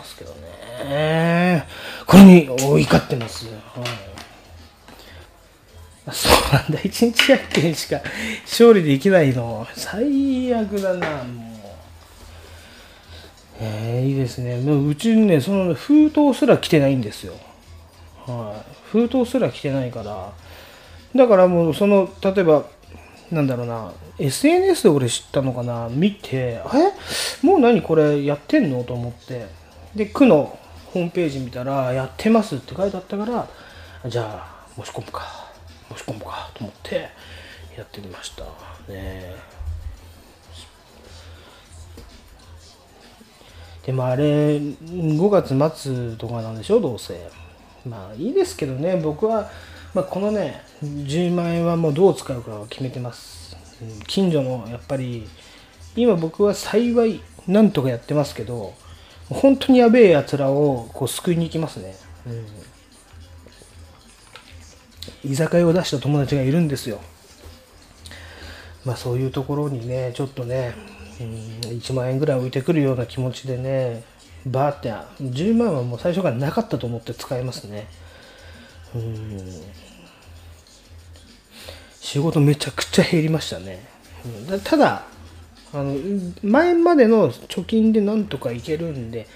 [0.00, 1.66] ますけどね。
[2.06, 3.46] これにお怒ってます。
[3.46, 3.56] はい。
[6.12, 6.80] そうなんだ。
[6.82, 8.00] 一日やってんしか
[8.42, 9.66] 勝利できないの。
[9.74, 11.50] 最悪だな、もう。
[13.60, 14.56] えー、いいですね。
[14.60, 17.34] もううちにね、その封筒すら来てないんですよ。
[18.26, 18.76] はい。
[18.90, 20.32] 封筒すら来てないから。
[21.14, 22.64] だからもう、その、例えば、
[23.30, 26.62] なんだろうな、SNS で俺知ったのかな、見て、え
[27.42, 28.82] もう何これやってんの？
[28.82, 29.46] と思って、
[29.94, 30.58] で、区の
[30.92, 33.48] ホームページ見たら、やってますって書いてあったから、
[34.08, 35.50] じゃあ、申し込むか、
[35.96, 37.08] 申し込むかと思って、
[37.76, 38.44] やってみました。
[38.92, 39.34] ね
[43.84, 47.30] でもあれ、5月末とかなんでしょ、どうせ。
[47.86, 49.50] まあいいですけどね、僕は、
[49.94, 53.56] まあ、このね、10万円はもうどう使うかは決めてます。
[54.06, 55.26] 近所のやっぱり、
[55.96, 58.74] 今僕は幸い、なんとかやってますけど、
[59.30, 61.94] 本当にやべえやつらをこう救いに行きますね。
[62.26, 62.46] うん
[65.24, 67.00] 居酒屋を出した友達がいるんですよ。
[68.84, 70.74] まあそういうところにね、ちょっとね、
[71.20, 71.26] うん、
[71.60, 74.04] 1万円ぐらい置いてくるような気持ちでね、
[74.46, 74.90] バーって、
[75.22, 77.86] 10万はもう最初からなかったと思って使いますね。
[78.94, 79.50] うん
[82.00, 83.86] 仕事めちゃくちゃ減りましたね。
[84.24, 85.04] うんだただ、
[85.72, 85.94] あの
[86.42, 89.26] 前までの貯金でなんとかいけるんで、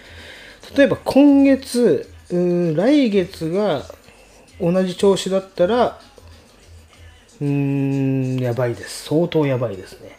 [0.77, 3.85] 例えば今月、うん来月が
[4.61, 6.01] 同じ調子だったら、
[7.41, 9.05] うーん、やばいです。
[9.05, 10.19] 相当やばいですね。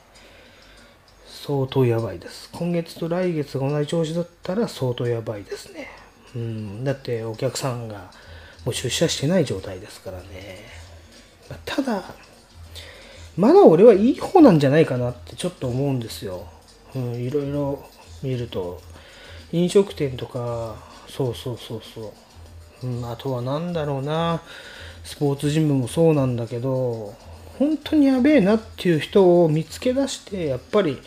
[1.27, 2.49] 相当やばいです。
[2.51, 5.87] 今月と来月が同じ調子だったら相当やばいですね。
[6.35, 8.11] うん、だってお客さんが
[8.65, 10.25] もう出社してない状態ですからね。
[11.65, 12.03] ただ、
[13.37, 16.45] まだ俺はいい方なんじゃないかなってちょっと思うんですよ。
[16.95, 17.83] うん、いろいろ
[18.23, 18.81] 見ると。
[19.51, 20.75] 飲食店とか、
[21.07, 22.13] そうそうそうそ
[22.83, 22.87] う。
[22.87, 24.41] うん、あとはなんだろうな。
[25.03, 27.13] スポーツジムもそうなんだけど、
[27.59, 30.99] 本当にやべえなっていう人を見つけ出して、やっぱり、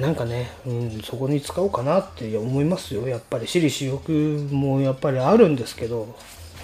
[0.00, 3.06] なんかね、うん、そこに使おうかなって思いますよ。
[3.06, 4.10] やっぱり私利私欲
[4.50, 6.16] もやっぱりあるんですけど、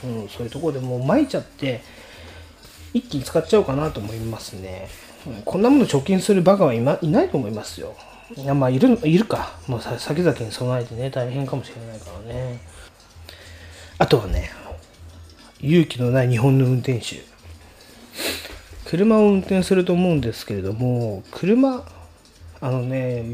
[0.02, 1.82] うん、そういうとこでもう撒いちゃって、
[2.94, 4.89] 一気に使っちゃおうかなと思いますね。
[5.44, 7.94] こんなもの貯金するバカはい,、ま、いないと思いますよ。
[8.36, 9.59] いや、まあ、いる、いるか。
[9.66, 12.60] もう先々に備えてね、大変かもしれないからね。
[13.98, 14.51] あとはね、
[15.60, 17.23] 勇気のない日本の運転手。
[18.85, 21.85] 車を運転すると思うんですけれども、車、
[22.60, 23.24] あのね、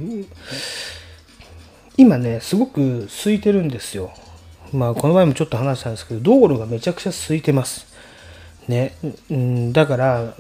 [1.97, 4.13] 今ね、すごく空いてるんですよ。
[4.73, 7.94] まあ、この前もちょっと話したんですけど、道路がめちゃくちゃ空いてます。
[8.69, 8.95] ね、
[9.31, 10.35] うん、だから、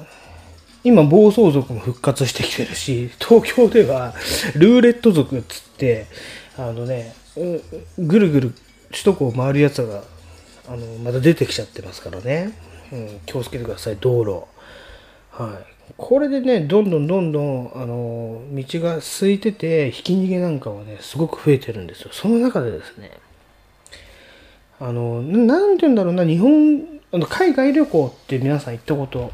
[0.84, 4.14] 今、暴走族も復活してきてるし、 東京では、
[4.55, 6.06] ルーレット族っつって、
[6.59, 7.14] あのね、
[7.98, 8.55] ぐるぐる
[8.90, 10.05] 首都高を回るやつが、
[10.68, 12.52] あの、また出てきちゃってますからね。
[12.92, 14.44] うん、気をつけてください、道路。
[15.30, 15.74] はい。
[15.96, 22.10] これでね、どんどんどんどん、あの、道が空いてて、ひき逃げなんかはね、すごく増えてるんですよ。
[22.12, 23.10] その中でですね、
[24.80, 29.31] あの、ななんて言うんだろうな、日本、あの海外旅行って皆さん行ったこと、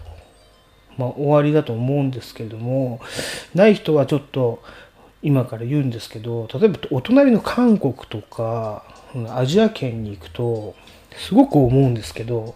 [0.98, 3.00] まあ、終わりだと思うんですけれども、
[3.54, 4.62] ない人はちょっと、
[5.22, 8.84] 今から言うんですけど、例えばお隣の韓国とか、
[9.30, 10.74] アジア圏に行くと、
[11.16, 12.54] すごく思うんですけど、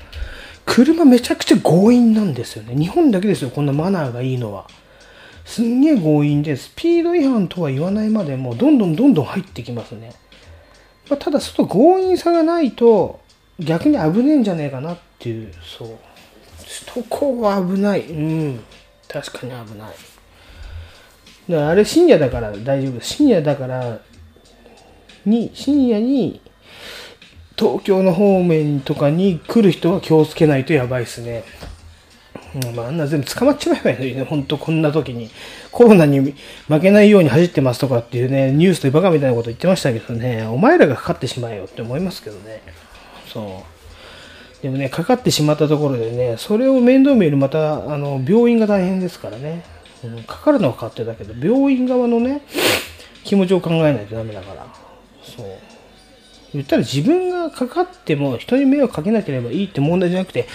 [0.66, 2.74] 車めちゃくちゃ強引なんですよね。
[2.76, 4.68] 日本だけですよ、こんなマナーがいいのは。
[5.46, 10.12] すんげえ強引で、スピード違反とは言わないまでも、どんどんどんどん入ってきますね。
[11.08, 13.20] まあ、ただ、その強引さがないと、
[13.58, 15.88] 逆に危ねえんじゃねえかなっていう、そう。
[16.92, 18.02] 首都高は危ない。
[18.02, 18.60] うん。
[19.08, 19.94] 確かに危ない。
[21.48, 23.00] だからあれ深夜だから大丈夫。
[23.00, 24.00] 深夜だから、
[25.24, 26.40] に、深夜に、
[27.56, 31.44] 東京の方面とかに来る人は気をつけないとやばいですね。
[32.54, 35.30] うん、まあ、あんな全部捕まっちまえばいいのにね、ほんとこんな時に。
[35.70, 36.34] コロナに
[36.68, 42.62] 負けないように走ってますとかっていうね、ニュースでバカみたいなこと言ってましたけどね、お前らがかかってしまえよって思いますけどね。
[43.32, 43.73] そう。
[44.64, 49.62] でもね、かかってしまったところでね、それを面倒見るまた、あの、病院が大変ですからね。
[50.02, 52.40] うん、かかるのはかかってだけど、病院側のね、
[53.24, 54.66] 気持ちを考えないとダメだから。
[55.22, 55.46] そう。
[56.54, 60.48] 言ったら自分がかかっても人に迷惑かけなければいいって問題じゃなくて、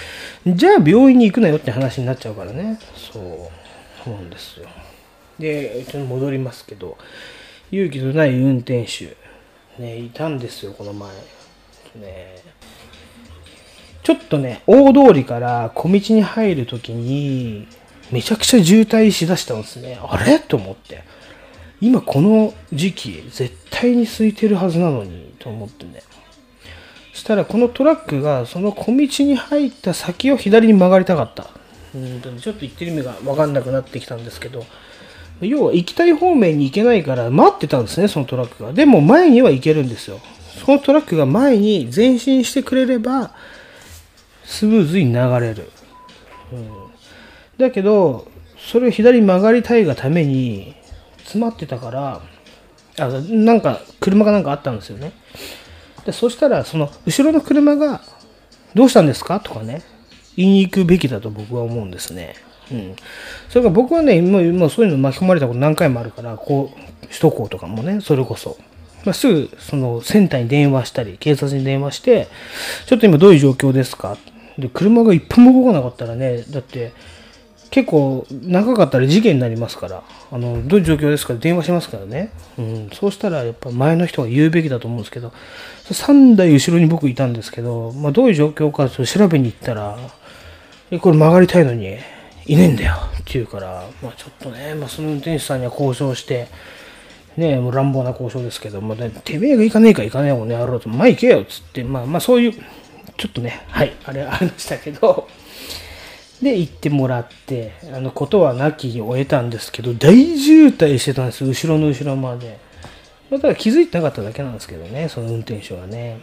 [0.47, 2.79] じゃあ病院に行くなよって話になっちゃうからね。
[2.95, 3.23] そう。
[4.03, 4.67] そうなんですよ。
[5.37, 6.97] で、ちょっと戻りますけど、
[7.69, 9.15] 勇気のない運転手、
[9.79, 11.11] ね、いたんですよ、この前。
[11.95, 12.37] ね、
[14.09, 17.67] ちょっとね、大通りから小道に入るときに、
[18.11, 19.99] めちゃくちゃ渋滞しだしたんですね。
[20.01, 20.39] あれ？
[20.39, 21.03] と思って。
[21.79, 26.01] 今この時期、絶対に空いてるはずなのに、と思ってね。
[27.13, 31.45] そしたらこのトラックがその小道に入った先を左に曲がりたかった。
[31.93, 34.65] うんとね、ちょっと言ってる意味が分かんなくなってきたんですけど、
[35.41, 38.73] 要は行きたい方面に行けないから待ってたんですね、そのトラックが。
[38.73, 40.19] でも前には行けるんですよ。
[40.65, 43.35] そのトラックが前に前進してくれれば、
[44.49, 45.71] スムーズに流れる。
[46.51, 46.89] うん
[47.59, 48.25] だけど、
[48.57, 50.75] それを左曲がりたいがために、
[51.17, 52.21] 詰まってたから、
[52.97, 55.11] あなんか車がなんかあったんですよね。
[56.05, 57.99] でそしたら、その後ろの車が、
[58.75, 59.41] どうしたんですか？
[59.41, 59.81] とかね、
[60.37, 62.35] 言いに行くべきだと僕は思うんですね。
[62.71, 62.95] うん。
[63.49, 68.57] それから僕はね、もうもうそういうの巻き込まれたこと何回もあるから、こう、首都高とかもね、それこそ。
[69.03, 72.27] まあ、すぐ、その、センターに電話したり、警察に電話して、
[72.85, 74.17] ちょっと今どういう状況ですか？
[74.59, 76.91] で、車が一分も動かなかったらね、だって、
[77.69, 82.31] 結構長かったら事件になりますから、あの、どういう状況ですか電話しますからね。
[82.57, 85.31] うん、そうしたらやっぱ前の人が言うべきだと思うんですけど、
[85.85, 89.97] 3台後ろに僕いたんですけど、まあどういう状況かちょっと調べに行ったら、
[90.99, 91.97] これ曲がりたいのに、
[92.47, 96.47] いねえんだよって言うから、まあちょっとね、まあその運転手さんには交渉して、
[97.37, 102.53] ねもう乱暴な交渉ですけど、まあ、てめえが行かねえか行かねえもんね、やろうと、まあ行けよっつって、まあまあそういう、
[103.19, 105.27] ちょっとね、はい、あれありましたけど、
[106.41, 112.57] で、行ってもらって、あの、ことはなきに終えたんですけど、大渋滞してたんです後ろの後ろまで。
[113.29, 116.19] まあただ気づいてなかっただけなんですけどね、その運転手はね。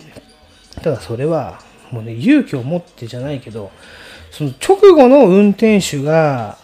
[0.82, 1.60] ただそれは、
[1.90, 3.70] もうね、勇気を持ってじゃないけど、
[4.30, 6.56] その直後の運転手が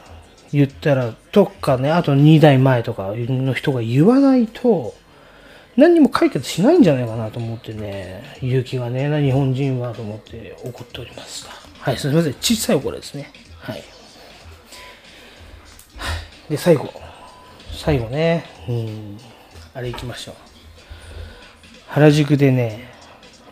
[0.51, 4.95] 言ったら、とかね、あと2台前とかの人が言わないと、
[5.77, 11.53] 何にも解決しないんじゃないかなと思ってね、勇気がねな、日本人はと思って怒っておりました。
[11.81, 12.35] はい、すみません。
[12.35, 13.33] 小さい怒りですね。
[13.59, 13.83] はい。
[16.51, 16.93] で、最後。
[17.73, 18.45] 最後ね。
[18.69, 19.19] うん。
[19.75, 20.35] あれ行きましょう。
[21.89, 22.93] 原宿でね、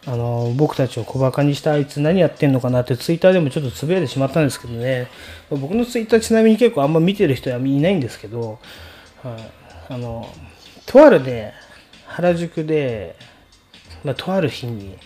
[0.06, 5.08] あの、僕たちを小馬鹿にしたあいつ何やってんのかなってツイッターでもちょっとつぶやいてしまったんですけどね。
[5.50, 8.58] 僕のツイッターちなみに結構あんま見てる人はいないんですけど、
[9.22, 10.32] はい、あの、
[10.86, 11.54] とあるね、
[12.10, 13.16] 原宿で、
[14.02, 14.98] まあ、とある日に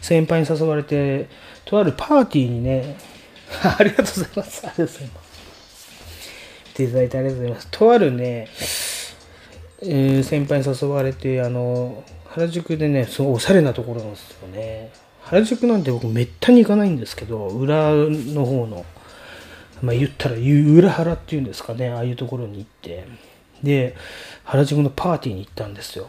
[0.00, 1.28] 先輩に誘われて、
[1.64, 2.96] とあるパーティーにね、
[3.78, 4.66] ありがとうございます。
[4.66, 5.90] ありがとうございます。
[6.68, 7.68] 見ていただいてありがとうございます。
[7.70, 8.48] とあるね、
[9.82, 14.92] えー先輩に誘われて、あの、原宿でね、すごいおしゃれなところなんですよね。
[15.22, 18.84] 原宿なんて僕めったに行かないんですけど、裏の方の、
[19.82, 23.04] まあ言ったら裏原っていうんですかね、ああいうところに行って、
[23.62, 23.96] で、
[24.44, 26.08] 原宿のパーティーに行ったんですよ。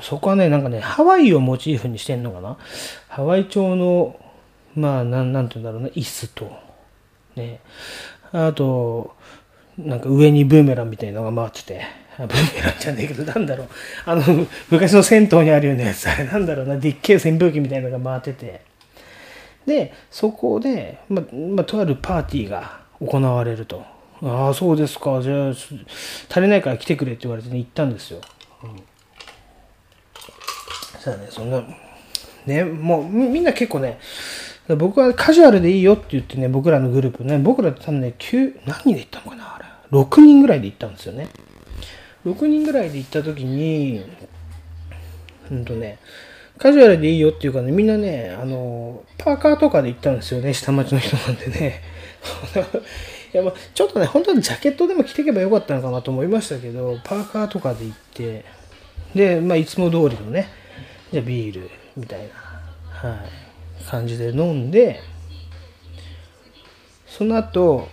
[0.00, 2.56] そこはね、なんかね、ハワイをモチーフにしてんのかな？
[3.08, 4.18] ハワイ調の、
[4.76, 6.52] まあ、なん、なんて言うんだろうな、椅子と、
[7.34, 7.60] ね、
[8.30, 9.16] あと、
[9.76, 11.84] なんか上にブーメランみたいなのが回ってて、
[12.16, 13.68] ブーメランじゃねえけど、なんだろう、
[14.06, 18.60] あの、昔の銭湯にあるようなやつ、あれなんだろうな、でっけえ扇風機みたいなのが回ってて、
[19.66, 23.84] で、そこで、まあ、まあ、とあるパーティーが行われると。
[24.22, 25.20] ああ、そうですか。
[25.20, 28.20] じゃあ、足りないから来てくれって言われてね、行ったんですよ。
[28.62, 28.82] うん
[31.02, 31.64] そしたらね、そんな、
[32.46, 33.98] ね、もうみんな結構ね、
[34.68, 39.64] 僕はカジュアルでいいよって言ってね、僕らのグループね、僕ら多分ね、9、何人で行ったのかなあれ。
[39.90, 41.28] 6人ぐらいで行ったんですよね。
[42.24, 44.04] 6人ぐらいで行った時に、
[45.50, 45.98] うんとね、
[46.58, 51.80] カジュアルでいいよっていうかね、みんなね、あの、パーカーとかで行ったんですよね、下町の人なんでね。
[53.34, 58.44] いやまあ、ちょっとね、本当はジャケットでも着ていけばよかったのかなと思いましたけど、パーカーとかで行って、
[59.16, 60.61] で、まあ、いつも通りのね、
[61.12, 65.00] じゃあビールみたいな、はい、感じで飲んで、
[67.06, 67.88] その後、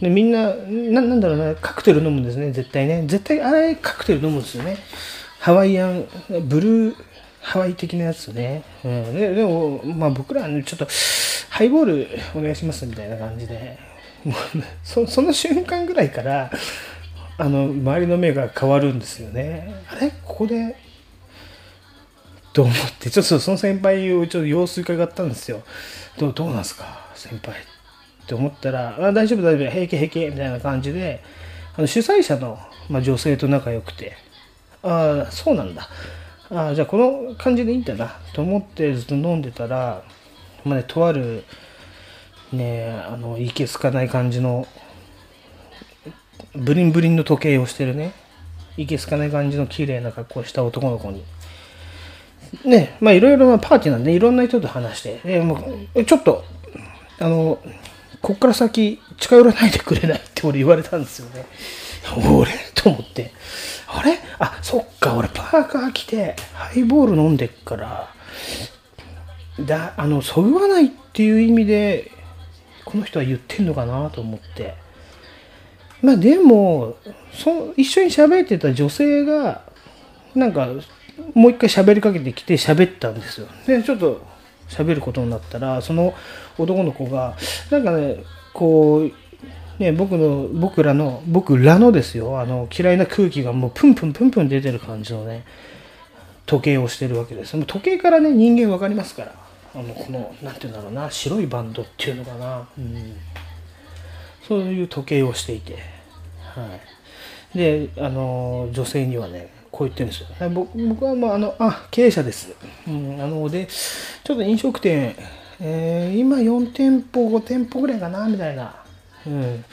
[0.00, 3.04] でみんなな、なんだろうな、カクテル飲むんですね、絶対ね。
[3.06, 4.78] 絶対あれカクテル飲むんですよね。
[5.38, 6.06] ハワイアン、
[6.44, 6.94] ブルー、
[7.40, 8.64] ハワイ的なやつね。
[8.82, 10.88] うん、ででも、まあ僕らはね、ちょっと、
[11.50, 13.78] ハイボールお願いしますみたいな感じで、
[14.24, 14.34] もう
[14.82, 16.50] そその瞬間ぐらいから、
[17.36, 19.74] あの、周りの目が変わるんですよね。
[19.88, 20.10] あれ？
[20.24, 20.76] ここで、
[22.54, 25.62] と思って、ちょっとその先輩をちょっと様子伺ったんですよ。
[26.16, 27.56] どうどうなんすか、先輩。
[27.56, 31.22] って思ったら、あ大丈夫大丈夫、平気平気、みたいな感じで、
[31.76, 32.58] あの主催者の、
[32.88, 34.16] まあ、女性と仲良くて、
[34.84, 35.88] ああ、そうなんだ。
[36.48, 40.04] ああ、じゃあこの感じでいいんだな、と思ってずっと飲んでたら、
[40.64, 41.42] まあね、とある、
[42.52, 44.68] ね、あの、いけすかない感じの、
[46.54, 48.12] ブリンブリンの時計をしてるね、
[48.76, 51.24] いけすかない感じの綺麗な格好をした男の子に、
[52.64, 55.58] ね、まあいろいろなパーティーなんで、いろんな人と話して、でも
[55.94, 56.44] うちょっと、
[57.18, 57.58] あの、
[58.20, 61.46] こっから先近寄らないでくれないって俺言われたんですよね。
[62.16, 62.50] 俺？
[62.74, 63.32] と思って。
[63.86, 64.18] あれ？
[64.38, 68.12] あ、そっか、俺パーカー着て、ハイボール飲んでっから、
[69.60, 72.10] だ、あの、そぐわないっていう意味で、
[72.84, 74.74] この人は言ってんのかなと思って。
[76.02, 76.96] まあでも、
[77.32, 79.62] そ一緒に喋ってた女性が、
[80.34, 80.68] なんか、
[81.34, 83.46] もう一回喋りかけてきて喋ったんですよ。
[83.66, 84.22] で、ちょっと
[84.68, 86.14] 喋ることになったら、その
[86.58, 87.36] 男の子が、
[87.70, 88.18] なんかね、
[88.52, 89.12] こう、
[89.78, 95.44] ね、僕の、僕らの、僕らのですよ、あの、嫌いな空気がもうプンプンプンプン出てる感じのね、
[96.46, 97.56] 時計をしてるわけです。
[97.56, 99.34] もう時計からね、人間わかりますから。
[99.74, 102.68] あの、この、なんていうんだろうな、白いバンドっていうのかな。
[102.78, 103.16] うん。
[104.46, 105.78] そういう時計をしていて。
[106.54, 106.78] は
[107.54, 107.58] い。
[107.58, 110.28] で、あの、女性にはね、こう言ってるんですよ。
[110.38, 112.54] はい僕僕はもう、あの、あ、経営者です。
[112.86, 115.16] うん、あの、で、ちょっと飲食店、
[115.60, 118.76] えー今4店舗、5店舗ぐらいかな、みたいな。
[119.26, 119.64] うん。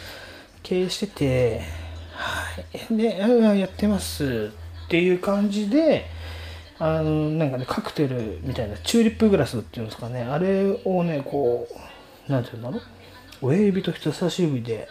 [0.64, 1.62] 経営してて、
[2.16, 2.60] は
[2.90, 2.98] い。
[2.98, 3.16] で、
[3.60, 4.52] やってます
[4.86, 6.08] っていう感じで、
[6.80, 11.68] あの、なんかね、カクテルみたいな、チューリップグラスっていうんですかね、あれをね、こ
[12.28, 12.82] う、なんていうんだろう、
[13.44, 14.88] 親指と人差し指で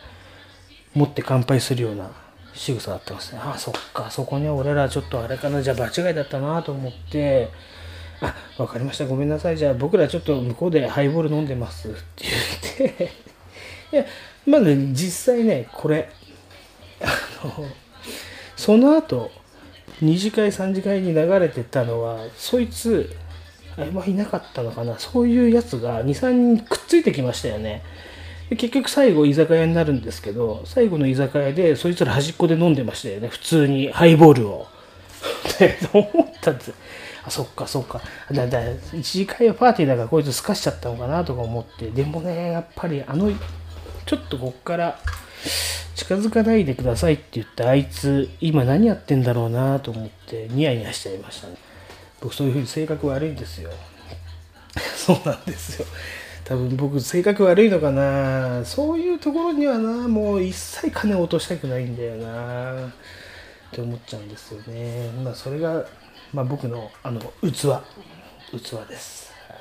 [0.95, 2.13] 持って乾杯するような
[2.55, 3.41] 仕草だったんですね。
[3.43, 7.51] あ、そっか、そこに俺らちょっとあれかな、じゃあ場違いだったなと思って、
[8.21, 12.25] あ、わかりました、ごめんなさい、じゃあ僕らちょっと向こうでハイボール飲んでますって
[12.79, 13.13] 言って、
[13.93, 14.05] いや、
[14.47, 16.11] まだ、ね、実際ね、これ、
[17.01, 17.07] あ
[17.47, 17.67] の、
[18.57, 19.31] その後、
[20.03, 23.15] 二次会、三次会に流れてたのは、そいつ、
[23.77, 27.83] あれはいなかったのかな、そういうやつが2、3人くっついてきましたよね。
[28.57, 34.67] 結局最後居酒屋になるんですけど、最後の居酒屋でそいつら端っこで飲んでましたよね、普通にハイボールを。
[35.59, 36.73] で、思ったんです？
[37.25, 38.01] あ、そっかそっか。
[38.33, 38.61] だ、だ、
[38.93, 43.31] 一次会はパーティーだからこいつすかしちゃったのかなとか思って、でもね、やっぱりあの、
[44.07, 44.99] ちょっとこっから
[45.95, 51.55] 近づかないでくださいって言ったあいつ、今何やってんだろうなと思ってニヤニヤしちゃいましたね。
[52.21, 53.71] 僕そういうふうに性格悪いんですよ。
[54.97, 55.87] そうなんですよ。
[56.51, 58.65] 多分僕性格悪いのかな。
[58.65, 60.09] そういうところにはな。
[60.09, 62.89] もう一切金を落としたくないんだよな。
[62.89, 62.91] っ
[63.71, 65.13] て思っちゃうんですよね。
[65.23, 65.85] まあそれが、
[66.35, 67.79] まあ、僕のあの器。
[68.51, 69.55] 器です、は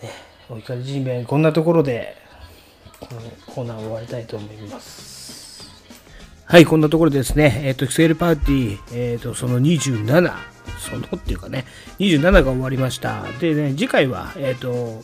[0.00, 0.06] い。
[0.06, 0.12] ね、
[0.48, 2.14] お怒り G メンこんなところで
[3.00, 5.68] このコーナー終わりたいと思います。
[6.44, 11.64] はい、こんなところですね、えっ、と、セールパーティー、えっ、と、その27、そのっていうかね、
[11.98, 13.24] 27が終わりました。
[13.40, 15.02] でね、次回は、えっ、と、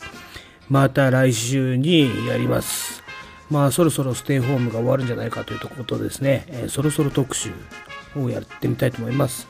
[0.69, 3.03] また来週にやります。
[3.49, 7.51] まあ、そろそろステイホームが終わるんじゃないかというとことですね、えーそろそろ特集
[8.15, 9.47] をやってみたいと思います。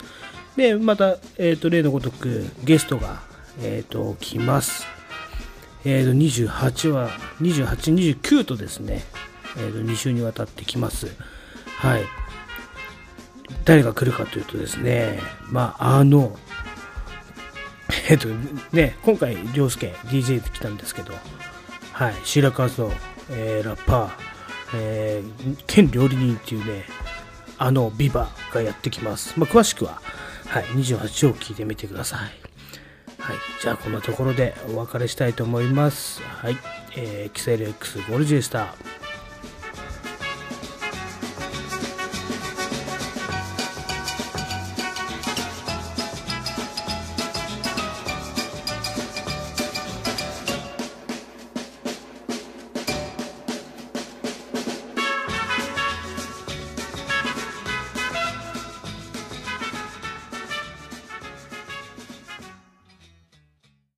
[0.56, 3.22] で、また、えっ、と、例のごとくゲストが、
[3.62, 4.94] えっ、と、来ます。
[5.86, 7.10] えー、と28は
[7.40, 9.02] 28、29とですね、
[9.58, 11.08] えー、と2週にわたってきます。
[11.78, 12.02] はい。
[13.64, 16.38] 誰が来るかというとですね、まあ、あの、
[18.08, 18.28] えっ、と
[18.72, 21.14] ね、今回、涼介 DJ で来たんですけど、
[21.92, 22.92] はい、白川の、
[23.30, 24.10] えーラッパー、
[24.74, 26.84] えー兼料理人っていうね、
[27.58, 29.34] あのビバがやってきます。
[29.38, 30.00] まあ、詳しくは、
[30.46, 32.20] はい、28を聞いてみてください。
[33.18, 36.20] はい、じゃあこんなところでお別れしたいと思います。
[36.22, 36.58] はい、
[36.96, 38.74] えー、キセル X ゴルジでした。